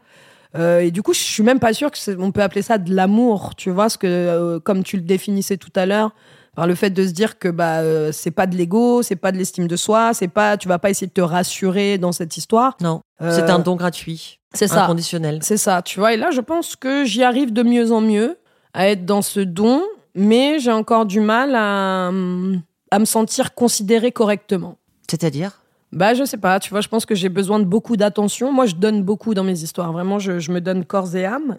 Euh, 0.57 0.81
et 0.81 0.91
du 0.91 1.03
coup, 1.03 1.13
je 1.13 1.21
suis 1.21 1.43
même 1.43 1.59
pas 1.59 1.73
sûre 1.75 1.91
que 1.91 1.99
c'est- 1.99 2.17
on 2.19 2.33
peut 2.33 2.43
appeler 2.43 2.63
ça 2.63 2.79
de 2.79 2.95
l'amour, 2.95 3.55
tu 3.57 3.71
vois, 3.71 3.89
ce 3.89 3.99
que, 3.99 4.07
euh, 4.07 4.59
comme 4.61 4.83
tu 4.83 4.97
le 4.97 5.03
définissais 5.03 5.57
tout 5.59 5.73
à 5.75 5.85
l'heure, 5.87 6.13
par 6.55 6.67
le 6.67 6.75
fait 6.75 6.89
de 6.89 7.07
se 7.07 7.13
dire 7.13 7.39
que 7.39 7.49
bah 7.49 7.81
euh, 7.81 8.13
c'est 8.13 8.31
pas 8.31 8.47
de 8.47 8.57
l'ego, 8.57 9.03
c'est 9.03 9.17
pas 9.17 9.31
de 9.33 9.37
l'estime 9.37 9.67
de 9.69 9.77
soi, 9.77 10.15
c'est 10.15 10.29
pas, 10.29 10.57
tu 10.57 10.69
vas 10.69 10.79
pas 10.79 10.89
essayer 10.89 11.07
de 11.07 11.13
te 11.13 11.21
rassurer 11.21 11.99
dans 11.99 12.13
cette 12.13 12.39
histoire. 12.39 12.77
Non, 12.81 13.03
Euh, 13.21 13.31
c'est 13.31 13.51
un 13.51 13.59
don 13.59 13.77
gratuit, 13.77 14.41
C'est 14.55 14.67
ça. 14.69 14.85
inconditionnel. 14.85 15.41
C'est 15.43 15.59
ça, 15.59 15.83
tu 15.83 16.01
vois. 16.01 16.15
Et 16.15 16.17
là, 16.17 16.31
je 16.31 16.41
pense 16.41 16.75
que 16.77 17.05
j'y 17.05 17.23
arrive 17.23 17.53
de 17.53 17.63
mieux 17.63 17.93
en 17.93 18.01
mieux 18.01 18.39
à 18.73 18.89
être 18.89 19.05
dans 19.05 19.21
ce 19.21 19.41
don, 19.41 19.83
mais 20.17 20.59
j'ai 20.59 20.73
encore 20.73 21.07
du 21.07 21.21
mal 21.21 21.55
à, 21.55 22.09
hum, 22.09 22.61
à 22.91 22.99
me 22.99 23.05
sentir 23.05 23.55
considérée 23.55 24.11
correctement. 24.11 24.77
C'est-à-dire? 25.09 25.61
Bah, 25.93 26.15
je 26.15 26.25
sais 26.25 26.37
pas, 26.37 26.59
tu 26.59 26.71
vois, 26.71 26.81
je 26.81 26.89
pense 26.89 27.07
que 27.07 27.15
j'ai 27.15 27.29
besoin 27.29 27.61
de 27.61 27.65
beaucoup 27.65 27.97
d'attention. 27.97 28.53
Moi, 28.53 28.67
je 28.67 28.75
donne 28.75 29.03
beaucoup 29.05 29.35
dans 29.35 29.45
mes 29.45 29.63
histoires. 29.63 29.93
Vraiment, 29.93 30.19
je, 30.19 30.41
je 30.41 30.51
me 30.51 30.61
donne 30.61 30.85
corps 30.85 31.15
et 31.15 31.25
âme. 31.25 31.59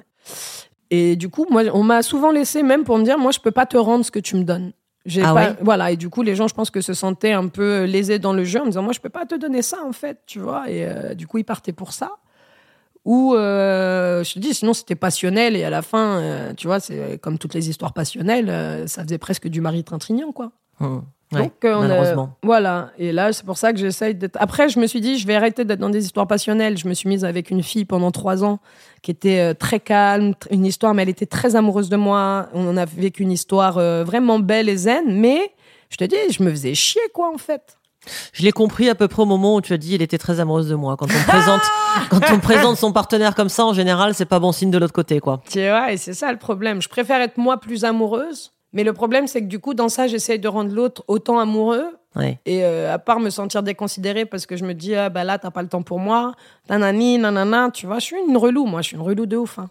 Et 0.89 1.15
du 1.15 1.29
coup, 1.29 1.45
moi, 1.49 1.63
on 1.73 1.83
m'a 1.83 2.01
souvent 2.01 2.31
laissé 2.31 2.63
même 2.63 2.83
pour 2.83 2.97
me 2.97 3.03
dire, 3.03 3.17
moi, 3.17 3.31
je 3.31 3.39
peux 3.39 3.51
pas 3.51 3.65
te 3.65 3.77
rendre 3.77 4.03
ce 4.03 4.11
que 4.11 4.19
tu 4.19 4.35
me 4.35 4.43
donnes. 4.43 4.73
J'ai 5.05 5.21
Ah 5.23 5.33
pas, 5.33 5.33
ouais? 5.35 5.55
Voilà. 5.61 5.91
Et 5.91 5.95
du 5.95 6.09
coup, 6.09 6.21
les 6.21 6.35
gens, 6.35 6.47
je 6.49 6.53
pense 6.53 6.69
que 6.69 6.81
se 6.81 6.93
sentaient 6.93 7.31
un 7.31 7.47
peu 7.47 7.85
lésés 7.85 8.19
dans 8.19 8.33
le 8.33 8.43
jeu 8.43 8.59
en 8.59 8.65
me 8.65 8.69
disant, 8.69 8.81
moi, 8.83 8.91
je 8.93 8.99
peux 8.99 9.09
pas 9.09 9.25
te 9.25 9.35
donner 9.35 9.61
ça, 9.61 9.77
en 9.85 9.93
fait, 9.93 10.19
tu 10.27 10.39
vois. 10.39 10.69
Et 10.69 10.85
euh, 10.85 11.13
du 11.13 11.25
coup, 11.27 11.37
ils 11.37 11.45
partaient 11.45 11.71
pour 11.73 11.93
ça. 11.93 12.11
Ou, 13.07 13.35
euh, 13.35 14.21
je 14.25 14.33
te 14.33 14.39
dis, 14.39 14.53
sinon, 14.53 14.73
c'était 14.73 14.95
passionnel. 14.95 15.55
Et 15.55 15.63
à 15.63 15.69
la 15.69 15.81
fin, 15.81 16.19
euh, 16.19 16.53
tu 16.55 16.67
vois, 16.67 16.81
c'est 16.81 17.17
comme 17.21 17.37
toutes 17.37 17.53
les 17.53 17.69
histoires 17.69 17.93
passionnelles, 17.93 18.49
euh, 18.49 18.85
ça 18.85 19.01
faisait 19.03 19.17
presque 19.17 19.47
du 19.47 19.61
mari 19.61 19.85
trintignant, 19.85 20.33
quoi. 20.33 20.51
Donc, 20.81 21.01
Ouais, 21.63 21.73
on 21.73 21.83
a- 21.83 21.87
malheureusement. 21.87 22.31
Voilà. 22.43 22.91
Et 22.97 23.13
là, 23.13 23.31
c'est 23.31 23.45
pour 23.45 23.57
ça 23.57 23.71
que 23.71 23.79
j'essaye 23.79 24.13
d'être. 24.13 24.35
Après, 24.41 24.67
je 24.67 24.77
me 24.79 24.87
suis 24.87 24.99
dit, 24.99 25.17
je 25.17 25.25
vais 25.25 25.35
arrêter 25.35 25.63
d'être 25.63 25.79
dans 25.79 25.89
des 25.89 26.03
histoires 26.05 26.27
passionnelles. 26.27 26.77
Je 26.77 26.85
me 26.89 26.93
suis 26.93 27.07
mise 27.07 27.23
avec 27.23 27.49
une 27.49 27.63
fille 27.63 27.85
pendant 27.85 28.11
trois 28.11 28.43
ans 28.43 28.59
qui 29.01 29.11
était 29.11 29.53
très 29.55 29.79
calme, 29.79 30.33
une 30.51 30.65
histoire, 30.65 30.93
mais 30.93 31.03
elle 31.03 31.09
était 31.09 31.25
très 31.25 31.55
amoureuse 31.55 31.87
de 31.87 31.95
moi. 31.97 32.49
On 32.53 32.75
a 32.75 32.83
vécu 32.85 33.23
une 33.23 33.31
histoire 33.31 33.75
vraiment 34.03 34.39
belle 34.39 34.67
et 34.67 34.75
zen, 34.77 35.05
mais 35.19 35.53
je 35.89 35.95
te 35.95 36.03
dis, 36.03 36.15
je 36.29 36.43
me 36.43 36.49
faisais 36.49 36.73
chier, 36.75 37.01
quoi, 37.13 37.31
en 37.33 37.37
fait. 37.37 37.76
Je 38.33 38.43
l'ai 38.43 38.51
compris 38.51 38.89
à 38.89 38.95
peu 38.95 39.07
près 39.07 39.21
au 39.21 39.25
moment 39.25 39.55
où 39.55 39.61
tu 39.61 39.73
as 39.73 39.77
dit 39.77 39.95
elle 39.95 40.01
était 40.01 40.17
très 40.17 40.39
amoureuse 40.39 40.69
de 40.69 40.75
moi. 40.75 40.95
Quand 40.97 41.07
on 41.07 41.27
présente, 41.29 41.61
quand 42.09 42.21
on 42.31 42.39
présente 42.39 42.77
son 42.77 42.91
partenaire 42.91 43.35
comme 43.35 43.49
ça, 43.49 43.65
en 43.65 43.73
général, 43.73 44.13
c'est 44.13 44.25
pas 44.25 44.39
bon 44.39 44.51
signe 44.51 44.71
de 44.71 44.77
l'autre 44.77 44.93
côté, 44.93 45.19
quoi. 45.19 45.41
Tu 45.49 45.59
vois, 45.67 45.91
et 45.91 45.97
c'est 45.97 46.13
ça 46.13 46.31
le 46.31 46.37
problème. 46.37 46.81
Je 46.81 46.89
préfère 46.89 47.21
être 47.21 47.37
moi 47.37 47.59
plus 47.59 47.83
amoureuse, 47.85 48.51
mais 48.73 48.83
le 48.83 48.93
problème, 48.93 49.27
c'est 49.27 49.41
que 49.41 49.47
du 49.47 49.59
coup, 49.59 49.73
dans 49.73 49.89
ça, 49.89 50.07
j'essaye 50.07 50.39
de 50.39 50.47
rendre 50.47 50.73
l'autre 50.73 51.03
autant 51.07 51.39
amoureux. 51.39 51.85
Ouais. 52.15 52.39
Et 52.47 52.63
euh, 52.63 52.91
à 52.93 52.97
part 52.97 53.19
me 53.19 53.29
sentir 53.29 53.61
déconsidérée 53.61 54.25
parce 54.25 54.45
que 54.47 54.57
je 54.57 54.65
me 54.65 54.73
dis, 54.73 54.95
ah 54.95 55.09
bah 55.09 55.23
là, 55.23 55.37
t'as 55.37 55.51
pas 55.51 55.61
le 55.61 55.67
temps 55.67 55.83
pour 55.83 55.99
moi, 55.99 56.33
nanani, 56.67 57.19
nanana, 57.19 57.69
tu 57.71 57.85
vois, 57.85 57.99
je 57.99 58.05
suis 58.05 58.15
une 58.27 58.37
relou, 58.37 58.65
moi, 58.65 58.81
je 58.81 58.87
suis 58.87 58.95
une 58.97 59.03
relou 59.03 59.25
de 59.27 59.37
ouf. 59.37 59.59
hein. 59.59 59.69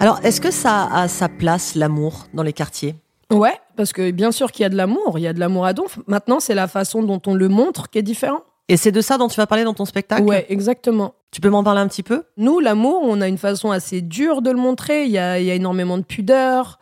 Alors, 0.00 0.20
est-ce 0.22 0.40
que 0.40 0.52
ça 0.52 0.84
a 0.92 1.08
sa 1.08 1.28
place, 1.28 1.74
l'amour, 1.74 2.28
dans 2.32 2.44
les 2.44 2.52
quartiers? 2.52 2.94
Ouais, 3.32 3.54
parce 3.76 3.92
que 3.92 4.12
bien 4.12 4.30
sûr 4.30 4.52
qu'il 4.52 4.62
y 4.62 4.66
a 4.66 4.68
de 4.68 4.76
l'amour, 4.76 5.18
il 5.18 5.22
y 5.22 5.26
a 5.26 5.32
de 5.32 5.40
l'amour 5.40 5.66
à 5.66 5.72
donf. 5.72 5.98
Maintenant, 6.06 6.38
c'est 6.38 6.54
la 6.54 6.68
façon 6.68 7.02
dont 7.02 7.20
on 7.26 7.34
le 7.34 7.48
montre 7.48 7.90
qui 7.90 7.98
est 7.98 8.02
différent. 8.02 8.42
Et 8.68 8.76
c'est 8.76 8.92
de 8.92 9.00
ça 9.00 9.18
dont 9.18 9.26
tu 9.26 9.36
vas 9.36 9.48
parler 9.48 9.64
dans 9.64 9.74
ton 9.74 9.84
spectacle? 9.84 10.22
Ouais, 10.22 10.46
exactement. 10.50 11.14
Tu 11.32 11.40
peux 11.40 11.50
m'en 11.50 11.64
parler 11.64 11.80
un 11.80 11.88
petit 11.88 12.04
peu? 12.04 12.22
Nous, 12.36 12.60
l'amour, 12.60 13.00
on 13.02 13.20
a 13.20 13.26
une 13.26 13.38
façon 13.38 13.72
assez 13.72 14.00
dure 14.00 14.40
de 14.40 14.50
le 14.50 14.58
montrer. 14.58 15.04
Il 15.04 15.10
y 15.10 15.18
a, 15.18 15.40
il 15.40 15.46
y 15.46 15.50
a 15.50 15.54
énormément 15.54 15.98
de 15.98 16.04
pudeur. 16.04 16.78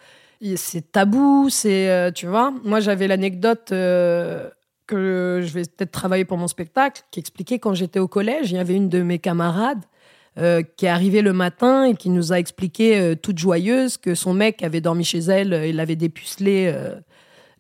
C'est 0.56 0.92
tabou. 0.92 1.48
C'est, 1.48 1.88
euh, 1.88 2.10
tu 2.10 2.26
vois. 2.26 2.52
Moi, 2.64 2.80
j'avais 2.80 3.08
l'anecdote 3.08 3.72
euh, 3.72 4.50
que 4.86 5.40
je 5.42 5.52
vais 5.54 5.62
peut-être 5.62 5.90
travailler 5.90 6.26
pour 6.26 6.36
mon 6.36 6.48
spectacle, 6.48 7.02
qui 7.10 7.18
expliquait 7.18 7.58
quand 7.58 7.72
j'étais 7.72 7.98
au 7.98 8.08
collège, 8.08 8.50
il 8.50 8.56
y 8.56 8.60
avait 8.60 8.74
une 8.74 8.90
de 8.90 9.00
mes 9.00 9.18
camarades 9.18 9.84
euh, 10.38 10.62
qui 10.76 10.86
est 10.86 10.90
arrivée 10.90 11.22
le 11.22 11.32
matin 11.32 11.84
et 11.84 11.94
qui 11.94 12.10
nous 12.10 12.32
a 12.32 12.38
expliqué, 12.38 12.98
euh, 12.98 13.14
toute 13.14 13.38
joyeuse, 13.38 13.96
que 13.96 14.14
son 14.14 14.34
mec 14.34 14.62
avait 14.62 14.80
dormi 14.80 15.04
chez 15.04 15.18
elle, 15.20 15.52
euh, 15.52 15.66
il 15.66 15.76
l'avait 15.76 15.96
dépucelé 15.96 16.70
euh, 16.74 16.94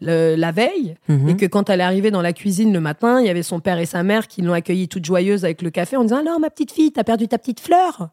le- 0.02 0.34
la 0.36 0.52
veille. 0.52 0.96
Mhm. 1.08 1.28
Et 1.30 1.36
que 1.36 1.46
quand 1.46 1.70
elle 1.70 1.80
est 1.80 1.84
arrivée 1.84 2.10
dans 2.10 2.20
la 2.20 2.32
cuisine 2.34 2.72
le 2.72 2.80
matin, 2.80 3.20
il 3.20 3.26
y 3.26 3.30
avait 3.30 3.42
son 3.42 3.60
père 3.60 3.78
et 3.78 3.86
sa 3.86 4.02
mère 4.02 4.28
qui 4.28 4.42
l'ont 4.42 4.52
accueillie 4.52 4.88
toute 4.88 5.04
joyeuse 5.06 5.44
avec 5.44 5.62
le 5.62 5.70
café 5.70 5.96
en 5.96 6.02
disant 6.02 6.18
Alors, 6.18 6.38
ma 6.38 6.50
petite 6.50 6.70
fille, 6.72 6.92
t'as 6.92 7.04
perdu 7.04 7.28
ta 7.28 7.38
petite 7.38 7.60
fleur 7.60 8.10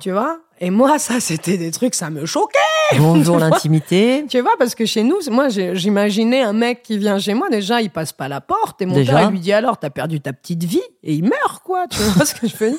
Tu 0.00 0.12
vois? 0.12 0.38
Et 0.60 0.70
moi, 0.70 0.98
ça, 0.98 1.20
c'était 1.20 1.56
des 1.56 1.70
trucs, 1.70 1.94
ça 1.94 2.10
me 2.10 2.26
choquait 2.26 2.58
Bonjour 2.98 3.38
l'intimité. 3.40 4.24
Tu 4.28 4.40
vois, 4.40 4.52
parce 4.58 4.74
que 4.74 4.86
chez 4.86 5.02
nous, 5.04 5.18
moi, 5.30 5.48
j'imaginais 5.48 6.42
un 6.42 6.52
mec 6.52 6.82
qui 6.82 6.98
vient 6.98 7.18
chez 7.18 7.34
moi, 7.34 7.48
déjà, 7.48 7.80
il 7.80 7.90
passe 7.90 8.12
pas 8.12 8.26
la 8.28 8.40
porte. 8.40 8.80
Et 8.82 8.86
mon 8.86 8.94
Déjà 8.94 9.14
père, 9.14 9.28
il 9.28 9.32
lui 9.32 9.40
dit 9.40 9.52
Alors, 9.52 9.78
t'as 9.78 9.90
perdu 9.90 10.20
ta 10.20 10.32
petite 10.32 10.64
vie 10.64 10.80
Et 11.04 11.14
il 11.14 11.22
meurt, 11.24 11.62
quoi 11.64 11.86
Tu 11.88 11.98
vois 12.00 12.24
ce 12.24 12.34
que 12.34 12.46
je 12.48 12.56
veux 12.56 12.70
dire? 12.70 12.78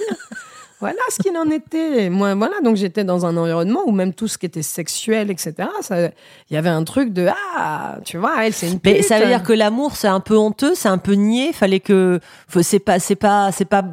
Voilà 0.80 1.00
ce 1.10 1.22
qu'il 1.22 1.36
en 1.38 1.50
était. 1.50 2.10
Moi, 2.10 2.36
voilà, 2.36 2.56
donc 2.64 2.76
j'étais 2.78 3.04
dans 3.04 3.26
un 3.26 3.36
environnement 3.36 3.82
où 3.86 3.92
même 3.92 4.14
tout 4.14 4.28
ce 4.30 4.38
qui 4.38 4.46
était 4.46 4.62
sexuel, 4.62 5.30
etc., 5.30 5.54
ça- 5.82 6.06
il 6.08 6.54
y 6.54 6.58
avait 6.58 6.70
un 6.70 6.84
truc 6.84 7.12
de 7.12 7.28
Ah, 7.58 7.98
tu 8.06 8.18
vois, 8.18 8.46
elle, 8.46 8.54
c'est 8.54 8.68
une 8.68 8.80
Mais 8.86 8.96
pute. 8.96 9.04
ça 9.06 9.20
veut 9.20 9.28
dire 9.28 9.44
que 9.44 9.54
l'amour, 9.54 9.96
c'est 9.96 10.08
un 10.08 10.22
peu 10.22 10.38
honteux, 10.38 10.74
c'est 10.76 10.88
un 10.90 10.98
peu 10.98 11.14
niais. 11.14 11.52
Fallait 11.54 11.80
que, 11.82 12.20
c'est 12.62 12.80
pas, 12.80 13.00
c'est 13.00 13.16
pas, 13.16 13.52
c'est 13.52 13.66
pas, 13.66 13.84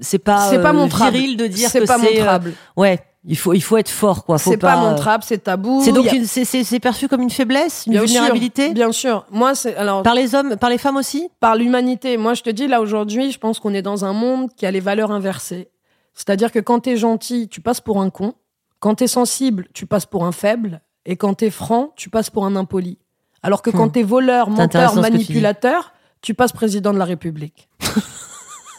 c'est 0.00 0.18
pas, 0.18 0.50
C'est 0.50 0.62
pas 0.62 0.70
euh, 0.70 0.72
montrable. 0.72 1.16
viril 1.16 1.36
de 1.36 1.46
dire 1.48 1.68
c'est 1.68 1.80
que 1.80 1.86
pas 1.86 1.98
c'est, 1.98 2.06
euh, 2.20 2.24
montrable. 2.24 2.52
ouais, 2.76 3.00
il 3.24 3.36
faut, 3.36 3.52
il 3.52 3.60
faut 3.60 3.76
être 3.76 3.88
fort, 3.90 4.24
quoi. 4.24 4.38
C'est 4.38 4.56
pas, 4.56 4.76
euh, 4.76 4.88
montrable, 4.88 5.24
c'est 5.26 5.38
tabou. 5.42 5.80
C'est 5.84 5.90
donc 5.90 6.06
a- 6.06 6.24
c'est, 6.24 6.78
perçu 6.80 7.08
comme 7.08 7.22
une 7.22 7.30
faiblesse, 7.30 7.84
une 7.86 7.94
Bien 7.94 8.02
vulnérabilité? 8.04 8.66
sûr, 8.66 8.74
bien 8.74 8.92
sûr. 8.92 9.26
Moi, 9.32 9.56
c'est 9.56 9.74
alors 9.76 10.02
par 10.04 10.14
les 10.14 10.34
hommes, 10.36 10.56
par 10.56 10.70
les 10.70 10.78
femmes 10.78 10.96
aussi? 10.96 11.28
par 11.40 11.56
l'humanité. 11.56 12.16
Moi, 12.18 12.34
je 12.34 12.42
te 12.42 12.50
dis 12.50 12.68
là 12.68 12.80
aujourd'hui, 12.80 13.32
je 13.32 13.38
pense 13.40 13.58
qu'on 13.58 13.74
est 13.74 13.82
dans 13.82 14.04
un 14.04 14.12
monde 14.12 14.50
qui 14.56 14.64
a 14.64 14.70
les 14.70 14.78
valeurs 14.80 15.10
inversées. 15.10 15.68
C'est-à-dire 16.16 16.50
que 16.50 16.58
quand 16.58 16.80
t'es 16.80 16.96
gentil, 16.96 17.46
tu 17.48 17.60
passes 17.60 17.80
pour 17.80 18.00
un 18.02 18.10
con. 18.10 18.34
Quand 18.80 18.96
t'es 18.96 19.06
sensible, 19.06 19.68
tu 19.72 19.86
passes 19.86 20.06
pour 20.06 20.24
un 20.26 20.32
faible. 20.32 20.80
Et 21.04 21.16
quand 21.16 21.34
t'es 21.34 21.50
franc, 21.50 21.92
tu 21.94 22.10
passes 22.10 22.30
pour 22.30 22.44
un 22.46 22.56
impoli. 22.56 22.98
Alors 23.42 23.62
que 23.62 23.70
quand 23.70 23.86
Hmm. 23.86 23.92
t'es 23.92 24.02
voleur, 24.02 24.50
menteur, 24.50 24.92
tu 24.94 25.00
manipulateur, 25.00 25.92
tu 26.22 26.34
passes 26.34 26.50
président 26.52 26.92
de 26.92 26.98
la 26.98 27.04
République. 27.04 27.68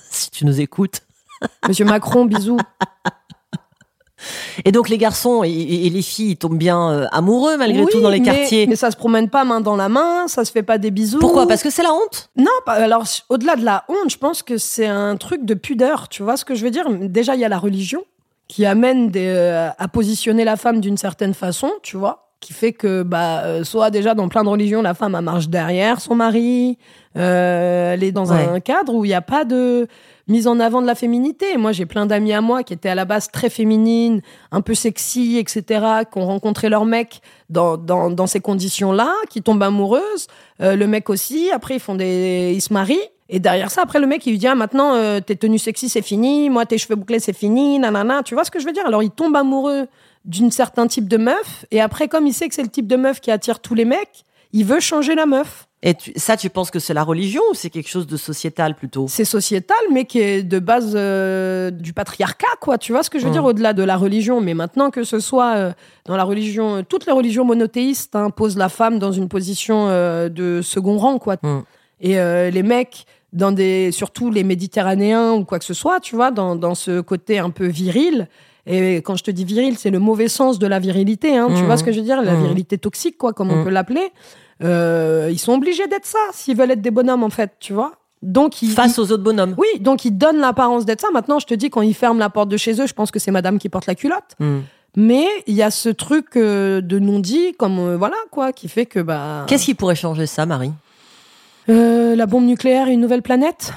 Si 0.09 0.31
tu 0.31 0.45
nous 0.45 0.59
écoutes. 0.59 1.01
Monsieur 1.67 1.85
Macron, 1.85 2.25
bisous. 2.25 2.57
Et 4.65 4.71
donc 4.71 4.89
les 4.89 4.97
garçons 4.97 5.43
et, 5.43 5.49
les 5.49 6.01
filles 6.01 6.31
ils 6.31 6.37
tombent 6.37 6.57
bien 6.57 6.91
euh, 6.91 7.05
amoureux 7.11 7.57
malgré 7.57 7.83
Oui, 7.83 7.91
tout 7.91 8.01
dans 8.01 8.09
les 8.09 8.19
mais- 8.19 8.25
quartiers. 8.25 8.67
Mais 8.67 8.75
ça 8.75 8.91
se 8.91 8.97
promène 8.97 9.29
pas 9.29 9.43
main 9.43 9.61
dans 9.61 9.75
la 9.75 9.89
main, 9.89 10.27
ça 10.27 10.43
se 10.45 10.51
fait 10.51 10.63
pas 10.63 10.77
des 10.77 10.91
bisous. 10.91 11.19
Pourquoi? 11.19 11.47
Parce 11.47 11.61
que 11.63 11.69
c'est 11.69 11.83
la 11.83 11.93
honte? 11.93 12.29
Non, 12.35 12.45
alors 12.65 13.03
au-delà 13.29 13.55
de 13.55 13.63
la 13.63 13.83
honte, 13.89 14.09
je 14.09 14.17
pense 14.17 14.41
que 14.43 14.57
c'est 14.57 14.87
un 14.87 15.15
truc 15.17 15.45
de 15.45 15.53
pudeur. 15.53 16.07
Tu 16.09 16.23
vois 16.23 16.37
ce 16.37 16.45
que 16.45 16.55
je 16.55 16.63
veux 16.63 16.71
dire? 16.71 16.85
Déjà, 16.89 17.35
il 17.35 17.41
y 17.41 17.45
a 17.45 17.49
la 17.49 17.59
religion 17.59 18.03
qui 18.47 18.65
amène 18.65 19.09
des, 19.09 19.27
euh, 19.27 19.69
à 19.77 19.87
positionner 19.87 20.45
la 20.45 20.55
femme 20.55 20.79
d'une 20.79 20.97
certaine 20.97 21.33
façon, 21.33 21.69
tu 21.83 21.97
vois, 21.97 22.29
qui 22.39 22.53
fait 22.53 22.71
que 22.71 23.03
bah 23.03 23.41
euh, 23.43 23.63
soit 23.63 23.89
déjà 23.89 24.13
dans 24.13 24.29
plein 24.29 24.43
de 24.43 24.49
religions, 24.49 24.81
la 24.81 24.93
femme 24.93 25.15
elle 25.15 25.23
marche 25.25 25.49
derrière 25.49 25.99
son 25.99 26.15
mari, 26.15 26.77
elle 27.13 28.03
est 28.03 28.11
dans 28.11 28.31
un 28.31 28.59
cadre 28.59 28.93
où 28.93 29.03
il 29.05 29.09
n'y 29.09 29.13
a 29.13 29.21
pas 29.21 29.43
de 29.43 29.87
mise 30.27 30.47
en 30.47 30.59
avant 30.59 30.81
de 30.81 30.87
la 30.87 30.95
féminité. 30.95 31.57
Moi, 31.57 31.71
j'ai 31.71 31.85
plein 31.85 32.05
d'amis 32.05 32.33
à 32.33 32.41
moi 32.41 32.63
qui 32.63 32.73
étaient 32.73 32.89
à 32.89 32.95
la 32.95 33.05
base 33.05 33.31
très 33.31 33.49
féminines, 33.49 34.21
un 34.51 34.61
peu 34.61 34.73
sexy, 34.73 35.37
etc., 35.37 35.85
qui 36.11 36.19
ont 36.19 36.25
rencontré 36.25 36.69
leur 36.69 36.85
mec 36.85 37.21
dans, 37.49 37.77
dans, 37.77 38.09
dans 38.09 38.27
ces 38.27 38.39
conditions-là, 38.39 39.13
qui 39.29 39.41
tombent 39.41 39.63
amoureuses. 39.63 40.27
Euh, 40.61 40.75
le 40.75 40.87
mec 40.87 41.09
aussi. 41.09 41.49
Après, 41.51 41.75
ils 41.75 41.79
font 41.79 41.95
des, 41.95 42.53
ils 42.55 42.61
se 42.61 42.73
marient. 42.73 42.99
Et 43.29 43.39
derrière 43.39 43.71
ça, 43.71 43.81
après, 43.81 43.99
le 43.99 44.07
mec, 44.07 44.25
il 44.25 44.31
lui 44.31 44.37
dit, 44.37 44.47
ah, 44.47 44.55
maintenant, 44.55 44.93
euh, 44.93 45.19
tes 45.19 45.35
tenues 45.35 45.59
sexy, 45.59 45.89
c'est 45.89 46.01
fini. 46.01 46.49
Moi, 46.49 46.65
tes 46.65 46.77
cheveux 46.77 46.95
bouclés, 46.95 47.19
c'est 47.19 47.35
fini. 47.35 47.79
Nanana. 47.79 48.23
Tu 48.23 48.35
vois 48.35 48.43
ce 48.43 48.51
que 48.51 48.59
je 48.59 48.65
veux 48.65 48.73
dire? 48.73 48.85
Alors, 48.85 49.03
il 49.03 49.11
tombe 49.11 49.35
amoureux 49.35 49.87
d'une 50.25 50.51
certain 50.51 50.87
type 50.87 51.07
de 51.07 51.17
meuf. 51.17 51.65
Et 51.71 51.81
après, 51.81 52.07
comme 52.07 52.27
il 52.27 52.33
sait 52.33 52.47
que 52.47 52.55
c'est 52.55 52.63
le 52.63 52.69
type 52.69 52.87
de 52.87 52.95
meuf 52.95 53.19
qui 53.19 53.31
attire 53.31 53.59
tous 53.59 53.75
les 53.75 53.85
mecs, 53.85 54.25
il 54.53 54.65
veut 54.65 54.79
changer 54.79 55.15
la 55.15 55.25
meuf. 55.25 55.67
Et 55.83 55.93
tu- 55.93 56.11
ça, 56.15 56.35
tu 56.37 56.49
penses 56.49 56.71
que 56.71 56.79
c'est 56.79 56.95
la 56.95 57.03
religion 57.03 57.41
ou 57.51 57.53
c'est 57.53 57.69
quelque 57.69 57.87
chose 57.89 58.07
de 58.07 58.17
sociétal 58.17 58.73
plutôt? 58.75 59.05
C'est 59.07 59.25
sociétal, 59.25 59.77
mais 59.91 60.05
qui 60.05 60.19
est 60.19 60.41
de 60.41 60.57
base 60.57 60.93
euh, 60.95 61.69
du 61.69 61.93
patriarcat, 61.93 62.47
quoi. 62.59 62.79
Tu 62.79 62.91
vois 62.91 63.03
ce 63.03 63.11
que 63.11 63.19
je 63.19 63.25
veux 63.25 63.31
dire 63.31 63.45
au-delà 63.45 63.73
de 63.73 63.83
la 63.83 63.95
religion. 63.95 64.41
Mais 64.41 64.55
maintenant 64.55 64.89
que 64.89 65.03
ce 65.03 65.19
soit 65.19 65.55
euh, 65.55 65.71
dans 66.05 66.17
la 66.17 66.23
religion, 66.23 66.77
euh, 66.77 66.81
toutes 66.81 67.05
les 67.05 67.11
religions 67.11 67.45
monothéistes 67.45 68.15
hein, 68.15 68.31
posent 68.31 68.57
la 68.57 68.69
femme 68.69 68.97
dans 68.97 69.11
une 69.11 69.29
position 69.29 69.87
euh, 69.89 70.29
de 70.29 70.61
second 70.63 70.97
rang, 70.97 71.19
quoi. 71.19 71.35
Mm. 71.43 71.59
Et 72.01 72.15
les 72.51 72.63
mecs, 72.63 73.05
dans 73.33 73.51
des, 73.51 73.91
surtout 73.91 74.29
les 74.31 74.43
Méditerranéens 74.43 75.33
ou 75.33 75.45
quoi 75.45 75.57
que 75.59 75.65
ce 75.65 75.73
soit, 75.73 75.99
tu 75.99 76.15
vois, 76.15 76.31
dans, 76.31 76.55
dans 76.55 76.75
ce 76.75 77.01
côté 77.01 77.39
un 77.39 77.49
peu 77.49 77.65
viril. 77.67 78.27
Et 78.69 78.97
quand 78.97 79.15
je 79.15 79.23
te 79.23 79.31
dis 79.31 79.45
viril, 79.45 79.77
c'est 79.77 79.89
le 79.91 79.99
mauvais 79.99 80.27
sens 80.27 80.59
de 80.59 80.67
la 80.67 80.79
virilité. 80.79 81.37
Hein, 81.37 81.47
Tu 81.49 81.59
Mhm. 81.61 81.65
vois 81.65 81.77
ce 81.77 81.83
que 81.83 81.91
je 81.91 81.97
veux 81.99 82.05
dire? 82.05 82.21
La 82.21 82.33
Mhm. 82.35 82.41
virilité 82.41 82.77
toxique, 82.77 83.17
quoi, 83.17 83.31
comme 83.33 83.49
on 83.51 83.57
Mhm. 83.57 83.63
peut 83.63 83.69
l'appeler. 83.69 84.11
Euh, 84.63 85.29
ils 85.31 85.37
sont 85.39 85.53
obligés 85.53 85.87
d'être 85.87 86.05
ça 86.05 86.17
s'ils 86.33 86.57
veulent 86.57 86.71
être 86.71 86.81
des 86.81 86.91
bonhommes, 86.91 87.23
en 87.23 87.29
fait, 87.29 87.53
tu 87.59 87.73
vois? 87.73 87.93
Donc 88.23 88.61
ils, 88.63 88.71
Face 88.71 88.97
aux 88.99 89.11
autres 89.11 89.23
bonhommes. 89.23 89.53
oui, 89.57 89.79
donc 89.79 90.03
ils 90.03 90.11
donnent 90.17 90.39
l'apparence 90.39 90.85
d'être 90.85 91.01
ça. 91.01 91.07
Maintenant, 91.13 91.37
je 91.39 91.45
te 91.45 91.53
dis, 91.53 91.69
quand 91.69 91.81
ils 91.83 91.93
ferment 91.93 92.19
la 92.19 92.29
porte 92.31 92.49
de 92.49 92.57
chez 92.57 92.73
eux, 92.81 92.87
je 92.87 92.93
pense 92.93 93.11
que 93.11 93.19
c'est 93.19 93.31
madame 93.31 93.59
qui 93.59 93.69
porte 93.69 93.85
la 93.85 93.95
culotte. 93.95 94.35
Mais 94.95 95.27
il 95.45 95.53
y 95.53 95.61
a 95.61 95.69
ce 95.69 95.89
truc 95.89 96.35
euh, 96.35 96.81
de 96.81 96.97
non-dit, 96.97 97.53
comme 97.59 97.77
euh, 97.77 97.95
voilà, 97.97 98.15
quoi, 98.31 98.51
qui 98.51 98.67
fait 98.67 98.87
que 98.87 98.99
bah. 98.99 99.45
Qu'est-ce 99.47 99.65
qui 99.65 99.75
pourrait 99.75 99.95
changer 99.95 100.25
ça, 100.25 100.45
Marie? 100.47 100.71
La 101.67 102.25
bombe 102.25 102.45
nucléaire 102.45 102.87
et 102.87 102.93
une 102.93 103.01
nouvelle 103.01 103.21
planète 103.21 103.73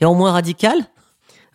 Et 0.00 0.04
en 0.06 0.14
moins 0.14 0.32
radical? 0.32 0.78
Euh, 0.78 0.82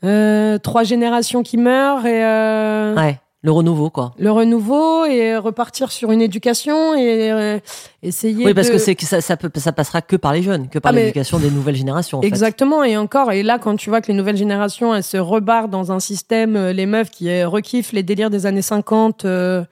Trois 0.02 0.84
générations 0.84 1.44
qui 1.44 1.58
meurent 1.58 2.06
et 2.06 2.24
euh, 2.26 2.96
Ouais, 2.96 3.20
le 3.42 3.52
renouveau, 3.52 3.90
quoi. 3.90 4.12
le 4.20 4.32
renouveau 4.32 5.06
et 5.06 5.38
repartir 5.38 5.92
sur 5.92 6.12
une 6.12 6.22
éducation 6.22 6.94
et 6.96 7.32
euh, 7.32 7.60
essayer 8.04 8.46
Oui, 8.46 8.54
parce 8.54 8.68
de- 8.68 8.74
que 8.74 8.78
c'est 8.80 9.00
ça, 9.02 9.22
ça, 9.22 9.38
peut, 9.38 9.50
ça 9.56 9.72
passera 9.72 10.02
que 10.02 10.16
par 10.16 10.34
les 10.34 10.42
jeunes, 10.42 10.68
que 10.70 10.80
par 10.80 10.92
Ah, 10.92 10.96
l'éducation 10.96 11.40
des 11.40 11.50
nouvelles 11.50 11.76
générations. 11.76 12.18
En 12.18 12.22
fait. 12.22 12.28
Exactement, 12.28 12.84
et 12.84 12.98
encore, 12.98 13.32
et 13.32 13.44
là, 13.44 13.58
quand 13.60 13.76
tu 13.78 13.90
vois 13.90 14.02
que 14.02 14.08
les 14.08 14.14
nouvelles 14.14 14.38
générations, 14.38 14.94
elles 14.94 15.04
se 15.04 15.18
rebarrent 15.18 15.70
dans 15.70 15.92
un 15.92 16.00
système, 16.00 16.56
euh, 16.56 16.74
les 16.74 16.86
meufs 16.86 17.10
qui 17.12 17.30
euh, 17.30 17.48
rekiffent 17.48 17.94
les 17.94 18.04
délires 18.04 18.30
des 18.30 18.46
années 18.46 18.62
50, 18.62 19.24
euh, 19.26 19.64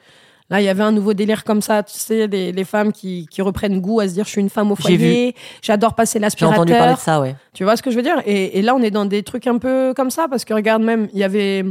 Là, 0.49 0.62
il 0.62 0.63
y 0.63 0.69
avait 0.69 0.83
un 0.83 0.93
nouveau 0.93 1.13
délire 1.13 1.43
comme 1.43 1.62
ça, 1.62 1.83
tu 1.83 1.97
sais, 1.97 2.27
les, 2.27 2.53
les 2.53 2.63
femmes 2.63 2.93
qui, 2.93 3.27
qui 3.29 3.41
reprennent 3.41 3.81
goût 3.81 3.99
à 3.99 4.07
se 4.07 4.13
dire 4.13 4.23
je 4.23 4.29
suis 4.29 4.39
une 4.41 4.49
femme 4.49 4.71
au 4.71 4.75
foyer, 4.75 5.36
j'adore 5.62 5.93
passer 5.93 6.19
J'ai 6.19 6.25
entendu 6.45 6.51
parler 6.53 6.65
de 6.65 6.71
l'aspirateur. 6.71 6.99
ça, 6.99 7.19
ouais. 7.19 7.36
Tu 7.53 7.65
vois 7.65 7.75
ce 7.75 7.81
que 7.83 7.91
je 7.91 7.97
veux 7.97 8.01
dire? 8.01 8.21
Et, 8.25 8.57
et 8.57 8.62
là, 8.62 8.73
on 8.73 8.81
est 8.81 8.91
dans 8.91 9.05
des 9.05 9.23
trucs 9.23 9.45
un 9.47 9.57
peu 9.57 9.93
comme 9.95 10.10
ça 10.10 10.27
parce 10.29 10.45
que 10.45 10.53
regarde 10.53 10.81
même, 10.81 11.10
il 11.12 11.19
y 11.19 11.25
avait, 11.25 11.65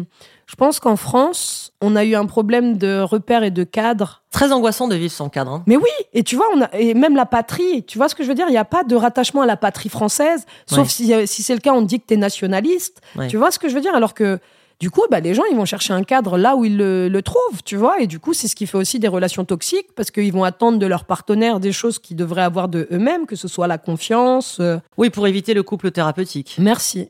je 0.47 0.55
pense 0.57 0.79
qu'en 0.79 0.97
France, 0.97 1.73
on 1.81 1.97
a 1.97 2.05
eu 2.05 2.15
un 2.15 2.27
problème 2.27 2.77
de 2.77 3.01
repères 3.01 3.45
et 3.45 3.51
de 3.51 3.65
cadres. 3.65 4.23
Très 4.31 4.53
angoissant 4.53 4.89
de 4.89 4.95
vivre 4.95 5.13
sans 5.13 5.31
cadre. 5.31 5.53
hein. 5.53 5.63
Mais 5.67 5.77
oui, 5.77 5.89
et 6.13 6.23
tu 6.23 6.37
vois, 6.37 6.47
on 6.55 6.61
a, 6.61 6.69
et 6.75 6.93
même 6.93 7.17
la 7.17 7.25
patrie, 7.25 7.83
tu 7.85 7.97
vois 7.97 8.11
ce 8.11 8.15
que 8.15 8.23
je 8.25 8.29
veux 8.29 8.35
dire? 8.35 8.47
Il 8.49 8.53
n'y 8.53 8.59
a 8.59 8.67
pas 8.67 8.85
de 8.85 8.95
rattachement 8.95 9.41
à 9.41 9.47
la 9.47 9.57
patrie 9.57 9.89
française, 9.89 10.45
sauf 10.67 10.81
Ouais. 10.81 10.85
si, 10.91 11.15
euh, 11.15 11.25
si 11.25 11.43
c'est 11.43 11.55
le 11.55 11.61
cas, 11.61 11.73
on 11.73 11.81
te 11.81 11.87
dit 11.87 11.99
que 12.01 12.05
tu 12.07 12.13
es 12.15 12.19
nationaliste. 12.19 13.01
Ouais. 13.17 13.29
Tu 13.29 13.39
vois 13.39 13.51
ce 13.51 13.59
que 13.59 13.71
je 13.71 13.75
veux 13.75 13.81
dire? 13.81 13.95
Alors 13.95 14.13
que 14.13 14.39
du 14.79 14.91
coup, 14.91 15.03
bah, 15.11 15.21
les 15.21 15.33
gens, 15.35 15.45
ils 15.51 15.57
vont 15.57 15.65
chercher 15.65 15.95
un 15.95 16.03
cadre 16.03 16.37
là 16.37 16.55
où 16.55 16.65
ils 16.65 16.77
le, 16.77 17.09
le 17.09 17.23
trouvent, 17.23 17.63
tu 17.65 17.77
vois. 17.77 18.01
Et 18.01 18.07
du 18.07 18.19
coup, 18.19 18.35
c'est 18.35 18.47
ce 18.49 18.55
qui 18.55 18.67
fait 18.67 18.77
aussi 18.77 18.99
des 18.99 19.09
relations 19.09 19.45
toxiques 19.45 19.95
parce 19.97 20.11
qu'ils 20.11 20.33
vont 20.33 20.45
attendre 20.45 20.79
de 20.79 20.87
leur 20.87 21.05
partenaire 21.07 21.61
des 21.61 21.73
choses 21.73 21.99
qu'ils 21.99 22.17
devraient 22.17 22.43
avoir 22.43 22.69
de 22.69 22.87
eux-mêmes, 22.93 23.27
que 23.27 23.37
ce 23.37 23.49
soit 23.49 23.67
la 23.67 23.79
confiance. 23.79 24.59
euh. 24.61 24.79
Oui, 24.99 25.09
pour 25.09 25.27
éviter 25.27 25.55
le 25.55 25.63
couple 25.63 25.91
thérapeutique. 25.91 26.57
Merci. 26.59 27.09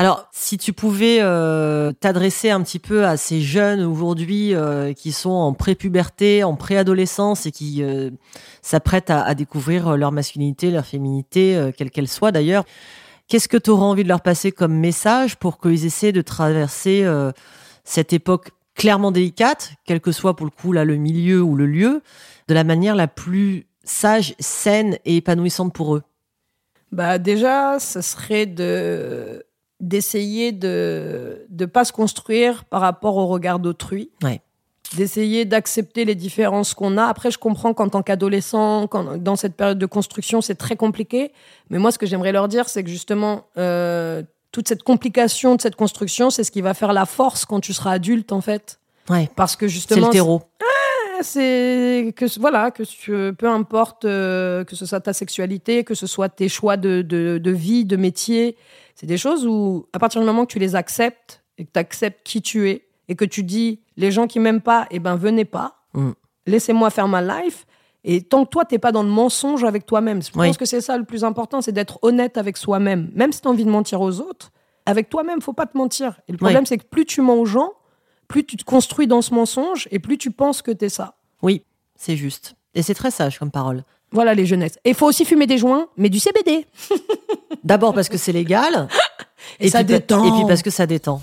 Alors, 0.00 0.28
si 0.30 0.58
tu 0.58 0.72
pouvais 0.72 1.18
euh, 1.22 1.90
t'adresser 1.98 2.50
un 2.50 2.62
petit 2.62 2.78
peu 2.78 3.04
à 3.04 3.16
ces 3.16 3.40
jeunes 3.40 3.82
aujourd'hui 3.82 4.54
euh, 4.54 4.92
qui 4.92 5.10
sont 5.10 5.30
en 5.30 5.54
prépuberté, 5.54 6.44
en 6.44 6.54
préadolescence 6.54 7.46
et 7.46 7.50
qui 7.50 7.82
euh, 7.82 8.10
s'apprêtent 8.62 9.10
à, 9.10 9.22
à 9.22 9.34
découvrir 9.34 9.96
leur 9.96 10.12
masculinité, 10.12 10.70
leur 10.70 10.86
féminité, 10.86 11.70
quelle 11.76 11.90
qu'elle 11.90 12.06
soit 12.06 12.30
d'ailleurs, 12.30 12.64
qu'est-ce 13.28 13.48
que 13.48 13.56
tu 13.56 13.70
auras 13.70 13.84
envie 13.84 14.02
de 14.02 14.08
leur 14.08 14.22
passer 14.22 14.52
comme 14.52 14.74
message 14.74 15.36
pour 15.36 15.60
qu'ils 15.60 15.84
essaient 15.84 16.12
de 16.12 16.22
traverser 16.22 17.04
euh, 17.04 17.30
cette 17.84 18.12
époque 18.12 18.50
clairement 18.74 19.10
délicate, 19.10 19.72
quel 19.84 20.00
que 20.00 20.12
soit 20.12 20.36
pour 20.36 20.46
le 20.46 20.52
coup 20.52 20.72
là 20.72 20.84
le 20.84 20.96
milieu 20.96 21.42
ou 21.42 21.56
le 21.56 21.66
lieu, 21.66 22.02
de 22.48 22.54
la 22.54 22.64
manière 22.64 22.94
la 22.94 23.08
plus 23.08 23.66
sage, 23.84 24.34
saine 24.38 24.98
et 25.04 25.16
épanouissante 25.16 25.72
pour 25.72 25.96
eux? 25.96 26.02
Bah 26.90 27.18
déjà, 27.18 27.78
ce 27.78 28.00
serait 28.00 28.46
de 28.46 29.44
d'essayer 29.80 30.52
de 30.52 31.46
de 31.50 31.66
pas 31.66 31.84
se 31.84 31.92
construire 31.92 32.64
par 32.64 32.80
rapport 32.80 33.16
au 33.16 33.26
regard 33.26 33.58
d'autrui. 33.58 34.10
Ouais. 34.22 34.40
D'essayer 34.96 35.44
d'accepter 35.44 36.04
les 36.06 36.14
différences 36.14 36.72
qu'on 36.72 36.96
a. 36.96 37.04
Après, 37.04 37.30
je 37.30 37.36
comprends 37.38 37.74
qu'en 37.74 37.88
tant 37.90 38.02
qu'adolescent, 38.02 38.86
quand- 38.86 39.18
dans 39.22 39.36
cette 39.36 39.54
période 39.54 39.78
de 39.78 39.86
construction, 39.86 40.40
c'est 40.40 40.54
très 40.54 40.76
compliqué. 40.76 41.32
Mais 41.68 41.78
moi, 41.78 41.92
ce 41.92 41.98
que 41.98 42.06
j'aimerais 42.06 42.32
leur 42.32 42.48
dire, 42.48 42.68
c'est 42.70 42.82
que 42.82 42.88
justement, 42.88 43.44
euh, 43.58 44.22
toute 44.50 44.66
cette 44.66 44.82
complication 44.82 45.56
de 45.56 45.60
cette 45.60 45.76
construction, 45.76 46.30
c'est 46.30 46.42
ce 46.42 46.50
qui 46.50 46.62
va 46.62 46.72
faire 46.72 46.94
la 46.94 47.04
force 47.04 47.44
quand 47.44 47.60
tu 47.60 47.74
seras 47.74 47.92
adulte, 47.92 48.32
en 48.32 48.40
fait. 48.40 48.80
Ouais, 49.10 49.28
Parce 49.36 49.56
que 49.56 49.66
c'est 49.68 49.74
justement, 49.74 50.06
le 50.06 50.12
terreau. 50.12 50.42
c'est 51.20 52.12
que 52.16 52.24
voilà 52.40 52.70
que 52.70 52.82
tu- 52.82 53.34
peu 53.36 53.48
importe 53.48 54.04
euh, 54.04 54.64
que 54.64 54.76
ce 54.76 54.86
soit 54.86 55.00
ta 55.00 55.12
sexualité, 55.12 55.84
que 55.84 55.94
ce 55.94 56.06
soit 56.06 56.28
tes 56.28 56.48
choix 56.48 56.76
de, 56.76 57.02
de, 57.02 57.38
de 57.38 57.50
vie, 57.50 57.84
de 57.84 57.96
métier, 57.96 58.56
c'est 58.94 59.06
des 59.06 59.18
choses 59.18 59.46
où 59.46 59.86
à 59.92 59.98
partir 59.98 60.20
du 60.20 60.26
moment 60.26 60.46
que 60.46 60.52
tu 60.52 60.58
les 60.58 60.74
acceptes 60.76 61.42
et 61.58 61.64
que 61.64 61.70
tu 61.72 61.78
acceptes 61.78 62.20
qui 62.24 62.40
tu 62.42 62.70
es 62.70 62.84
et 63.08 63.16
que 63.16 63.24
tu 63.24 63.42
dis 63.42 63.80
les 63.98 64.10
gens 64.10 64.26
qui 64.26 64.38
m'aiment 64.40 64.62
pas, 64.62 64.86
eh 64.90 64.98
ben 64.98 65.16
venez 65.16 65.44
pas, 65.44 65.74
Mm. 65.94 66.12
laissez-moi 66.46 66.88
faire 66.90 67.08
ma 67.08 67.20
life. 67.20 67.66
Et 68.04 68.22
tant 68.22 68.44
que 68.44 68.50
toi, 68.50 68.64
t'es 68.64 68.78
pas 68.78 68.92
dans 68.92 69.02
le 69.02 69.08
mensonge 69.10 69.64
avec 69.64 69.84
toi-même, 69.84 70.22
je 70.22 70.30
Oui. 70.36 70.46
pense 70.48 70.56
que 70.56 70.64
c'est 70.64 70.80
ça 70.80 70.96
le 70.96 71.04
plus 71.04 71.24
important, 71.24 71.60
c'est 71.60 71.72
d'être 71.72 71.98
honnête 72.02 72.38
avec 72.38 72.56
soi-même. 72.56 73.10
Même 73.14 73.32
si 73.32 73.40
tu 73.42 73.48
as 73.48 73.50
envie 73.50 73.64
de 73.64 73.70
mentir 73.70 74.00
aux 74.00 74.20
autres, 74.20 74.50
avec 74.86 75.10
toi-même, 75.10 75.42
faut 75.42 75.52
pas 75.52 75.66
te 75.66 75.76
mentir. 75.76 76.20
Et 76.28 76.32
le 76.32 76.38
problème, 76.38 76.64
c'est 76.64 76.78
que 76.78 76.84
plus 76.86 77.04
tu 77.04 77.20
mens 77.20 77.34
aux 77.34 77.44
gens, 77.44 77.72
plus 78.28 78.44
tu 78.46 78.56
te 78.56 78.64
construis 78.64 79.06
dans 79.06 79.20
ce 79.20 79.34
mensonge 79.34 79.88
et 79.90 79.98
plus 79.98 80.16
tu 80.16 80.30
penses 80.30 80.62
que 80.62 80.70
t'es 80.70 80.88
ça. 80.88 81.16
Oui, 81.42 81.64
c'est 81.96 82.16
juste. 82.16 82.54
Et 82.74 82.82
c'est 82.82 82.94
très 82.94 83.10
sage 83.10 83.38
comme 83.38 83.50
parole. 83.50 83.82
Voilà 84.12 84.32
les 84.34 84.46
jeunesses. 84.46 84.78
Et 84.84 84.90
il 84.90 84.94
faut 84.94 85.06
aussi 85.06 85.24
fumer 85.24 85.46
des 85.46 85.58
joints, 85.58 85.88
mais 85.96 86.08
du 86.08 86.18
CBD. 86.20 86.66
D'abord 87.64 87.92
parce 87.94 88.08
que 88.08 88.16
c'est 88.16 88.32
légal. 88.32 88.88
Et 89.60 89.68
ça 89.68 89.78
puis, 89.78 89.86
détend. 89.86 90.24
Et 90.24 90.30
puis 90.38 90.46
parce 90.46 90.62
que 90.62 90.70
ça 90.70 90.86
détend. 90.86 91.20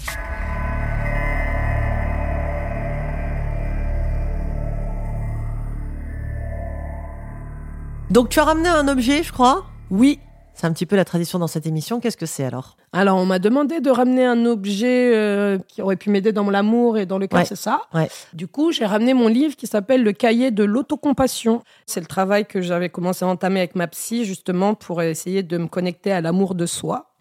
Donc 8.15 8.30
tu 8.30 8.39
as 8.39 8.45
ramené 8.45 8.69
un 8.69 8.88
objet, 8.88 9.23
je 9.23 9.34
crois. 9.34 9.65
Oui. 9.91 10.19
C'est 10.54 10.65
un 10.65 10.71
petit 10.71 10.86
peu 10.86 10.95
la 10.95 11.04
tradition 11.04 11.38
dans 11.38 11.47
cette 11.47 11.65
émission. 11.65 11.99
Qu'est-ce 11.99 12.15
que 12.15 12.25
c'est 12.25 12.45
alors? 12.45 12.78
Alors, 12.93 13.17
on 13.17 13.25
m'a 13.25 13.39
demandé 13.39 13.82
de 13.82 13.89
ramener 13.89 14.25
un 14.25 14.45
objet 14.45 15.13
euh, 15.13 15.58
qui 15.67 15.82
aurait 15.82 15.97
pu 15.97 16.10
m'aider 16.10 16.32
dans 16.32 16.49
l'amour 16.49 16.97
et 16.97 17.06
dans 17.06 17.17
le 17.17 17.28
cœur, 17.28 17.41
Ouais. 17.41 17.45
c'est 17.45 17.58
ça? 17.58 17.82
Ouais. 17.93 18.08
Du 18.32 18.47
coup, 18.47 18.71
j'ai 18.71 18.86
ramené 18.86 19.13
mon 19.13 19.28
livre 19.28 19.58
qui 19.58 19.67
s'appelle 19.67 20.01
Le 20.01 20.13
cahier 20.13 20.51
de 20.51 20.63
l'autocompassion. 20.63 21.62
C'est 21.86 21.99
le 21.99 22.06
travail 22.06 22.45
que 22.45 22.62
j'avais 22.62 22.88
commencé 22.88 23.25
à 23.25 23.28
entamer 23.28 23.60
avec 23.60 23.75
ma 23.75 23.88
psy, 23.88 24.23
justement, 24.23 24.75
pour 24.75 25.01
essayer 25.01 25.43
de 25.43 25.58
me 25.58 25.67
connecter 25.67 26.13
à 26.13 26.21
l'amour 26.21 26.56
de 26.56 26.65
soi 26.65 27.12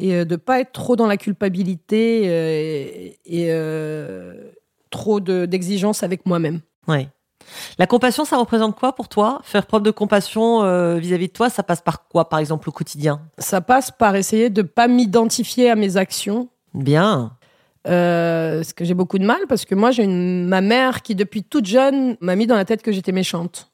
et 0.00 0.16
euh, 0.16 0.24
de 0.24 0.34
pas 0.34 0.58
être 0.58 0.72
trop 0.72 0.96
dans 0.96 1.06
la 1.06 1.16
culpabilité 1.16 2.22
euh, 2.24 2.50
et, 2.50 3.18
et, 3.26 3.46
euh, 3.52 4.50
trop 4.90 5.20
de- 5.20 5.46
d'exigence 5.46 6.02
avec 6.02 6.26
moi-même. 6.26 6.58
Ouais. 6.88 7.08
La 7.78 7.86
compassion, 7.86 8.24
ça 8.24 8.36
représente 8.36 8.76
quoi 8.78 8.94
pour 8.94 9.08
toi? 9.08 9.40
Faire 9.44 9.66
preuve 9.66 9.82
de 9.82 9.90
compassion 9.90 10.62
euh, 10.62 10.96
vis-à-vis 10.96 11.28
de 11.28 11.32
toi, 11.32 11.50
ça 11.50 11.62
passe 11.62 11.80
par 11.80 12.08
quoi, 12.08 12.28
par 12.28 12.38
exemple, 12.38 12.68
au 12.68 12.72
quotidien? 12.72 13.20
Ça 13.38 13.60
passe 13.60 13.90
par 13.90 14.16
essayer 14.16 14.50
de 14.50 14.62
pas 14.62 14.88
m'identifier 14.88 15.70
à 15.70 15.74
mes 15.74 15.96
actions, 15.96 16.48
Bien. 16.74 17.36
Euh, 17.86 18.62
ce 18.62 18.72
que 18.72 18.84
j'ai 18.84 18.94
beaucoup 18.94 19.18
de 19.18 19.26
mal 19.26 19.40
parce 19.46 19.66
que 19.66 19.74
moi 19.74 19.90
j'ai 19.90 20.04
une 20.04 20.46
ma 20.46 20.62
mère 20.62 21.02
qui 21.02 21.14
depuis 21.14 21.44
toute 21.44 21.66
jeune 21.66 22.16
m'a 22.22 22.34
mis 22.34 22.46
dans 22.46 22.56
la 22.56 22.64
tête 22.64 22.82
que 22.82 22.92
j'étais 22.92 23.12
méchante. 23.12 23.70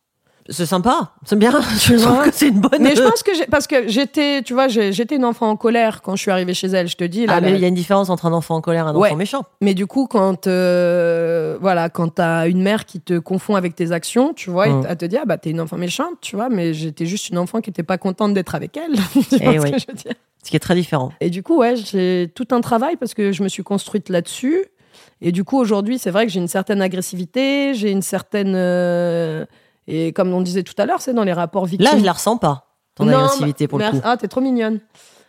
C'est 0.48 0.66
sympa. 0.66 1.12
C'est 1.24 1.38
bien. 1.38 1.50
Je 1.79 1.94
trouve 1.96 2.24
que 2.24 2.31
c'est 2.35 2.48
une 2.48 2.61
bonne. 2.61 2.81
Mais 2.83 2.96
je 2.96 3.03
pense 3.03 3.22
que 3.22 3.48
parce 3.50 3.66
que 3.66 3.87
j'étais 3.88 4.42
tu 4.42 4.53
vois 4.55 4.66
j'étais 4.68 5.14
une 5.16 5.24
enfant 5.24 5.48
en 5.50 5.57
colère 5.57 6.03
quand 6.03 6.16
je 6.16 6.22
suis 6.22 6.31
arrivée 6.31 6.55
chez 6.55 6.66
elle. 6.68 6.88
Je 6.88 6.96
te 6.96 7.05
dis 7.05 7.26
là. 7.26 7.35
Ah, 7.37 7.40
mais 7.40 7.53
il 7.53 7.61
y 7.61 7.64
a 7.64 7.68
une 7.68 7.74
différence 7.74 8.11
entre 8.11 8.26
un 8.26 8.33
enfant 8.33 8.57
en 8.57 8.61
colère 8.61 8.87
et 8.87 8.90
un 8.90 8.94
Ouais. 8.96 9.09
enfant 9.11 9.16
méchant. 9.16 9.44
Mais 9.61 9.74
du 9.74 9.87
coup 9.87 10.07
quand 10.09 10.46
euh, 10.46 11.57
voilà 11.61 11.88
quand 11.88 12.09
t'as 12.14 12.48
une 12.48 12.62
mère 12.62 12.85
qui 12.87 13.00
te 13.00 13.18
confond 13.18 13.55
avec 13.55 13.74
tes 13.76 13.92
actions, 13.92 14.33
tu 14.35 14.50
vois, 14.50 14.66
Mm. 14.68 14.87
elle 14.88 14.96
te 14.96 15.05
dit 15.05 15.16
ah 15.18 15.24
bah 15.26 15.37
t'es 15.38 15.50
une 15.50 15.61
enfant 15.61 15.76
méchante, 15.76 16.14
tu 16.20 16.37
vois. 16.37 16.48
Mais 16.48 16.74
j'étais 16.74 17.07
juste 17.07 17.29
une 17.29 17.38
enfant 17.38 17.61
qui 17.61 17.70
était 17.70 17.83
pas 17.83 17.98
contente 17.98 18.35
d'être 18.35 18.55
avec 18.55 18.76
elle. 18.76 18.94
tu 19.12 19.37
vois 19.44 19.55
Eh 19.55 19.59
ce 19.59 19.62
oui. 19.64 19.70
que 19.72 19.79
je 19.79 19.87
veux 19.88 19.94
dire? 19.94 20.14
Ce 20.42 20.50
qui 20.50 20.57
est 20.57 20.61
très 20.61 20.74
différent. 20.74 21.12
Et 21.20 21.29
du 21.31 21.42
coup, 21.42 21.59
ouais, 21.59 21.76
j'ai 21.76 22.31
tout 22.35 22.48
un 22.53 22.61
travail 22.62 22.96
parce 22.96 23.12
que 23.14 23.31
je 23.31 23.42
me 23.42 23.48
suis 23.48 23.62
construite 23.62 24.09
là-dessus. 24.09 24.64
Et 25.20 25.33
du 25.33 25.44
coup, 25.44 25.59
aujourd'hui, 25.59 25.98
c'est 25.98 26.11
vrai 26.11 26.24
que 26.26 26.33
j'ai 26.33 26.40
une 26.40 26.48
certaine 26.48 26.81
agressivité, 26.81 27.74
j'ai 27.74 27.90
une 27.90 28.00
certaine. 28.03 28.55
euh, 28.57 29.44
et 29.90 30.12
comme 30.12 30.33
on 30.33 30.40
disait 30.40 30.62
tout 30.62 30.74
à 30.79 30.87
l'heure, 30.87 31.00
c'est 31.00 31.14
dans 31.14 31.24
les 31.24 31.33
rapports 31.33 31.66
victimes. 31.66 31.90
Là, 31.92 31.98
je 31.98 32.05
la 32.05 32.12
ressens 32.12 32.37
pas. 32.38 32.66
Ton 32.94 33.05
Non, 33.05 33.18
agressivité 33.24 33.68
pour 33.68 33.79
le 33.79 33.90
coup. 33.90 34.00
Ah, 34.05 34.16
t'es 34.16 34.29
trop 34.29 34.40
mignonne. 34.40 34.81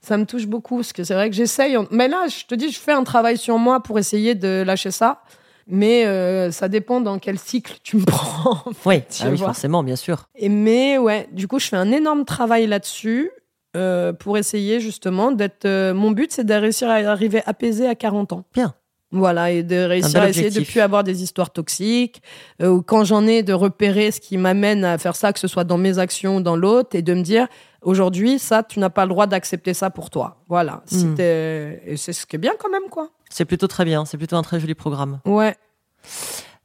Ça 0.02 0.18
me 0.18 0.26
touche 0.26 0.48
beaucoup 0.48 0.78
parce 0.78 0.94
que 0.94 1.04
c'est 1.04 1.14
vrai 1.14 1.30
que 1.30 1.36
j'essaye. 1.36 1.78
Mais 1.92 2.08
là, 2.08 2.26
je 2.28 2.46
te 2.46 2.56
dis, 2.56 2.72
je 2.72 2.80
fais 2.80 2.92
un 2.92 3.04
travail 3.04 3.38
sur 3.38 3.58
moi 3.60 3.82
pour 3.82 4.00
essayer 4.00 4.34
de 4.36 4.64
lâcher 4.66 4.90
ça. 4.92 5.22
Mais 5.68 6.06
euh, 6.06 6.50
ça 6.52 6.68
dépend 6.70 7.02
dans 7.02 7.20
quel 7.20 7.38
cycle 7.38 7.76
tu 7.84 7.98
me 7.98 8.04
prends. 8.06 8.64
Oui, 8.86 9.04
ah 9.22 9.26
oui, 9.30 9.38
forcément, 9.38 9.84
bien 9.84 9.96
sûr. 9.96 10.26
Et 10.36 10.50
mais 10.50 10.98
ouais, 10.98 11.30
du 11.32 11.48
coup, 11.48 11.60
je 11.60 11.68
fais 11.68 11.78
un 11.78 11.92
énorme 11.92 12.26
travail 12.26 12.66
là-dessus 12.66 13.30
euh, 13.78 14.12
pour 14.12 14.38
essayer 14.40 14.80
justement 14.80 15.32
d'être. 15.32 15.66
euh, 15.66 15.94
mon 15.94 16.12
but, 16.12 16.32
c'est 16.32 16.44
de 16.44 16.54
réussir 16.54 16.90
à 16.90 16.96
arriver 16.96 17.44
apaisé 17.46 17.88
à 17.88 17.94
40 17.96 18.34
ans. 18.34 18.44
Bien. 18.54 18.74
Voilà, 19.12 19.52
et 19.52 19.62
de 19.64 19.76
réussir 19.84 20.22
à 20.22 20.30
essayer 20.30 20.50
de 20.50 20.64
plus 20.66 20.80
avoir 20.80 21.04
des 21.04 21.22
histoires 21.24 21.50
toxiques, 21.52 22.22
euh, 22.62 22.70
ou 22.70 22.82
quand 22.82 23.04
j'en 23.04 23.28
ai, 23.28 23.44
de 23.44 23.52
repérer 23.54 24.12
ce 24.12 24.22
qui 24.22 24.38
m'amène 24.38 24.86
à 24.86 24.98
faire 24.98 25.16
ça, 25.18 25.34
que 25.34 25.40
ce 25.40 25.48
soit 25.50 25.66
dans 25.66 25.78
mes 25.78 26.00
actions 26.00 26.38
ou 26.38 26.42
dans 26.42 26.56
l'autre, 26.56 26.96
et 26.96 27.02
de 27.02 27.14
me 27.14 27.22
dire, 27.22 27.48
aujourd'hui, 27.82 28.40
ça, 28.40 28.64
tu 28.64 28.80
n'as 28.80 28.90
pas 28.90 29.04
le 29.06 29.10
droit 29.10 29.28
d'accepter 29.28 29.74
ça 29.74 29.90
pour 29.90 30.10
toi. 30.10 30.38
Voilà. 30.48 30.82
Si 30.86 31.06
Mm. 31.06 31.16
t'es- 31.16 31.84
Et 31.88 31.98
c'est 31.98 32.14
ce 32.14 32.26
qui 32.26 32.38
est 32.38 32.40
bien 32.40 32.54
quand 32.58 32.70
même, 32.70 32.90
quoi. 32.90 33.10
C'est 33.30 33.46
plutôt 33.46 33.68
très 33.68 33.84
bien. 33.86 34.06
C'est 34.06 34.18
plutôt 34.18 34.38
un 34.38 34.44
très 34.44 34.60
joli 34.62 34.76
programme. 34.76 35.20
Ouais, 35.26 35.56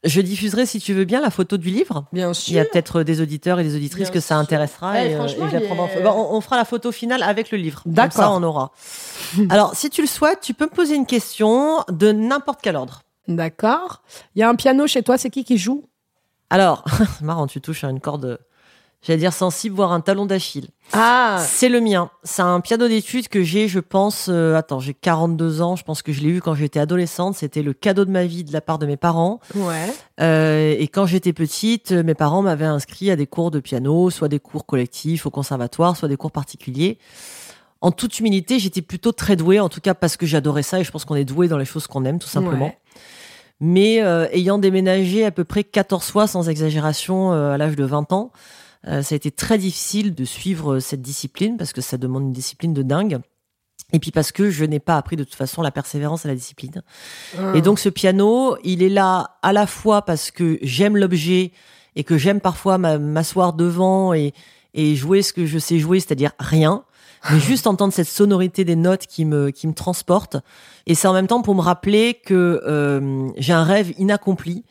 Je 0.07 0.21
diffuserai, 0.21 0.65
si 0.67 0.81
tu 0.81 0.95
veux 0.95 1.05
bien, 1.05 1.21
la 1.21 1.31
photo 1.31 1.57
du 1.57 1.69
livre. 1.71 2.05
bien 2.13 2.31
Il 2.31 2.35
sûr. 2.35 2.55
y 2.55 2.59
a 2.59 2.65
peut-être 2.65 3.03
des 3.03 3.21
auditeurs 3.21 3.61
et 3.61 3.65
des 3.65 3.75
auditrices 3.77 4.05
Bien 4.09 4.15
que 4.15 4.21
ça 4.21 4.37
intéressera 4.37 5.03
Eh, 5.03 5.11
et, 5.11 5.15
euh, 5.15 5.19
franchement, 5.19 5.47
et 5.47 5.49
il 5.53 5.63
est- 5.63 5.71
en 5.71 6.17
on, 6.17 6.37
on 6.37 6.41
fera 6.41 6.57
la 6.57 6.65
photo 6.65 6.93
finale 6.93 7.23
avec 7.23 7.51
le 7.51 7.59
livre. 7.59 7.83
Comme 7.83 7.93
D'accord. 7.93 8.13
ça, 8.25 8.31
on 8.31 8.43
aura. 8.43 8.73
Alors, 9.51 9.75
si 9.75 9.91
tu 9.91 10.01
le 10.01 10.07
souhaites, 10.07 10.41
tu 10.41 10.55
peux 10.55 10.65
me 10.67 10.71
poser 10.71 10.95
une 10.95 11.07
question 11.07 11.83
de 11.91 12.13
n'importe 12.13 12.61
quel 12.63 12.77
ordre. 12.77 13.03
D'accord. 13.29 14.03
Il 14.35 14.41
y 14.41 14.43
a 14.43 14.49
un 14.49 14.55
piano 14.55 14.87
chez 14.87 15.03
toi, 15.03 15.19
c'est 15.19 15.31
qui 15.31 15.45
qui 15.45 15.59
joue? 15.59 15.85
Alors, 16.51 16.85
c'est 17.19 17.23
marrant, 17.25 17.47
tu 17.49 17.61
touches 17.61 17.83
à 17.85 17.91
une 17.91 18.01
corde, 18.01 18.39
j'allais 19.03 19.19
dire 19.19 19.33
sensible, 19.33 19.77
voire 19.77 19.93
un 19.93 20.01
talon 20.01 20.27
d'Achille. 20.27 20.69
Ah, 20.93 21.43
C'est 21.47 21.69
le 21.69 21.81
mien. 21.81 22.11
C'est 22.23 22.43
un 22.43 22.61
piano 22.61 22.89
d'études 22.89 23.29
que 23.29 23.43
j'ai, 23.43 23.69
je 23.69 23.81
pense, 23.81 24.27
euh, 24.29 24.55
attends, 24.57 24.81
j'ai 24.81 24.95
42 24.95 25.63
ans, 25.63 25.77
je 25.77 25.85
pense 25.85 26.03
que 26.03 26.13
je 26.13 26.21
l'ai 26.21 26.29
eu 26.29 26.41
quand 26.41 26.55
j'étais 26.55 26.81
adolescente. 26.81 27.35
C'était 27.35 27.63
le 27.63 27.73
cadeau 27.73 28.05
de 28.05 28.11
ma 28.11 28.25
vie 28.25 28.45
de 28.45 28.53
la 28.53 28.61
part 28.61 28.79
de 28.79 28.87
mes 28.87 28.97
parents. 28.97 29.41
ouais. 29.55 29.93
Euh, 30.21 30.75
et 30.79 30.89
quand 30.89 31.07
j'étais 31.07 31.33
petite, 31.33 31.93
euh, 31.93 32.03
mes 32.03 32.15
parents 32.15 32.43
m'avaient 32.43 32.65
inscrit 32.65 33.11
à 33.11 33.17
des 33.17 33.27
cours 33.27 33.51
de 33.51 33.61
piano, 33.61 34.11
soit 34.11 34.29
des 34.29 34.41
cours 34.41 34.65
collectifs 34.67 35.27
au 35.27 35.31
conservatoire, 35.31 35.97
soit 35.97 36.09
des 36.09 36.17
cours 36.17 36.33
particuliers. 36.33 36.99
En 37.83 37.91
toute 37.93 38.19
humilité, 38.21 38.59
j'étais 38.59 38.81
plutôt 38.83 39.13
très 39.13 39.37
douée, 39.37 39.61
en 39.61 39.69
tout 39.69 39.81
cas 39.81 39.95
parce 39.95 40.17
que 40.17 40.25
j'adorais 40.27 40.63
ça 40.63 40.81
et 40.81 40.85
je 40.85 40.91
pense 40.91 41.05
qu'on 41.05 41.15
est 41.15 41.25
doué 41.27 41.47
dans 41.49 41.59
les 41.59 41.67
choses 41.67 41.87
qu'on 41.87 42.05
aime, 42.05 42.19
tout 42.19 42.29
simplement. 42.29 42.67
Ouais. 42.67 42.79
Mais 43.61 44.03
euh, 44.03 44.27
ayant 44.33 44.59
déménagé 44.59 45.25
à 45.25 45.31
peu 45.31 45.45
près 45.45 45.65
14 45.65 46.05
fois 46.11 46.27
sans 46.27 46.49
exagération 46.49 47.33
euh, 47.33 47.53
à 47.53 47.59
l'âge 47.59 47.77
de 47.77 47.85
20 47.85 48.13
ans, 48.13 48.31
euh, 48.89 49.03
ça 49.03 49.15
a 49.15 49.17
été 49.17 49.31
très 49.31 49.59
difficile 49.59 50.15
de 50.15 50.25
suivre 50.25 50.79
cette 50.79 51.03
discipline 51.03 51.57
parce 51.57 51.73
que 51.73 51.81
ça 51.81 51.97
demande 51.97 52.25
une 52.25 52.33
discipline 52.33 52.73
de 52.73 52.83
dingue. 52.83 53.19
Et 53.93 53.99
puis 53.99 54.11
parce 54.11 54.33
que 54.33 54.51
je 54.51 54.65
n'ai 54.65 54.81
pas 54.81 54.97
appris 54.97 55.17
de 55.17 55.25
toute 55.25 55.35
façon 55.35 55.63
la 55.63 55.71
persévérance 55.71 56.25
et 56.25 56.29
la 56.29 56.35
discipline. 56.35 56.83
Et 57.55 57.61
donc 57.61 57.79
ce 57.79 57.89
piano, 57.89 58.57
il 58.65 58.83
est 58.83 58.89
là 58.89 59.39
à 59.43 59.53
la 59.53 59.67
fois 59.67 60.03
parce 60.03 60.31
que 60.31 60.59
j'aime 60.63 60.97
l'objet 60.97 61.53
et 61.95 62.03
que 62.03 62.19
j'aime 62.19 62.41
parfois 62.41 62.79
m'asseoir 62.79 63.53
devant 63.53 64.13
et, 64.13 64.35
et 64.75 64.97
jouer 64.97 65.23
ce 65.23 65.33
que 65.33 65.47
je 65.47 65.59
sais 65.59 65.79
jouer, 65.79 66.01
c'est-à-dire 66.01 66.33
rien, 66.41 66.85
mais 67.31 67.39
juste 67.41 67.67
entendre 67.69 67.93
cette 67.93 68.09
sonorité 68.09 68.65
des 68.65 68.77
notes 68.77 69.07
qui 69.07 69.25
me 69.25 69.51
qui 69.51 69.69
me 69.69 69.73
transporte. 69.73 70.37
Et 70.87 70.95
c'est 70.95 71.09
en 71.09 71.13
même 71.13 71.29
temps 71.29 71.43
pour 71.43 71.55
me 71.55 71.63
rappeler 71.63 72.15
que 72.15 72.61
euh, 72.67 73.29
j'ai 73.39 73.53
un 73.53 73.65
rêve 73.65 73.93
inaccompli 73.99 74.65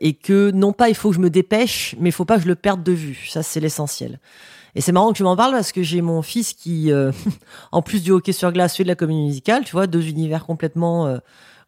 et 0.00 0.14
que 0.14 0.50
non 0.50 0.72
pas 0.72 0.88
il 0.88 0.94
faut 0.94 1.10
que 1.10 1.16
je 1.16 1.20
me 1.20 1.30
dépêche, 1.30 1.94
mais 1.98 2.08
il 2.08 2.12
faut 2.12 2.24
pas 2.24 2.36
que 2.36 2.42
je 2.42 2.48
le 2.48 2.54
perde 2.54 2.82
de 2.82 2.92
vue. 2.92 3.28
Ça 3.30 3.42
c'est 3.42 3.60
l'essentiel. 3.60 4.18
Et 4.74 4.80
c'est 4.80 4.92
marrant 4.92 5.12
que 5.12 5.16
tu 5.16 5.22
m'en 5.22 5.36
parles 5.36 5.52
parce 5.52 5.72
que 5.72 5.82
j'ai 5.82 6.00
mon 6.00 6.22
fils 6.22 6.52
qui, 6.52 6.92
euh, 6.92 7.12
en 7.72 7.82
plus 7.82 8.02
du 8.02 8.12
hockey 8.12 8.32
sur 8.32 8.52
glace, 8.52 8.76
fait 8.76 8.84
de 8.84 8.88
la 8.88 8.94
comédie 8.94 9.22
musicale, 9.22 9.64
tu 9.64 9.72
vois, 9.72 9.86
deux 9.86 10.08
univers 10.08 10.46
complètement 10.46 11.06
euh, 11.06 11.18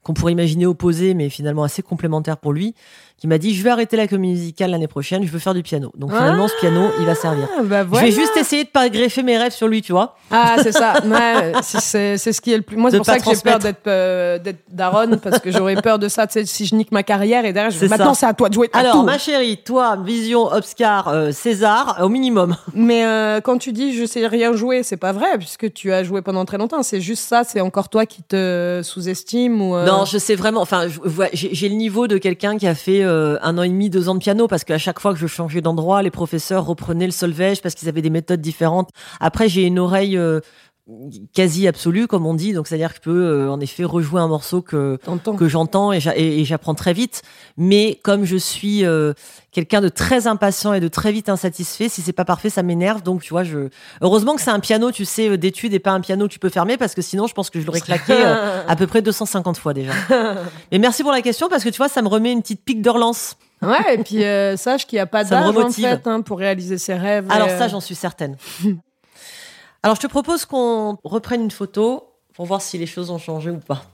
qu'on 0.02 0.14
pourrait 0.14 0.32
imaginer 0.32 0.66
opposés, 0.66 1.14
mais 1.14 1.28
finalement 1.28 1.62
assez 1.62 1.82
complémentaires 1.82 2.36
pour 2.36 2.52
lui 2.52 2.74
qui 3.22 3.28
m'a 3.28 3.38
dit 3.38 3.54
je 3.54 3.62
vais 3.62 3.70
arrêter 3.70 3.96
la 3.96 4.08
comédie 4.08 4.32
musicale 4.32 4.72
l'année 4.72 4.88
prochaine, 4.88 5.24
je 5.24 5.30
veux 5.30 5.38
faire 5.38 5.54
du 5.54 5.62
piano. 5.62 5.92
Donc 5.96 6.10
finalement, 6.10 6.48
ce 6.48 6.54
piano, 6.58 6.88
il 6.98 7.06
va 7.06 7.14
servir. 7.14 7.46
Ah, 7.56 7.62
bah 7.62 7.84
je 7.88 8.00
vais 8.00 8.10
juste 8.10 8.36
essayer 8.36 8.64
de 8.64 8.68
pas 8.68 8.88
greffer 8.88 9.22
mes 9.22 9.38
rêves 9.38 9.52
sur 9.52 9.68
lui, 9.68 9.80
tu 9.80 9.92
vois. 9.92 10.16
Ah, 10.28 10.56
c'est 10.60 10.72
ça. 10.72 10.94
Ouais, 11.04 11.52
c'est 11.62 12.16
ce 12.16 12.40
qui 12.40 12.52
est 12.52 12.56
le 12.56 12.64
plus. 12.64 12.76
Moi, 12.76 12.90
c'est 12.90 12.96
pour 12.96 13.06
ça 13.06 13.20
que 13.20 13.30
j'ai 13.30 13.40
peur 13.40 13.60
d'être 13.60 13.86
euh, 13.86 14.40
d'être 14.40 14.64
daronne 14.68 15.20
parce 15.20 15.38
que 15.38 15.52
j'aurais 15.52 15.76
peur 15.76 16.00
de 16.00 16.08
ça. 16.08 16.26
Tu 16.26 16.32
sais, 16.32 16.46
si 16.46 16.66
je 16.66 16.74
nique 16.74 16.90
ma 16.90 17.04
carrière 17.04 17.44
et 17.44 17.52
derrière, 17.52 17.70
je... 17.70 17.86
maintenant 17.86 18.14
c'est 18.14 18.26
à 18.26 18.34
toi 18.34 18.48
de 18.48 18.54
jouer. 18.54 18.68
Alors, 18.72 19.04
ma 19.04 19.18
chérie, 19.18 19.58
toi, 19.58 19.96
Vision, 20.04 20.46
Oscar, 20.46 21.06
euh, 21.06 21.30
César, 21.30 22.00
au 22.02 22.08
minimum. 22.08 22.56
Mais 22.74 23.04
euh, 23.04 23.40
quand 23.40 23.58
tu 23.58 23.70
dis 23.70 23.96
je 23.96 24.04
sais 24.04 24.26
rien 24.26 24.52
jouer, 24.52 24.82
c'est 24.82 24.96
pas 24.96 25.12
vrai 25.12 25.38
puisque 25.38 25.72
tu 25.72 25.92
as 25.92 26.02
joué 26.02 26.22
pendant 26.22 26.44
très 26.44 26.58
longtemps. 26.58 26.82
C'est 26.82 27.00
juste 27.00 27.22
ça. 27.22 27.44
C'est 27.44 27.60
encore 27.60 27.88
toi 27.88 28.04
qui 28.04 28.24
te 28.24 28.80
sous-estime 28.82 29.62
ou. 29.62 29.76
Non, 29.98 30.04
je 30.04 30.18
sais 30.18 30.34
vraiment. 30.34 30.60
Enfin, 30.60 30.86
j'ai 31.32 31.68
le 31.68 31.74
niveau 31.74 32.06
de 32.06 32.18
quelqu'un 32.18 32.56
qui 32.56 32.66
a 32.66 32.74
fait 32.74 33.02
un 33.02 33.58
an 33.58 33.62
et 33.62 33.68
demi, 33.68 33.90
deux 33.90 34.08
ans 34.08 34.14
de 34.14 34.20
piano, 34.20 34.48
parce 34.48 34.64
qu'à 34.64 34.78
chaque 34.78 35.00
fois 35.00 35.12
que 35.12 35.18
je 35.18 35.26
changeais 35.26 35.60
d'endroit, 35.60 36.02
les 36.02 36.10
professeurs 36.10 36.64
reprenaient 36.66 37.06
le 37.06 37.12
solfège 37.12 37.62
parce 37.62 37.74
qu'ils 37.74 37.88
avaient 37.88 38.02
des 38.02 38.10
méthodes 38.10 38.40
différentes. 38.40 38.90
Après, 39.20 39.48
j'ai 39.48 39.62
une 39.62 39.78
oreille 39.78 40.16
euh, 40.16 40.40
quasi 41.32 41.68
absolue, 41.68 42.06
comme 42.06 42.26
on 42.26 42.34
dit. 42.34 42.52
Donc, 42.52 42.66
c'est-à-dire 42.66 42.90
que 42.90 42.96
je 42.96 43.00
peux, 43.00 43.24
euh, 43.24 43.50
en 43.50 43.60
effet, 43.60 43.84
rejouer 43.84 44.20
un 44.20 44.28
morceau 44.28 44.62
que, 44.62 44.98
que 45.36 45.48
j'entends 45.48 45.92
et 45.92 46.44
j'apprends 46.44 46.74
très 46.74 46.92
vite. 46.92 47.22
Mais 47.56 48.00
comme 48.02 48.24
je 48.24 48.36
suis 48.36 48.84
euh, 48.84 49.12
quelqu'un 49.52 49.80
de 49.80 49.88
très 49.88 50.26
impatient 50.26 50.72
et 50.72 50.80
de 50.80 50.88
très 50.88 51.12
vite 51.12 51.28
insatisfait, 51.28 51.88
si 51.88 52.02
c'est 52.02 52.12
pas 52.12 52.24
parfait, 52.24 52.50
ça 52.50 52.62
m'énerve. 52.62 53.02
Donc, 53.02 53.22
tu 53.22 53.30
vois, 53.30 53.44
je, 53.44 53.68
heureusement 54.00 54.34
que 54.34 54.40
c'est 54.40 54.50
un 54.50 54.60
piano, 54.60 54.90
tu 54.90 55.04
sais, 55.04 55.36
d'études 55.38 55.74
et 55.74 55.78
pas 55.78 55.92
un 55.92 56.00
piano 56.00 56.26
que 56.26 56.32
tu 56.32 56.38
peux 56.38 56.50
fermer 56.50 56.76
parce 56.76 56.94
que 56.94 57.02
sinon, 57.02 57.26
je 57.26 57.34
pense 57.34 57.50
que 57.50 57.60
je 57.60 57.66
l'aurais 57.66 57.80
claqué 57.80 58.14
à 58.68 58.76
peu 58.76 58.86
près 58.86 59.02
250 59.02 59.56
fois 59.56 59.74
déjà. 59.74 59.92
Mais 60.72 60.78
merci 60.78 61.02
pour 61.02 61.12
la 61.12 61.22
question 61.22 61.48
parce 61.48 61.64
que 61.64 61.68
tu 61.68 61.78
vois, 61.78 61.88
ça 61.88 62.02
me 62.02 62.08
remet 62.08 62.32
une 62.32 62.42
petite 62.42 62.64
pique 62.64 62.82
de 62.82 62.90
relance. 62.90 63.36
Ouais, 63.62 63.94
et 63.94 63.98
puis 63.98 64.24
euh, 64.24 64.56
sache 64.56 64.86
qu'il 64.86 64.96
n'y 64.96 65.00
a 65.00 65.06
pas 65.06 65.22
d'âge 65.24 65.56
en 65.56 65.70
fait 65.70 66.06
hein, 66.06 66.20
pour 66.20 66.38
réaliser 66.38 66.78
ses 66.78 66.94
rêves. 66.94 67.26
Alors 67.30 67.48
ça, 67.48 67.68
j'en 67.68 67.80
suis 67.80 67.94
certaine. 67.94 68.36
Alors 69.82 69.96
je 69.96 70.00
te 70.00 70.06
propose 70.06 70.44
qu'on 70.44 70.96
reprenne 71.02 71.42
une 71.42 71.50
photo 71.50 72.14
pour 72.34 72.46
voir 72.46 72.62
si 72.62 72.78
les 72.78 72.86
choses 72.86 73.10
ont 73.10 73.18
changé 73.18 73.50
ou 73.50 73.58
pas. 73.58 73.84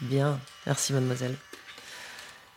Bien, 0.00 0.40
merci 0.66 0.92
mademoiselle. 0.92 1.36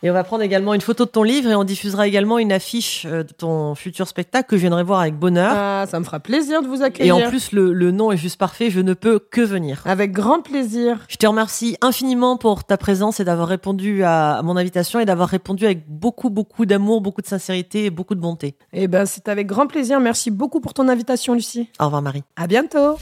Et 0.02 0.10
on 0.10 0.12
va 0.14 0.24
prendre 0.24 0.42
également 0.42 0.74
une 0.74 0.80
photo 0.82 1.06
de 1.06 1.10
ton 1.10 1.22
livre 1.22 1.50
et 1.50 1.54
on 1.54 1.64
diffusera 1.64 2.06
également 2.06 2.38
une 2.38 2.52
affiche 2.52 3.06
euh, 3.06 3.22
de 3.22 3.32
ton 3.32 3.74
futur 3.74 4.06
spectacle 4.06 4.48
que 4.48 4.56
je 4.56 4.60
viendrai 4.60 4.82
voir 4.82 5.00
avec 5.00 5.14
bonheur. 5.18 5.52
Ah, 5.54 5.86
ça 5.88 5.98
me 5.98 6.04
fera 6.04 6.20
plaisir 6.20 6.62
de 6.62 6.68
vous 6.68 6.82
accueillir. 6.82 7.18
Et 7.18 7.24
en 7.24 7.28
plus, 7.28 7.52
le, 7.52 7.72
le 7.72 7.90
nom 7.92 8.12
est 8.12 8.16
juste 8.18 8.38
parfait. 8.38 8.70
Je 8.70 8.80
ne 8.80 8.92
peux 8.92 9.18
que 9.18 9.40
venir. 9.40 9.82
Avec 9.86 10.12
grand 10.12 10.42
plaisir. 10.42 10.98
Je 11.08 11.16
te 11.16 11.26
remercie 11.26 11.78
infiniment 11.80 12.36
pour 12.36 12.64
ta 12.64 12.76
présence 12.76 13.20
et 13.20 13.24
d'avoir 13.24 13.48
répondu 13.48 14.04
à, 14.04 14.42
mon 14.44 14.56
invitation 14.56 15.00
et 15.00 15.06
d'avoir 15.06 15.28
répondu 15.28 15.64
avec 15.64 15.88
beaucoup, 15.88 16.28
beaucoup 16.28 16.66
d'amour, 16.66 17.00
beaucoup 17.00 17.22
de 17.22 17.26
sincérité 17.26 17.86
et 17.86 17.90
beaucoup 17.90 18.14
de 18.14 18.20
bonté. 18.20 18.54
Eh 18.74 18.88
ben, 18.88 19.06
c'est 19.06 19.28
avec 19.28 19.46
grand 19.46 19.66
plaisir. 19.66 19.98
Merci 20.00 20.30
beaucoup 20.30 20.60
pour 20.60 20.74
ton 20.74 20.88
invitation, 20.88 21.34
Lucie. 21.34 21.70
Au 21.80 21.86
revoir, 21.86 22.02
Marie. 22.02 22.22
À 22.36 22.46
bientôt. 22.46 22.96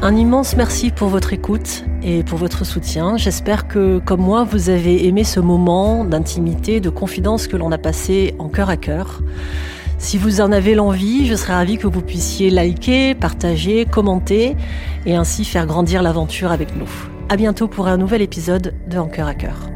Un 0.00 0.14
immense 0.14 0.56
merci 0.56 0.92
pour 0.92 1.08
votre 1.08 1.32
écoute 1.32 1.84
et 2.04 2.22
pour 2.22 2.38
votre 2.38 2.64
soutien. 2.64 3.16
J'espère 3.16 3.66
que, 3.66 3.98
comme 3.98 4.20
moi, 4.20 4.44
vous 4.44 4.70
avez 4.70 5.08
aimé 5.08 5.24
ce 5.24 5.40
moment 5.40 6.04
d'intimité, 6.04 6.78
de 6.78 6.88
confidence 6.88 7.48
que 7.48 7.56
l'on 7.56 7.72
a 7.72 7.78
passé 7.78 8.36
en 8.38 8.48
cœur 8.48 8.70
à 8.70 8.76
cœur. 8.76 9.22
Si 9.98 10.16
vous 10.16 10.40
en 10.40 10.52
avez 10.52 10.76
l'envie, 10.76 11.26
je 11.26 11.34
serais 11.34 11.54
ravie 11.54 11.78
que 11.78 11.88
vous 11.88 12.00
puissiez 12.00 12.48
liker, 12.48 13.16
partager, 13.16 13.86
commenter 13.86 14.56
et 15.04 15.16
ainsi 15.16 15.44
faire 15.44 15.66
grandir 15.66 16.04
l'aventure 16.04 16.52
avec 16.52 16.76
nous. 16.76 16.88
À 17.28 17.36
bientôt 17.36 17.66
pour 17.66 17.88
un 17.88 17.96
nouvel 17.96 18.22
épisode 18.22 18.74
de 18.86 18.98
En 18.98 19.08
cœur 19.08 19.26
à 19.26 19.34
cœur. 19.34 19.68